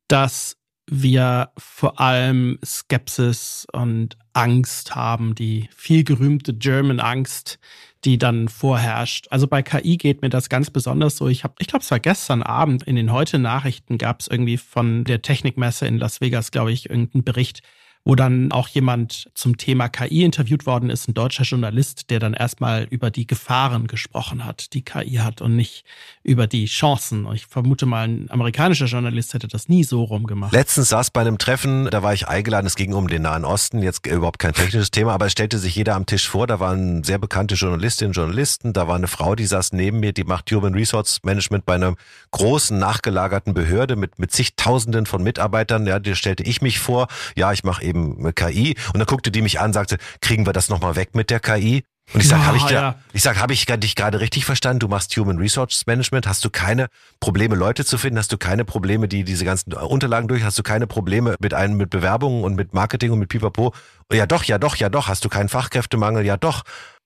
dass 0.07 0.57
wir 0.91 1.51
vor 1.57 1.99
allem 1.99 2.57
Skepsis 2.65 3.67
und 3.71 4.17
Angst 4.33 4.95
haben, 4.95 5.35
die 5.35 5.69
viel 5.75 6.03
gerühmte 6.03 6.53
German 6.53 6.99
Angst, 6.99 7.59
die 8.05 8.17
dann 8.17 8.47
vorherrscht. 8.47 9.27
Also 9.29 9.47
bei 9.47 9.61
KI 9.61 9.97
geht 9.97 10.21
mir 10.21 10.29
das 10.29 10.49
ganz 10.49 10.71
besonders 10.71 11.17
so. 11.17 11.27
Ich 11.27 11.43
habe, 11.43 11.53
ich 11.59 11.67
glaube, 11.67 11.83
es 11.83 11.91
war 11.91 11.99
gestern 11.99 12.41
Abend 12.41 12.83
in 12.83 12.95
den 12.95 13.11
heute 13.11 13.37
Nachrichten 13.37 13.97
gab 13.97 14.21
es 14.21 14.27
irgendwie 14.27 14.57
von 14.57 15.03
der 15.03 15.21
Technikmesse 15.21 15.85
in 15.85 15.97
Las 15.97 16.21
Vegas, 16.21 16.51
glaube 16.51 16.71
ich, 16.71 16.89
irgendeinen 16.89 17.23
Bericht, 17.23 17.61
wo 18.05 18.15
dann 18.15 18.51
auch 18.51 18.67
jemand 18.67 19.29
zum 19.33 19.57
Thema 19.57 19.89
KI 19.89 20.23
interviewt 20.23 20.65
worden 20.65 20.89
ist, 20.89 21.07
ein 21.07 21.13
deutscher 21.13 21.43
Journalist, 21.43 22.09
der 22.09 22.19
dann 22.19 22.33
erstmal 22.33 22.83
über 22.89 23.11
die 23.11 23.27
Gefahren 23.27 23.87
gesprochen 23.87 24.45
hat, 24.45 24.73
die 24.73 24.81
KI 24.83 25.17
hat 25.17 25.41
und 25.41 25.55
nicht 25.55 25.83
über 26.23 26.47
die 26.47 26.65
Chancen. 26.65 27.27
Ich 27.33 27.45
vermute 27.45 27.85
mal, 27.85 28.07
ein 28.07 28.31
amerikanischer 28.31 28.85
Journalist 28.85 29.33
hätte 29.33 29.47
das 29.47 29.69
nie 29.69 29.83
so 29.83 30.03
rumgemacht. 30.03 30.53
Letztens 30.53 30.89
saß 30.89 31.11
bei 31.11 31.21
einem 31.21 31.37
Treffen, 31.37 31.89
da 31.91 32.01
war 32.01 32.13
ich 32.13 32.27
eingeladen, 32.27 32.67
es 32.67 32.75
ging 32.75 32.93
um 32.93 33.07
den 33.07 33.23
Nahen 33.23 33.45
Osten, 33.45 33.83
jetzt 33.83 34.07
überhaupt 34.07 34.39
kein 34.39 34.53
technisches 34.53 34.91
Thema, 34.91 35.13
aber 35.13 35.25
es 35.25 35.33
stellte 35.33 35.57
sich 35.57 35.75
jeder 35.75 35.95
am 35.95 36.05
Tisch 36.05 36.27
vor, 36.27 36.47
da 36.47 36.59
waren 36.59 37.03
sehr 37.03 37.19
bekannte 37.19 37.55
Journalistinnen 37.55 38.09
und 38.09 38.15
Journalisten, 38.15 38.73
da 38.73 38.87
war 38.87 38.95
eine 38.95 39.07
Frau, 39.07 39.35
die 39.35 39.45
saß 39.45 39.73
neben 39.73 39.99
mir, 39.99 40.13
die 40.13 40.23
macht 40.23 40.51
Human 40.51 40.73
Resource 40.73 41.19
Management 41.23 41.65
bei 41.65 41.75
einer 41.75 41.95
großen 42.31 42.77
nachgelagerten 42.77 43.53
Behörde 43.53 43.95
mit, 43.95 44.19
mit 44.19 44.31
zigtausenden 44.31 45.05
von 45.05 45.21
Mitarbeitern, 45.21 45.85
ja, 45.85 45.99
die 45.99 46.15
stellte 46.15 46.43
ich 46.43 46.61
mich 46.61 46.79
vor, 46.79 47.07
ja, 47.35 47.51
ich 47.51 47.63
mache 47.63 47.83
eben 47.89 48.33
KI. 48.33 48.75
Und 48.93 48.99
dann 48.99 49.05
guckte 49.05 49.31
die 49.31 49.41
mich 49.41 49.59
an, 49.59 49.73
sagte, 49.73 49.97
kriegen 50.21 50.45
wir 50.45 50.53
das 50.53 50.69
nochmal 50.69 50.95
weg 50.95 51.15
mit 51.15 51.29
der 51.29 51.39
KI? 51.39 51.83
Und 52.13 52.21
ich 52.21 52.27
sag, 52.27 52.39
ja, 52.39 52.45
habe 52.45 52.57
ich, 52.57 52.69
ja. 52.69 52.95
ich 53.13 53.21
sag, 53.21 53.37
habe 53.37 53.53
ich 53.53 53.65
dich 53.65 53.95
gerade 53.95 54.19
richtig 54.19 54.43
verstanden? 54.43 54.79
Du 54.79 54.87
machst 54.87 55.15
Human 55.15 55.37
Resource 55.37 55.85
Management, 55.85 56.27
hast 56.27 56.43
du 56.43 56.49
keine 56.49 56.87
Probleme, 57.19 57.55
Leute 57.55 57.85
zu 57.85 57.99
finden? 57.99 58.17
Hast 58.17 58.31
du 58.31 58.37
keine 58.37 58.65
Probleme, 58.65 59.07
die 59.07 59.23
diese 59.23 59.45
ganzen 59.45 59.73
Unterlagen 59.73 60.27
durch? 60.27 60.43
Hast 60.43 60.57
du 60.57 60.63
keine 60.63 60.87
Probleme 60.87 61.35
mit 61.39 61.53
einem 61.53 61.77
mit 61.77 61.91
Bewerbungen 61.91 62.43
und 62.43 62.55
mit 62.55 62.73
Marketing 62.73 63.11
und 63.11 63.19
mit 63.19 63.29
Pipapo? 63.29 63.73
Ja, 64.11 64.25
doch, 64.25 64.43
ja, 64.43 64.57
doch, 64.57 64.75
ja, 64.77 64.89
doch. 64.89 65.07
Hast 65.07 65.23
du 65.23 65.29
keinen 65.29 65.49
Fachkräftemangel? 65.49 66.25
Ja, 66.25 66.35
doch. 66.35 66.63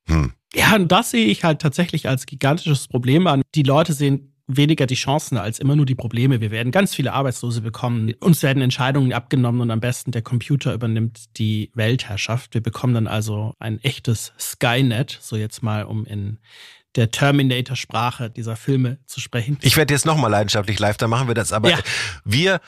Hm. 0.08 0.32
Ja, 0.54 0.76
und 0.76 0.90
das 0.92 1.12
sehe 1.12 1.26
ich 1.26 1.44
halt 1.44 1.62
tatsächlich 1.62 2.08
als 2.08 2.26
gigantisches 2.26 2.88
Problem 2.88 3.28
an. 3.28 3.42
Die 3.56 3.64
Leute 3.64 3.92
sehen 3.94 4.33
weniger 4.48 4.86
die 4.86 4.96
Chancen 4.96 5.38
als 5.38 5.60
immer 5.60 5.76
nur 5.76 5.86
die 5.86 5.96
Probleme. 5.96 6.42
Wir 6.42 6.52
werden 6.52 6.72
ganz 6.72 6.94
viele 6.94 7.14
Arbeitslose 7.14 7.62
bekommen. 7.62 8.14
Uns 8.20 8.44
werden 8.44 8.62
Entscheidungen 8.62 9.14
abgenommen 9.14 9.62
und 9.62 9.72
am 9.72 9.80
besten 9.80 10.12
der 10.12 10.22
Computer 10.22 10.74
übernimmt 10.74 11.38
die 11.38 11.72
Weltherrschaft. 11.74 12.54
Wir 12.54 12.62
bekommen 12.62 12.94
dann 12.94 13.08
also 13.08 13.54
ein 13.60 13.80
echtes 13.84 14.34
Skynet, 14.38 15.18
so 15.22 15.36
jetzt 15.36 15.64
mal 15.64 15.84
um 15.84 16.06
in 16.06 16.40
der 16.96 17.10
Terminator-Sprache 17.10 18.30
dieser 18.30 18.56
Filme 18.56 19.00
zu 19.06 19.20
sprechen. 19.20 19.58
Ich 19.62 19.78
werde 19.78 19.94
jetzt 19.94 20.06
nochmal 20.06 20.30
leidenschaftlich 20.30 20.78
live, 20.78 20.98
da 20.98 21.08
machen 21.08 21.28
wir 21.28 21.36
das. 21.36 21.52
Aber 21.52 21.72
ja. 21.72 21.80
wir, 22.24 22.62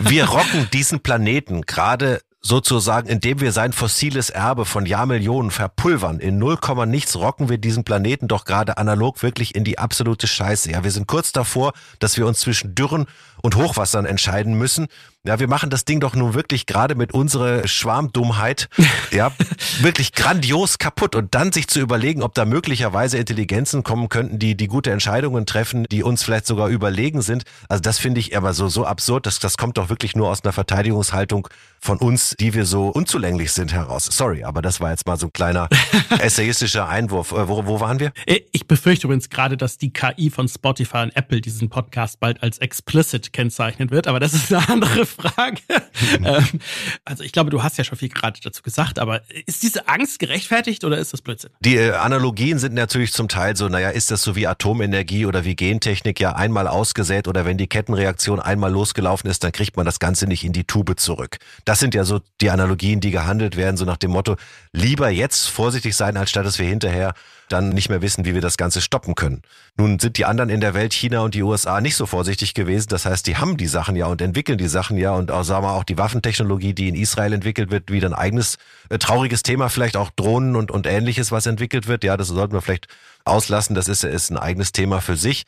wir 0.00 0.24
rocken 0.24 0.68
diesen 0.72 1.00
Planeten 1.00 1.62
gerade 1.62 2.20
sozusagen, 2.46 3.08
indem 3.08 3.40
wir 3.40 3.50
sein 3.50 3.72
fossiles 3.72 4.30
Erbe 4.30 4.64
von 4.64 4.86
Jahrmillionen 4.86 5.50
verpulvern. 5.50 6.20
In 6.20 6.38
null 6.38 6.58
nichts 6.86 7.16
rocken 7.16 7.48
wir 7.48 7.58
diesen 7.58 7.82
Planeten 7.82 8.28
doch 8.28 8.44
gerade 8.44 8.78
analog 8.78 9.22
wirklich 9.22 9.54
in 9.54 9.64
die 9.64 9.78
absolute 9.78 10.26
Scheiße. 10.26 10.70
Ja, 10.70 10.84
wir 10.84 10.92
sind 10.92 11.08
kurz 11.08 11.32
davor, 11.32 11.72
dass 11.98 12.16
wir 12.16 12.26
uns 12.26 12.40
zwischen 12.40 12.74
Dürren 12.74 13.06
und 13.42 13.56
Hochwassern 13.56 14.06
entscheiden 14.06 14.54
müssen. 14.54 14.86
Ja, 15.26 15.40
wir 15.40 15.48
machen 15.48 15.70
das 15.70 15.84
Ding 15.84 15.98
doch 15.98 16.14
nun 16.14 16.34
wirklich 16.34 16.66
gerade 16.66 16.94
mit 16.94 17.12
unserer 17.12 17.66
Schwarmdummheit, 17.66 18.68
ja, 19.10 19.32
wirklich 19.80 20.12
grandios 20.12 20.78
kaputt. 20.78 21.16
Und 21.16 21.34
dann 21.34 21.50
sich 21.50 21.66
zu 21.66 21.80
überlegen, 21.80 22.22
ob 22.22 22.34
da 22.34 22.44
möglicherweise 22.44 23.18
Intelligenzen 23.18 23.82
kommen 23.82 24.08
könnten, 24.08 24.38
die, 24.38 24.56
die 24.56 24.68
gute 24.68 24.92
Entscheidungen 24.92 25.44
treffen, 25.44 25.84
die 25.90 26.04
uns 26.04 26.22
vielleicht 26.22 26.46
sogar 26.46 26.68
überlegen 26.68 27.22
sind. 27.22 27.42
Also 27.68 27.80
das 27.80 27.98
finde 27.98 28.20
ich 28.20 28.36
aber 28.36 28.54
so, 28.54 28.68
so 28.68 28.86
absurd. 28.86 29.26
Das, 29.26 29.40
das 29.40 29.56
kommt 29.56 29.78
doch 29.78 29.88
wirklich 29.88 30.14
nur 30.14 30.28
aus 30.28 30.44
einer 30.44 30.52
Verteidigungshaltung 30.52 31.48
von 31.80 31.98
uns, 31.98 32.36
die 32.38 32.54
wir 32.54 32.64
so 32.64 32.88
unzulänglich 32.88 33.50
sind 33.50 33.72
heraus. 33.72 34.06
Sorry, 34.06 34.44
aber 34.44 34.62
das 34.62 34.80
war 34.80 34.90
jetzt 34.90 35.08
mal 35.08 35.16
so 35.16 35.26
ein 35.26 35.32
kleiner 35.32 35.68
essayistischer 36.20 36.88
Einwurf. 36.88 37.32
Äh, 37.32 37.48
wo, 37.48 37.66
wo 37.66 37.80
waren 37.80 37.98
wir? 37.98 38.12
Ich 38.26 38.68
befürchte 38.68 39.08
übrigens 39.08 39.28
gerade, 39.28 39.56
dass 39.56 39.76
die 39.76 39.92
KI 39.92 40.30
von 40.30 40.46
Spotify 40.46 40.98
und 40.98 41.16
Apple 41.16 41.40
diesen 41.40 41.68
Podcast 41.68 42.20
bald 42.20 42.42
als 42.44 42.58
explicit 42.58 43.32
kennzeichnet 43.32 43.90
wird, 43.90 44.06
aber 44.06 44.20
das 44.20 44.34
ist 44.34 44.52
eine 44.52 44.68
andere 44.68 45.04
Frage. 45.16 45.60
ähm, 46.24 46.60
also 47.04 47.24
ich 47.24 47.32
glaube, 47.32 47.50
du 47.50 47.62
hast 47.62 47.78
ja 47.78 47.84
schon 47.84 47.98
viel 47.98 48.08
gerade 48.08 48.40
dazu 48.42 48.62
gesagt, 48.62 48.98
aber 48.98 49.22
ist 49.46 49.62
diese 49.62 49.88
Angst 49.88 50.18
gerechtfertigt 50.18 50.84
oder 50.84 50.98
ist 50.98 51.12
das 51.12 51.22
Blödsinn? 51.22 51.50
Die 51.60 51.76
äh, 51.76 51.92
Analogien 51.92 52.58
sind 52.58 52.74
natürlich 52.74 53.12
zum 53.12 53.28
Teil 53.28 53.56
so, 53.56 53.68
naja, 53.68 53.90
ist 53.90 54.10
das 54.10 54.22
so 54.22 54.36
wie 54.36 54.46
Atomenergie 54.46 55.26
oder 55.26 55.44
wie 55.44 55.56
Gentechnik 55.56 56.20
ja 56.20 56.34
einmal 56.34 56.68
ausgesät 56.68 57.28
oder 57.28 57.44
wenn 57.44 57.58
die 57.58 57.66
Kettenreaktion 57.66 58.40
einmal 58.40 58.72
losgelaufen 58.72 59.30
ist, 59.30 59.44
dann 59.44 59.52
kriegt 59.52 59.76
man 59.76 59.86
das 59.86 59.98
Ganze 59.98 60.26
nicht 60.26 60.44
in 60.44 60.52
die 60.52 60.64
Tube 60.64 60.98
zurück. 60.98 61.38
Das 61.64 61.78
sind 61.78 61.94
ja 61.94 62.04
so 62.04 62.20
die 62.40 62.50
Analogien, 62.50 63.00
die 63.00 63.10
gehandelt 63.10 63.56
werden, 63.56 63.76
so 63.76 63.84
nach 63.84 63.96
dem 63.96 64.12
Motto, 64.12 64.36
lieber 64.72 65.10
jetzt 65.10 65.48
vorsichtig 65.48 65.96
sein, 65.96 66.16
als 66.16 66.30
statt 66.30 66.46
dass 66.46 66.58
wir 66.58 66.66
hinterher 66.66 67.14
dann 67.48 67.70
nicht 67.70 67.88
mehr 67.88 68.02
wissen, 68.02 68.24
wie 68.24 68.34
wir 68.34 68.40
das 68.40 68.56
Ganze 68.56 68.80
stoppen 68.80 69.14
können. 69.14 69.42
Nun 69.76 69.98
sind 69.98 70.16
die 70.16 70.24
anderen 70.24 70.50
in 70.50 70.60
der 70.60 70.74
Welt, 70.74 70.92
China 70.92 71.20
und 71.20 71.34
die 71.34 71.42
USA, 71.42 71.80
nicht 71.80 71.96
so 71.96 72.06
vorsichtig 72.06 72.54
gewesen. 72.54 72.88
Das 72.88 73.06
heißt, 73.06 73.26
die 73.26 73.36
haben 73.36 73.56
die 73.56 73.66
Sachen 73.66 73.96
ja 73.96 74.06
und 74.06 74.20
entwickeln 74.20 74.58
die 74.58 74.68
Sachen 74.68 74.96
ja 74.96 75.05
und 75.14 75.30
auch, 75.30 75.44
sagen 75.44 75.64
wir, 75.64 75.72
auch 75.72 75.84
die 75.84 75.98
Waffentechnologie, 75.98 76.74
die 76.74 76.88
in 76.88 76.94
Israel 76.94 77.32
entwickelt 77.32 77.70
wird, 77.70 77.90
wieder 77.90 78.08
ein 78.08 78.14
eigenes 78.14 78.58
äh, 78.88 78.98
trauriges 78.98 79.42
Thema, 79.42 79.68
vielleicht 79.68 79.96
auch 79.96 80.10
Drohnen 80.10 80.56
und, 80.56 80.70
und 80.70 80.86
ähnliches, 80.86 81.32
was 81.32 81.46
entwickelt 81.46 81.86
wird. 81.86 82.04
Ja, 82.04 82.16
das 82.16 82.28
sollten 82.28 82.54
wir 82.54 82.62
vielleicht 82.62 82.88
auslassen. 83.24 83.74
Das 83.74 83.88
ist, 83.88 84.04
ist 84.04 84.30
ein 84.30 84.38
eigenes 84.38 84.72
Thema 84.72 85.00
für 85.00 85.16
sich. 85.16 85.44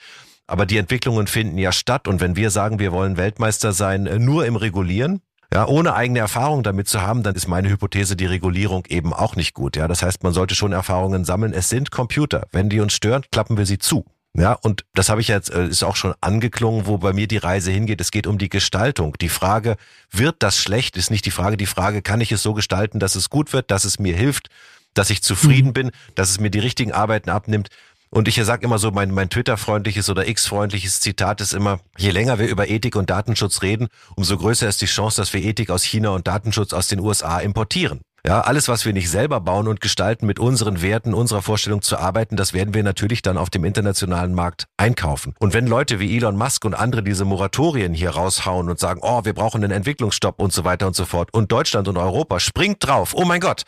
Aber 0.47 0.65
die 0.65 0.79
Entwicklungen 0.79 1.27
finden 1.27 1.59
ja 1.59 1.73
statt. 1.73 2.09
Und 2.09 2.21
wenn 2.21 2.37
wir 2.37 2.51
sagen, 2.51 2.79
wir 2.79 2.93
wollen 2.93 3.17
Weltmeister 3.17 3.73
sein, 3.73 4.07
äh, 4.07 4.19
nur 4.19 4.47
im 4.47 4.57
Regulieren, 4.57 5.21
ja, 5.53 5.67
ohne 5.67 5.95
eigene 5.95 6.19
Erfahrung 6.19 6.63
damit 6.63 6.89
zu 6.89 7.01
haben, 7.01 7.23
dann 7.23 7.35
ist 7.35 7.49
meine 7.49 7.71
Hypothese 7.71 8.17
die 8.17 8.27
Regulierung 8.27 8.85
eben 8.89 9.15
auch 9.15 9.35
nicht 9.35 9.55
gut. 9.55 9.77
Ja, 9.77 9.89
das 9.89 10.03
heißt, 10.03 10.23
man 10.23 10.35
sollte 10.35 10.55
schon 10.55 10.73
Erfahrungen 10.73 11.25
sammeln. 11.25 11.55
Es 11.55 11.71
sind 11.71 11.91
Computer. 11.91 12.47
Wenn 12.53 12.69
die 12.69 12.81
uns 12.81 12.93
stören, 12.93 13.23
klappen 13.31 13.57
wir 13.57 13.65
sie 13.65 13.79
zu. 13.79 14.05
Ja, 14.39 14.53
und 14.53 14.85
das 14.95 15.09
habe 15.09 15.21
ich 15.21 15.27
jetzt, 15.27 15.51
äh, 15.51 15.67
ist 15.67 15.83
auch 15.83 15.97
schon 15.97 16.15
angeklungen, 16.21 16.87
wo 16.87 16.99
bei 16.99 17.13
mir 17.13 17.27
die 17.27 17.39
Reise 17.39 17.73
hingeht. 17.73 18.01
Es 18.01 18.13
geht 18.13 18.29
um 18.29 18.39
die 18.39 18.49
Gestaltung. 18.49 19.17
Die 19.21 19.29
Frage, 19.29 19.77
wird 20.13 20.37
das 20.39 20.57
schlecht, 20.59 20.97
ist 20.97 21.11
nicht 21.11 21.27
die 21.27 21.33
Frage. 21.33 21.57
Die 21.57 21.67
Frage, 21.67 22.03
kann 22.03 22.21
ich 22.21 22.31
es 22.31 22.43
so 22.43 22.55
gestalten, 22.55 23.01
dass 23.01 23.17
es 23.17 23.31
gut 23.31 23.53
wird, 23.53 23.73
dass 23.73 23.85
es 23.85 23.99
mir 23.99 24.17
hilft, 24.17 24.49
dass 24.95 25.11
ich 25.11 25.25
zufrieden 25.25 25.69
mhm. 25.69 25.73
bin, 25.73 25.91
dass 26.15 26.31
es 26.31 26.39
mir 26.39 26.51
die 26.51 26.61
richtigen 26.61 26.93
Arbeiten 26.93 27.31
abnimmt. 27.31 27.69
Und 28.11 28.29
ich 28.29 28.37
sage 28.37 28.65
immer 28.65 28.79
so, 28.79 28.93
mein, 28.93 29.11
mein 29.11 29.29
Twitter-freundliches 29.29 30.09
oder 30.09 30.29
X-freundliches 30.29 31.01
Zitat 31.01 31.41
ist 31.41 31.53
immer, 31.53 31.81
je 31.99 32.11
länger 32.11 32.39
wir 32.39 32.47
über 32.49 32.69
Ethik 32.69 32.95
und 32.95 33.11
Datenschutz 33.11 33.61
reden, 33.63 33.89
umso 34.15 34.39
größer 34.39 34.69
ist 34.69 34.81
die 34.81 34.87
Chance, 34.87 35.21
dass 35.21 35.33
wir 35.33 35.43
Ethik 35.43 35.69
aus 35.69 35.83
China 35.83 36.11
und 36.11 36.27
Datenschutz 36.29 36.73
aus 36.73 36.87
den 36.87 37.01
USA 37.01 37.41
importieren. 37.41 38.01
Ja, 38.29 38.43
alles, 38.43 38.69
was 38.69 38.85
wir 38.85 38.93
nicht 38.93 39.09
selber 39.09 39.41
bauen 39.41 39.69
und 39.69 39.81
gestalten, 39.81 40.27
mit 40.27 40.39
unseren 40.39 40.83
Werten, 40.83 41.15
unserer 41.15 41.41
Vorstellung 41.41 41.81
zu 41.81 41.97
arbeiten, 41.97 42.37
das 42.37 42.53
werden 42.53 42.75
wir 42.75 42.83
natürlich 42.83 43.23
dann 43.23 43.39
auf 43.39 43.49
dem 43.49 43.65
internationalen 43.65 44.35
Markt 44.35 44.67
einkaufen. 44.77 45.35
Und 45.39 45.55
wenn 45.55 45.67
Leute 45.67 45.99
wie 45.99 46.15
Elon 46.15 46.37
Musk 46.37 46.67
und 46.67 46.75
andere 46.75 47.03
diese 47.03 47.25
Moratorien 47.25 47.95
hier 47.95 48.11
raushauen 48.11 48.69
und 48.69 48.79
sagen, 48.79 49.01
oh, 49.03 49.25
wir 49.25 49.33
brauchen 49.33 49.65
einen 49.65 49.73
Entwicklungsstopp 49.73 50.41
und 50.41 50.53
so 50.53 50.67
weiter 50.67 50.87
und 50.87 50.95
so 50.95 51.07
fort, 51.07 51.33
und 51.33 51.51
Deutschland 51.51 51.89
und 51.89 51.97
Europa 51.97 52.39
springt 52.39 52.87
drauf, 52.87 53.15
oh 53.15 53.25
mein 53.25 53.41
Gott, 53.41 53.63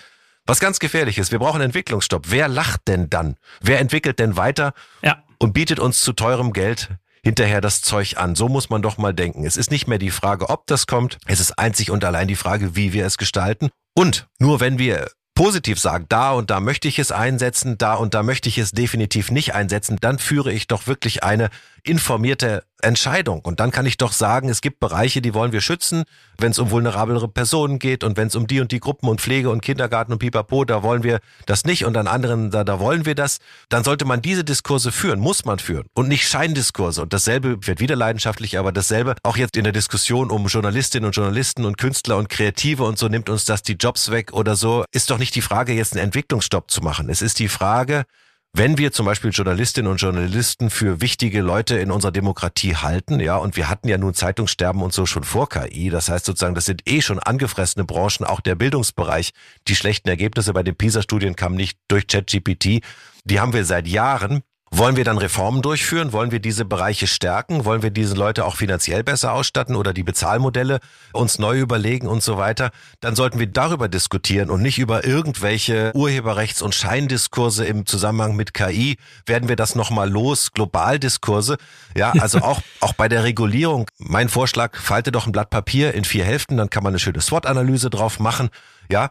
was 0.44 0.61
ganz 0.61 0.79
gefährlich 0.79 1.16
ist, 1.16 1.33
wir 1.33 1.38
brauchen 1.38 1.62
Entwicklungsstopp. 1.62 2.27
Wer 2.29 2.46
lacht 2.46 2.83
denn 2.87 3.09
dann? 3.09 3.37
Wer 3.62 3.81
entwickelt 3.81 4.18
denn 4.18 4.37
weiter 4.37 4.75
ja. 5.01 5.23
und 5.38 5.55
bietet 5.55 5.79
uns 5.79 6.03
zu 6.03 6.12
teurem 6.12 6.53
Geld 6.53 6.90
hinterher 7.23 7.62
das 7.62 7.81
Zeug 7.81 8.18
an. 8.18 8.35
So 8.35 8.51
muss 8.51 8.68
man 8.68 8.83
doch 8.83 8.99
mal 8.99 9.14
denken. 9.14 9.46
Es 9.46 9.57
ist 9.57 9.70
nicht 9.70 9.88
mehr 9.88 9.99
die 9.99 10.11
Frage, 10.11 10.51
ob 10.51 10.66
das 10.66 10.87
kommt. 10.87 11.16
Es 11.27 11.40
ist 11.40 11.59
einzig 11.59 11.90
und 11.90 12.05
allein 12.05 12.29
die 12.29 12.37
Frage, 12.37 12.77
wie 12.77 12.92
wir 12.92 13.07
es 13.07 13.16
gestalten. 13.16 13.70
Und 13.94 14.29
nur 14.38 14.61
wenn 14.61 14.79
wir 14.79 15.11
positiv 15.35 15.81
sagen, 15.81 16.07
da 16.09 16.33
und 16.33 16.50
da 16.50 16.61
möchte 16.61 16.87
ich 16.87 16.98
es 16.98 17.12
einsetzen, 17.12 17.79
da 17.79 17.94
und 17.94 18.12
da 18.12 18.22
möchte 18.22 18.48
ich 18.48 18.59
es 18.59 18.72
definitiv 18.72 19.31
nicht 19.31 19.55
einsetzen, 19.55 19.96
dann 20.00 20.18
führe 20.18 20.53
ich 20.53 20.66
doch 20.66 20.87
wirklich 20.87 21.24
eine 21.24 21.48
informierte 21.83 22.62
Entscheidung. 22.83 23.40
Und 23.40 23.61
dann 23.61 23.71
kann 23.71 23.87
ich 23.87 23.97
doch 23.97 24.12
sagen, 24.12 24.49
es 24.49 24.61
gibt 24.61 24.81
Bereiche, 24.81 25.21
die 25.21 25.35
wollen 25.35 25.53
wir 25.53 25.61
schützen, 25.61 26.05
wenn 26.38 26.51
es 26.51 26.59
um 26.59 26.71
vulnerablere 26.71 27.29
Personen 27.29 27.79
geht 27.79 28.05
und 28.05 28.16
wenn 28.16 28.29
es 28.29 28.37
um 28.37 28.47
die 28.47 28.61
und 28.61 28.73
die 28.73 28.81
Gruppen 28.81 29.09
und 29.09 29.21
Pflege 29.21 29.51
und 29.51 29.61
Kindergarten 29.61 30.12
und 30.12 30.19
Pipapo, 30.19 30.64
da 30.64 30.83
wollen 30.83 31.03
wir 31.03 31.21
das 31.47 31.64
nicht 31.64 31.85
und 31.85 31.97
an 31.97 32.07
anderen, 32.07 32.51
da, 32.51 32.64
da 32.64 32.81
wollen 32.81 33.07
wir 33.07 33.14
das. 33.14 33.38
Dann 33.69 33.85
sollte 33.85 34.05
man 34.05 34.23
diese 34.23 34.45
Diskurse 34.45 34.93
führen, 34.93 35.21
muss 35.21 35.45
man 35.45 35.59
führen 35.59 35.87
und 35.95 36.09
nicht 36.09 36.27
Scheindiskurse. 36.27 37.03
Und 37.03 37.12
dasselbe 37.12 37.66
wird 37.66 37.81
wieder 37.81 37.97
leidenschaftlich, 37.97 38.59
aber 38.59 38.73
dasselbe 38.73 39.14
auch 39.23 39.37
jetzt 39.37 39.57
in 39.57 39.64
der 39.64 39.73
Diskussion 39.73 40.31
um 40.31 40.47
Journalistinnen 40.47 41.07
und 41.07 41.16
Journalisten 41.16 41.64
und 41.64 41.79
Künstler 41.79 42.16
und 42.16 42.29
Kreative 42.29 42.85
und 42.85 42.99
so 42.99 43.09
nimmt 43.09 43.29
uns 43.29 43.45
das 43.45 43.62
die 43.62 43.75
Jobs 43.75 44.11
weg 44.11 44.33
oder 44.33 44.57
so, 44.57 44.85
ist 44.93 45.11
doch 45.11 45.19
nicht 45.19 45.35
die 45.35 45.43
Frage, 45.43 45.73
jetzt 45.73 45.95
einen 45.95 46.05
Entwicklungsstopp 46.05 46.71
zu 46.71 46.81
machen. 46.81 47.09
Es 47.09 47.23
ist 47.23 47.38
die 47.38 47.49
Frage, 47.49 48.05
wenn 48.52 48.78
wir 48.78 48.90
zum 48.90 49.06
Beispiel 49.06 49.30
Journalistinnen 49.30 49.90
und 49.90 49.98
Journalisten 49.98 50.70
für 50.70 51.00
wichtige 51.00 51.40
Leute 51.40 51.78
in 51.78 51.90
unserer 51.90 52.10
Demokratie 52.10 52.74
halten, 52.74 53.20
ja, 53.20 53.36
und 53.36 53.56
wir 53.56 53.68
hatten 53.68 53.88
ja 53.88 53.96
nun 53.96 54.12
Zeitungssterben 54.12 54.82
und 54.82 54.92
so 54.92 55.06
schon 55.06 55.22
vor 55.22 55.48
KI, 55.48 55.88
das 55.88 56.08
heißt 56.08 56.26
sozusagen, 56.26 56.56
das 56.56 56.64
sind 56.64 56.82
eh 56.88 57.00
schon 57.00 57.20
angefressene 57.20 57.84
Branchen, 57.84 58.24
auch 58.26 58.40
der 58.40 58.56
Bildungsbereich. 58.56 59.30
Die 59.68 59.76
schlechten 59.76 60.08
Ergebnisse 60.08 60.52
bei 60.52 60.64
den 60.64 60.74
PISA-Studien 60.74 61.36
kamen 61.36 61.54
nicht 61.54 61.78
durch 61.88 62.08
ChatGPT, 62.08 62.82
die 63.24 63.40
haben 63.40 63.52
wir 63.52 63.64
seit 63.64 63.86
Jahren. 63.86 64.42
Wollen 64.72 64.94
wir 64.94 65.02
dann 65.02 65.18
Reformen 65.18 65.62
durchführen? 65.62 66.12
Wollen 66.12 66.30
wir 66.30 66.38
diese 66.38 66.64
Bereiche 66.64 67.09
stärken? 67.09 67.64
Wollen 67.64 67.83
wir 67.83 67.90
diese 67.90 68.14
Leute 68.14 68.44
auch 68.44 68.54
finanziell 68.54 69.02
besser 69.02 69.33
ausstatten 69.33 69.74
oder 69.74 69.92
die 69.92 70.04
Bezahlmodelle 70.04 70.78
uns 71.12 71.40
neu 71.40 71.59
überlegen 71.59 72.06
und 72.06 72.22
so 72.22 72.38
weiter? 72.38 72.70
Dann 73.00 73.16
sollten 73.16 73.40
wir 73.40 73.48
darüber 73.48 73.88
diskutieren 73.88 74.48
und 74.48 74.62
nicht 74.62 74.78
über 74.78 75.04
irgendwelche 75.04 75.90
Urheberrechts- 75.96 76.62
und 76.62 76.76
Scheindiskurse 76.76 77.64
im 77.64 77.85
Zusammenhang 77.85 78.37
mit 78.37 78.54
KI. 78.54 78.96
Werden 79.26 79.48
wir 79.48 79.56
das 79.56 79.74
nochmal 79.74 80.09
los? 80.09 80.52
Globaldiskurse? 80.52 81.56
Ja, 81.96 82.12
also 82.20 82.38
auch, 82.42 82.61
auch 82.78 82.92
bei 82.92 83.09
der 83.09 83.24
Regulierung. 83.24 83.90
Mein 83.98 84.28
Vorschlag, 84.28 84.76
falte 84.76 85.11
doch 85.11 85.26
ein 85.26 85.33
Blatt 85.33 85.50
Papier 85.50 85.94
in 85.94 86.04
vier 86.04 86.24
Hälften, 86.24 86.56
dann 86.56 86.70
kann 86.70 86.85
man 86.85 86.92
eine 86.92 87.00
schöne 87.00 87.20
SWOT-Analyse 87.20 87.90
drauf 87.90 88.20
machen 88.20 88.50
ja, 88.90 89.11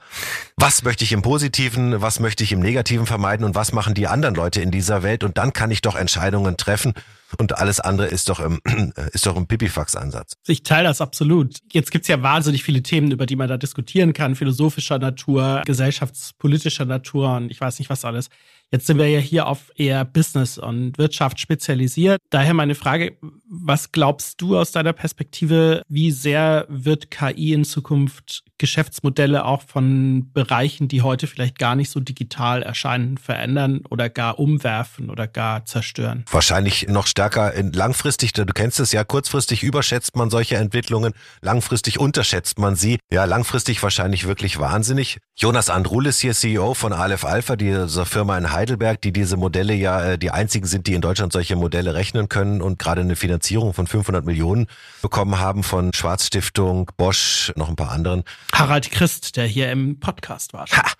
was 0.57 0.83
möchte 0.83 1.03
ich 1.03 1.11
im 1.11 1.21
Positiven, 1.21 2.01
was 2.01 2.19
möchte 2.19 2.43
ich 2.43 2.51
im 2.51 2.59
Negativen 2.59 3.05
vermeiden 3.05 3.45
und 3.45 3.55
was 3.55 3.71
machen 3.71 3.93
die 3.93 4.07
anderen 4.07 4.35
Leute 4.35 4.61
in 4.61 4.71
dieser 4.71 5.03
Welt? 5.03 5.23
Und 5.23 5.37
dann 5.37 5.53
kann 5.53 5.71
ich 5.71 5.81
doch 5.81 5.95
Entscheidungen 5.95 6.57
treffen. 6.57 6.93
Und 7.37 7.57
alles 7.57 7.79
andere 7.79 8.07
ist 8.07 8.29
doch 8.29 8.39
im, 8.39 8.59
ist 9.13 9.25
doch 9.25 9.35
im 9.35 9.47
Pipifax-Ansatz. 9.47 10.33
Ich 10.47 10.63
teile 10.63 10.87
das 10.87 10.99
absolut. 10.99 11.57
Jetzt 11.71 11.91
gibt's 11.91 12.07
ja 12.07 12.21
wahnsinnig 12.23 12.63
viele 12.63 12.81
Themen, 12.81 13.11
über 13.11 13.25
die 13.25 13.35
man 13.35 13.47
da 13.47 13.57
diskutieren 13.57 14.13
kann, 14.13 14.35
philosophischer 14.35 14.97
Natur, 14.97 15.61
gesellschaftspolitischer 15.65 16.85
Natur 16.85 17.35
und 17.35 17.51
ich 17.51 17.61
weiß 17.61 17.79
nicht 17.79 17.89
was 17.89 18.05
alles. 18.05 18.29
Jetzt 18.71 18.85
sind 18.85 18.97
wir 18.99 19.07
ja 19.07 19.19
hier 19.19 19.47
auf 19.47 19.71
eher 19.75 20.05
Business 20.05 20.57
und 20.59 20.97
Wirtschaft 20.97 21.39
spezialisiert. 21.39 22.19
Daher 22.29 22.53
meine 22.53 22.75
Frage, 22.75 23.17
was 23.49 23.91
glaubst 23.91 24.41
du 24.41 24.57
aus 24.57 24.71
deiner 24.71 24.93
Perspektive, 24.93 25.81
wie 25.87 26.11
sehr 26.11 26.65
wird 26.69 27.09
KI 27.09 27.53
in 27.53 27.63
Zukunft 27.63 28.43
Geschäftsmodelle 28.59 29.45
auch 29.45 29.63
von 29.63 30.31
Bereichen, 30.31 30.87
die 30.87 31.01
heute 31.01 31.25
vielleicht 31.25 31.57
gar 31.57 31.75
nicht 31.75 31.89
so 31.89 31.99
digital 31.99 32.61
erscheinen, 32.61 33.17
verändern 33.17 33.81
oder 33.89 34.09
gar 34.09 34.37
umwerfen 34.37 35.09
oder 35.09 35.27
gar 35.27 35.65
zerstören? 35.65 36.25
Wahrscheinlich 36.31 36.87
noch 36.87 37.07
stärker 37.07 37.53
langfristig, 37.73 38.33
du 38.33 38.45
kennst 38.45 38.79
es 38.79 38.91
ja, 38.91 39.03
kurzfristig 39.03 39.63
überschätzt 39.63 40.15
man 40.15 40.29
solche 40.29 40.57
Entwicklungen, 40.57 41.13
langfristig 41.41 41.99
unterschätzt 41.99 42.59
man 42.59 42.75
sie. 42.75 42.99
Ja, 43.11 43.25
langfristig 43.25 43.81
wahrscheinlich 43.81 44.27
wirklich 44.27 44.59
wahnsinnig. 44.59 45.17
Jonas 45.35 45.69
Andrulis 45.69 46.19
hier, 46.19 46.33
CEO 46.33 46.73
von 46.73 46.93
Aleph 46.93 47.25
Alpha, 47.25 47.55
dieser 47.55 48.05
Firma 48.05 48.37
in 48.37 48.51
Heidelberg, 48.51 49.01
die 49.01 49.13
diese 49.13 49.37
Modelle 49.37 49.73
ja 49.73 50.03
äh, 50.03 50.17
die 50.17 50.31
einzigen 50.31 50.67
sind, 50.67 50.85
die 50.85 50.93
in 50.93 51.01
Deutschland 51.01 51.33
solche 51.33 51.55
Modelle 51.55 51.93
rechnen 51.93 52.29
können 52.29 52.61
und 52.61 52.77
gerade 52.77 53.01
eine 53.01 53.15
Finanzierung 53.15 53.73
von 53.73 53.87
500 53.87 54.25
Millionen 54.25 54.67
bekommen 55.01 55.39
haben 55.39 55.63
von 55.63 55.93
Schwarzstiftung, 55.93 56.91
Bosch, 56.97 57.53
noch 57.55 57.69
ein 57.69 57.75
paar 57.75 57.91
anderen. 57.91 58.23
Harald 58.53 58.91
Christ, 58.91 59.37
der 59.37 59.45
hier 59.45 59.71
im 59.71 59.99
Podcast 59.99 60.53
war. 60.53 60.65
Ha, 60.67 60.91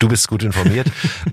Du 0.00 0.08
bist 0.08 0.28
gut 0.28 0.42
informiert. 0.42 0.90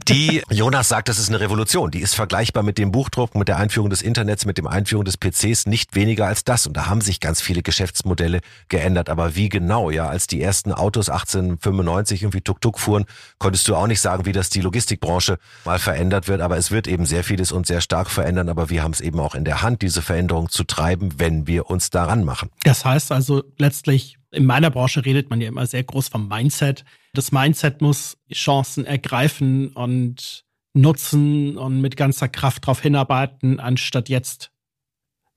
Die, 0.09 0.43
Jonas 0.49 0.89
sagt, 0.89 1.07
das 1.07 1.19
ist 1.19 1.29
eine 1.29 1.39
Revolution. 1.39 1.89
Die 1.89 2.01
ist 2.01 2.15
vergleichbar 2.15 2.63
mit 2.63 2.77
dem 2.77 2.91
Buchdruck, 2.91 3.33
mit 3.33 3.47
der 3.47 3.55
Einführung 3.57 3.89
des 3.89 4.01
Internets, 4.01 4.45
mit 4.45 4.57
dem 4.57 4.67
Einführung 4.67 5.05
des 5.05 5.15
PCs, 5.17 5.67
nicht 5.67 5.95
weniger 5.95 6.27
als 6.27 6.43
das. 6.43 6.67
Und 6.67 6.75
da 6.75 6.87
haben 6.87 6.99
sich 6.99 7.21
ganz 7.21 7.39
viele 7.39 7.63
Geschäftsmodelle 7.63 8.41
geändert. 8.67 9.09
Aber 9.09 9.37
wie 9.37 9.47
genau? 9.47 9.89
Ja, 9.89 10.09
als 10.09 10.27
die 10.27 10.41
ersten 10.41 10.73
Autos 10.73 11.07
1895 11.09 12.23
irgendwie 12.23 12.41
tuk-tuk 12.41 12.77
fuhren, 12.77 13.05
konntest 13.39 13.69
du 13.69 13.75
auch 13.75 13.87
nicht 13.87 14.01
sagen, 14.01 14.25
wie 14.25 14.33
das 14.33 14.49
die 14.49 14.59
Logistikbranche 14.59 15.37
mal 15.63 15.79
verändert 15.79 16.27
wird. 16.27 16.41
Aber 16.41 16.57
es 16.57 16.69
wird 16.69 16.87
eben 16.87 17.05
sehr 17.05 17.23
vieles 17.23 17.53
und 17.53 17.67
sehr 17.67 17.79
stark 17.79 18.09
verändern. 18.09 18.49
Aber 18.49 18.69
wir 18.69 18.83
haben 18.83 18.91
es 18.91 18.99
eben 18.99 19.21
auch 19.21 19.33
in 19.33 19.45
der 19.45 19.61
Hand, 19.61 19.81
diese 19.81 20.01
Veränderung 20.01 20.49
zu 20.49 20.65
treiben, 20.65 21.13
wenn 21.19 21.47
wir 21.47 21.69
uns 21.69 21.89
daran 21.89 22.25
machen. 22.25 22.49
Das 22.63 22.83
heißt 22.83 23.13
also 23.13 23.45
letztlich, 23.57 24.17
in 24.31 24.45
meiner 24.45 24.69
Branche 24.69 25.05
redet 25.05 25.29
man 25.29 25.41
ja 25.41 25.47
immer 25.47 25.65
sehr 25.65 25.83
groß 25.83 26.09
vom 26.09 26.27
Mindset. 26.27 26.83
Das 27.13 27.31
Mindset 27.31 27.81
muss 27.81 28.17
Chancen 28.31 28.85
ergreifen 28.85 29.69
und 29.69 30.45
nutzen 30.73 31.57
und 31.57 31.81
mit 31.81 31.97
ganzer 31.97 32.27
Kraft 32.27 32.63
darauf 32.63 32.81
hinarbeiten, 32.81 33.59
anstatt 33.59 34.09
jetzt 34.09 34.51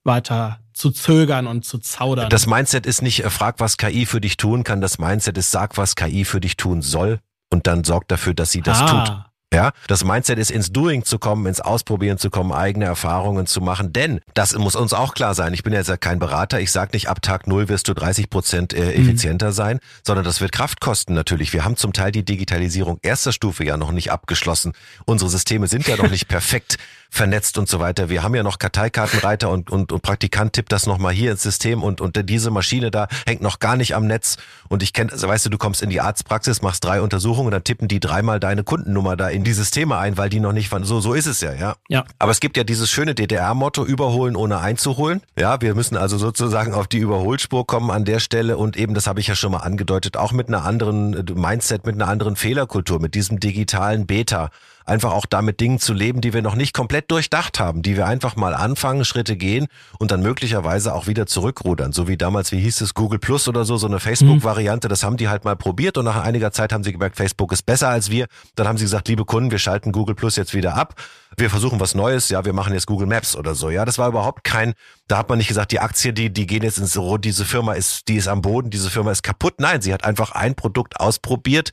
weiter 0.03 0.59
zu 0.73 0.91
zögern 0.91 1.47
und 1.47 1.65
zu 1.65 1.77
zaudern. 1.77 2.29
Das 2.29 2.47
Mindset 2.47 2.85
ist 2.85 3.01
nicht, 3.01 3.23
äh, 3.23 3.29
frag, 3.29 3.59
was 3.59 3.77
KI 3.77 4.05
für 4.05 4.21
dich 4.21 4.37
tun 4.37 4.63
kann. 4.63 4.81
Das 4.81 4.99
Mindset 4.99 5.37
ist, 5.37 5.51
sag, 5.51 5.77
was 5.77 5.95
KI 5.95 6.25
für 6.25 6.39
dich 6.39 6.57
tun 6.57 6.81
soll 6.81 7.19
und 7.51 7.67
dann 7.67 7.83
sorg 7.83 8.07
dafür, 8.07 8.33
dass 8.33 8.51
sie 8.51 8.61
das 8.61 8.81
ah. 8.81 9.05
tut. 9.05 9.30
Ja, 9.53 9.71
das 9.87 10.05
Mindset 10.05 10.39
ist 10.39 10.49
ins 10.49 10.71
Doing 10.71 11.03
zu 11.03 11.19
kommen, 11.19 11.45
ins 11.45 11.59
Ausprobieren 11.59 12.17
zu 12.17 12.29
kommen, 12.29 12.53
eigene 12.53 12.85
Erfahrungen 12.85 13.47
zu 13.47 13.59
machen. 13.59 13.91
Denn 13.91 14.21
das 14.33 14.57
muss 14.57 14.77
uns 14.77 14.93
auch 14.93 15.13
klar 15.13 15.35
sein. 15.35 15.53
Ich 15.53 15.63
bin 15.63 15.73
jetzt 15.73 15.89
ja 15.89 15.97
kein 15.97 16.19
Berater. 16.19 16.61
Ich 16.61 16.71
sage 16.71 16.91
nicht, 16.93 17.09
ab 17.09 17.21
Tag 17.21 17.47
null 17.47 17.67
wirst 17.67 17.89
du 17.89 17.93
30 17.93 18.29
Prozent 18.29 18.73
äh, 18.73 18.81
mhm. 18.81 18.89
effizienter 18.89 19.47
mhm. 19.47 19.53
sein, 19.53 19.79
sondern 20.03 20.23
das 20.23 20.39
wird 20.39 20.53
Kraft 20.53 20.79
kosten 20.79 21.13
natürlich. 21.13 21.51
Wir 21.51 21.65
haben 21.65 21.75
zum 21.75 21.91
Teil 21.91 22.13
die 22.13 22.23
Digitalisierung 22.23 22.99
erster 23.01 23.33
Stufe 23.33 23.65
ja 23.65 23.75
noch 23.75 23.91
nicht 23.91 24.09
abgeschlossen. 24.09 24.71
Unsere 25.05 25.29
Systeme 25.29 25.67
sind 25.67 25.85
ja 25.85 25.97
noch 25.97 26.09
nicht 26.09 26.27
perfekt 26.29 26.77
vernetzt 27.13 27.57
und 27.57 27.67
so 27.67 27.81
weiter. 27.81 28.09
Wir 28.09 28.23
haben 28.23 28.33
ja 28.33 28.41
noch 28.41 28.57
Karteikartenreiter 28.57 29.49
und, 29.49 29.69
und, 29.69 29.91
und 29.91 30.01
Praktikant 30.01 30.53
tippt 30.53 30.71
das 30.71 30.87
nochmal 30.87 31.13
hier 31.13 31.31
ins 31.31 31.43
System 31.43 31.83
und, 31.83 31.99
und 31.99 32.17
diese 32.29 32.51
Maschine 32.51 32.89
da 32.89 33.09
hängt 33.27 33.41
noch 33.41 33.59
gar 33.59 33.75
nicht 33.75 33.95
am 33.95 34.07
Netz. 34.07 34.37
Und 34.69 34.81
ich 34.81 34.93
kenne, 34.93 35.11
also 35.11 35.27
weißt 35.27 35.45
du, 35.45 35.49
du 35.49 35.57
kommst 35.57 35.81
in 35.81 35.89
die 35.89 35.99
Arztpraxis, 35.99 36.61
machst 36.61 36.85
drei 36.85 37.01
Untersuchungen 37.01 37.47
und 37.47 37.51
dann 37.51 37.65
tippen 37.65 37.89
die 37.89 37.99
dreimal 37.99 38.39
deine 38.39 38.63
Kundennummer 38.63 39.17
da 39.17 39.27
in 39.27 39.43
dieses 39.43 39.71
Thema 39.71 39.99
ein, 39.99 40.17
weil 40.17 40.29
die 40.29 40.39
noch 40.39 40.53
nicht 40.53 40.69
von, 40.69 40.85
so, 40.85 41.01
so 41.01 41.13
ist 41.13 41.25
es 41.25 41.41
ja, 41.41 41.53
ja. 41.53 41.75
Ja. 41.89 42.05
Aber 42.17 42.31
es 42.31 42.39
gibt 42.39 42.55
ja 42.55 42.63
dieses 42.63 42.89
schöne 42.89 43.13
DDR-Motto, 43.13 43.83
überholen 43.83 44.37
ohne 44.37 44.59
einzuholen. 44.59 45.21
Ja, 45.37 45.59
wir 45.59 45.75
müssen 45.75 45.97
also 45.97 46.17
sozusagen 46.17 46.73
auf 46.73 46.87
die 46.87 46.99
Überholspur 46.99 47.67
kommen 47.67 47.91
an 47.91 48.05
der 48.05 48.21
Stelle 48.21 48.55
und 48.55 48.77
eben, 48.77 48.93
das 48.93 49.07
habe 49.07 49.19
ich 49.19 49.27
ja 49.27 49.35
schon 49.35 49.51
mal 49.51 49.59
angedeutet, 49.59 50.15
auch 50.15 50.31
mit 50.31 50.47
einer 50.47 50.63
anderen 50.63 51.13
äh, 51.13 51.33
Mindset, 51.33 51.85
mit 51.85 51.95
einer 51.95 52.07
anderen 52.07 52.37
Fehlerkultur, 52.37 53.01
mit 53.01 53.15
diesem 53.15 53.41
digitalen 53.41 54.05
Beta 54.05 54.49
einfach 54.85 55.11
auch 55.11 55.25
damit 55.25 55.59
Dingen 55.59 55.79
zu 55.79 55.93
leben, 55.93 56.21
die 56.21 56.33
wir 56.33 56.41
noch 56.41 56.55
nicht 56.55 56.73
komplett 56.73 57.11
durchdacht 57.11 57.59
haben, 57.59 57.81
die 57.81 57.95
wir 57.97 58.07
einfach 58.07 58.35
mal 58.35 58.53
anfangen, 58.53 59.05
Schritte 59.05 59.37
gehen 59.37 59.67
und 59.99 60.11
dann 60.11 60.21
möglicherweise 60.21 60.93
auch 60.93 61.07
wieder 61.07 61.25
zurückrudern. 61.25 61.91
So 61.93 62.07
wie 62.07 62.17
damals, 62.17 62.51
wie 62.51 62.59
hieß 62.59 62.81
es, 62.81 62.93
Google 62.93 63.19
Plus 63.19 63.47
oder 63.47 63.65
so, 63.65 63.77
so 63.77 63.87
eine 63.87 63.99
Facebook-Variante, 63.99 64.87
das 64.87 65.03
haben 65.03 65.17
die 65.17 65.29
halt 65.29 65.45
mal 65.45 65.55
probiert 65.55 65.97
und 65.97 66.05
nach 66.05 66.23
einiger 66.23 66.51
Zeit 66.51 66.73
haben 66.73 66.83
sie 66.83 66.91
gemerkt, 66.91 67.17
Facebook 67.17 67.51
ist 67.51 67.65
besser 67.65 67.89
als 67.89 68.09
wir. 68.09 68.27
Dann 68.55 68.67
haben 68.67 68.77
sie 68.77 68.85
gesagt, 68.85 69.07
liebe 69.07 69.25
Kunden, 69.25 69.51
wir 69.51 69.59
schalten 69.59 69.91
Google 69.91 70.15
Plus 70.15 70.35
jetzt 70.35 70.53
wieder 70.53 70.75
ab. 70.75 70.95
Wir 71.37 71.49
versuchen 71.49 71.79
was 71.79 71.95
Neues, 71.95 72.29
ja, 72.29 72.43
wir 72.43 72.53
machen 72.53 72.73
jetzt 72.73 72.87
Google 72.87 73.07
Maps 73.07 73.35
oder 73.35 73.55
so. 73.55 73.69
Ja, 73.69 73.85
das 73.85 73.97
war 73.97 74.09
überhaupt 74.09 74.43
kein, 74.43 74.73
da 75.07 75.17
hat 75.17 75.29
man 75.29 75.37
nicht 75.37 75.47
gesagt, 75.47 75.71
die 75.71 75.79
Aktie, 75.79 76.11
die, 76.11 76.31
die 76.31 76.45
gehen 76.45 76.63
jetzt 76.63 76.77
ins 76.77 76.97
Rot, 76.97 77.23
diese 77.23 77.45
Firma 77.45 77.73
ist, 77.73 78.07
die 78.09 78.15
ist 78.15 78.27
am 78.27 78.41
Boden, 78.41 78.69
diese 78.69 78.89
Firma 78.89 79.11
ist 79.11 79.23
kaputt. 79.23 79.55
Nein, 79.59 79.81
sie 79.81 79.93
hat 79.93 80.03
einfach 80.03 80.31
ein 80.31 80.55
Produkt 80.55 80.99
ausprobiert, 80.99 81.71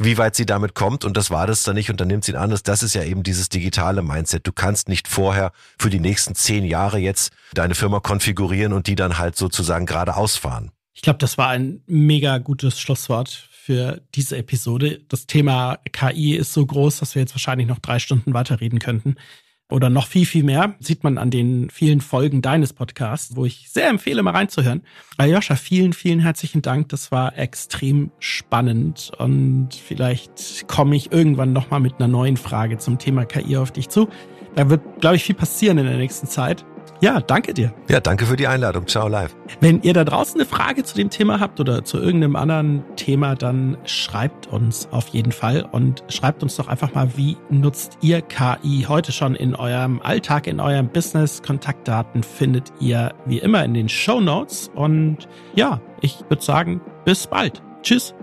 wie 0.00 0.16
weit 0.16 0.34
sie 0.34 0.46
damit 0.46 0.74
kommt 0.74 1.04
und 1.04 1.16
das 1.16 1.30
war 1.30 1.46
das 1.46 1.62
dann 1.62 1.76
nicht 1.76 1.90
und 1.90 2.00
dann 2.00 2.08
nimmt 2.08 2.24
sie 2.24 2.32
ihn 2.32 2.38
an. 2.38 2.56
Das 2.64 2.82
ist 2.82 2.94
ja 2.94 3.04
eben 3.04 3.22
dieses 3.22 3.50
digitale 3.50 4.00
Mindset. 4.00 4.46
Du 4.46 4.52
kannst 4.52 4.88
nicht 4.88 5.06
vorher 5.06 5.52
für 5.78 5.90
die 5.90 6.00
nächsten 6.00 6.34
zehn 6.34 6.64
Jahre 6.64 6.98
jetzt 6.98 7.32
deine 7.52 7.74
Firma 7.74 8.00
konfigurieren 8.00 8.72
und 8.72 8.86
die 8.86 8.94
dann 8.94 9.18
halt 9.18 9.36
sozusagen 9.36 9.84
geradeaus 9.84 10.36
fahren. 10.36 10.70
Ich 10.94 11.02
glaube, 11.02 11.18
das 11.18 11.36
war 11.36 11.48
ein 11.48 11.82
mega 11.86 12.38
gutes 12.38 12.80
Schlusswort 12.80 13.28
für 13.50 14.00
diese 14.14 14.38
Episode. 14.38 15.02
Das 15.08 15.26
Thema 15.26 15.78
KI 15.92 16.34
ist 16.34 16.54
so 16.54 16.64
groß, 16.64 16.98
dass 16.98 17.14
wir 17.14 17.20
jetzt 17.20 17.34
wahrscheinlich 17.34 17.68
noch 17.68 17.78
drei 17.78 17.98
Stunden 17.98 18.32
weiterreden 18.32 18.78
könnten 18.78 19.16
oder 19.70 19.90
noch 19.90 20.06
viel, 20.06 20.26
viel 20.26 20.44
mehr, 20.44 20.74
sieht 20.80 21.04
man 21.04 21.18
an 21.18 21.30
den 21.30 21.70
vielen 21.70 22.00
Folgen 22.00 22.42
deines 22.42 22.72
Podcasts, 22.72 23.36
wo 23.36 23.44
ich 23.44 23.70
sehr 23.70 23.88
empfehle, 23.88 24.22
mal 24.22 24.32
reinzuhören. 24.32 24.82
Aljoscha, 25.16 25.54
vielen, 25.56 25.92
vielen 25.92 26.20
herzlichen 26.20 26.62
Dank. 26.62 26.88
Das 26.88 27.12
war 27.12 27.38
extrem 27.38 28.10
spannend 28.18 29.12
und 29.18 29.74
vielleicht 29.74 30.66
komme 30.68 30.96
ich 30.96 31.12
irgendwann 31.12 31.52
nochmal 31.52 31.80
mit 31.80 31.94
einer 31.98 32.08
neuen 32.08 32.36
Frage 32.36 32.78
zum 32.78 32.98
Thema 32.98 33.24
KI 33.24 33.56
auf 33.56 33.70
dich 33.70 33.88
zu. 33.88 34.08
Da 34.56 34.68
wird, 34.68 34.82
glaube 35.00 35.16
ich, 35.16 35.24
viel 35.24 35.36
passieren 35.36 35.78
in 35.78 35.86
der 35.86 35.96
nächsten 35.96 36.26
Zeit. 36.26 36.64
Ja, 37.00 37.20
danke 37.20 37.54
dir. 37.54 37.72
Ja, 37.88 37.98
danke 38.00 38.26
für 38.26 38.36
die 38.36 38.46
Einladung. 38.46 38.86
Ciao 38.86 39.08
live. 39.08 39.34
Wenn 39.60 39.80
ihr 39.82 39.94
da 39.94 40.04
draußen 40.04 40.38
eine 40.38 40.46
Frage 40.46 40.84
zu 40.84 40.94
dem 40.94 41.08
Thema 41.08 41.40
habt 41.40 41.58
oder 41.58 41.82
zu 41.82 41.98
irgendeinem 41.98 42.36
anderen 42.36 42.84
Thema, 42.96 43.36
dann 43.36 43.78
schreibt 43.84 44.48
uns 44.48 44.86
auf 44.90 45.08
jeden 45.08 45.32
Fall 45.32 45.66
und 45.72 46.04
schreibt 46.08 46.42
uns 46.42 46.56
doch 46.56 46.68
einfach 46.68 46.94
mal, 46.94 47.16
wie 47.16 47.38
nutzt 47.48 47.96
ihr 48.02 48.20
KI 48.20 48.84
heute 48.86 49.12
schon 49.12 49.34
in 49.34 49.54
eurem 49.54 50.00
Alltag, 50.02 50.46
in 50.46 50.60
eurem 50.60 50.88
Business? 50.88 51.42
Kontaktdaten 51.42 52.22
findet 52.22 52.70
ihr 52.80 53.14
wie 53.24 53.38
immer 53.38 53.64
in 53.64 53.72
den 53.72 53.88
Show 53.88 54.20
Notes. 54.20 54.70
Und 54.74 55.26
ja, 55.54 55.80
ich 56.02 56.18
würde 56.28 56.42
sagen, 56.42 56.82
bis 57.06 57.26
bald. 57.26 57.62
Tschüss. 57.82 58.14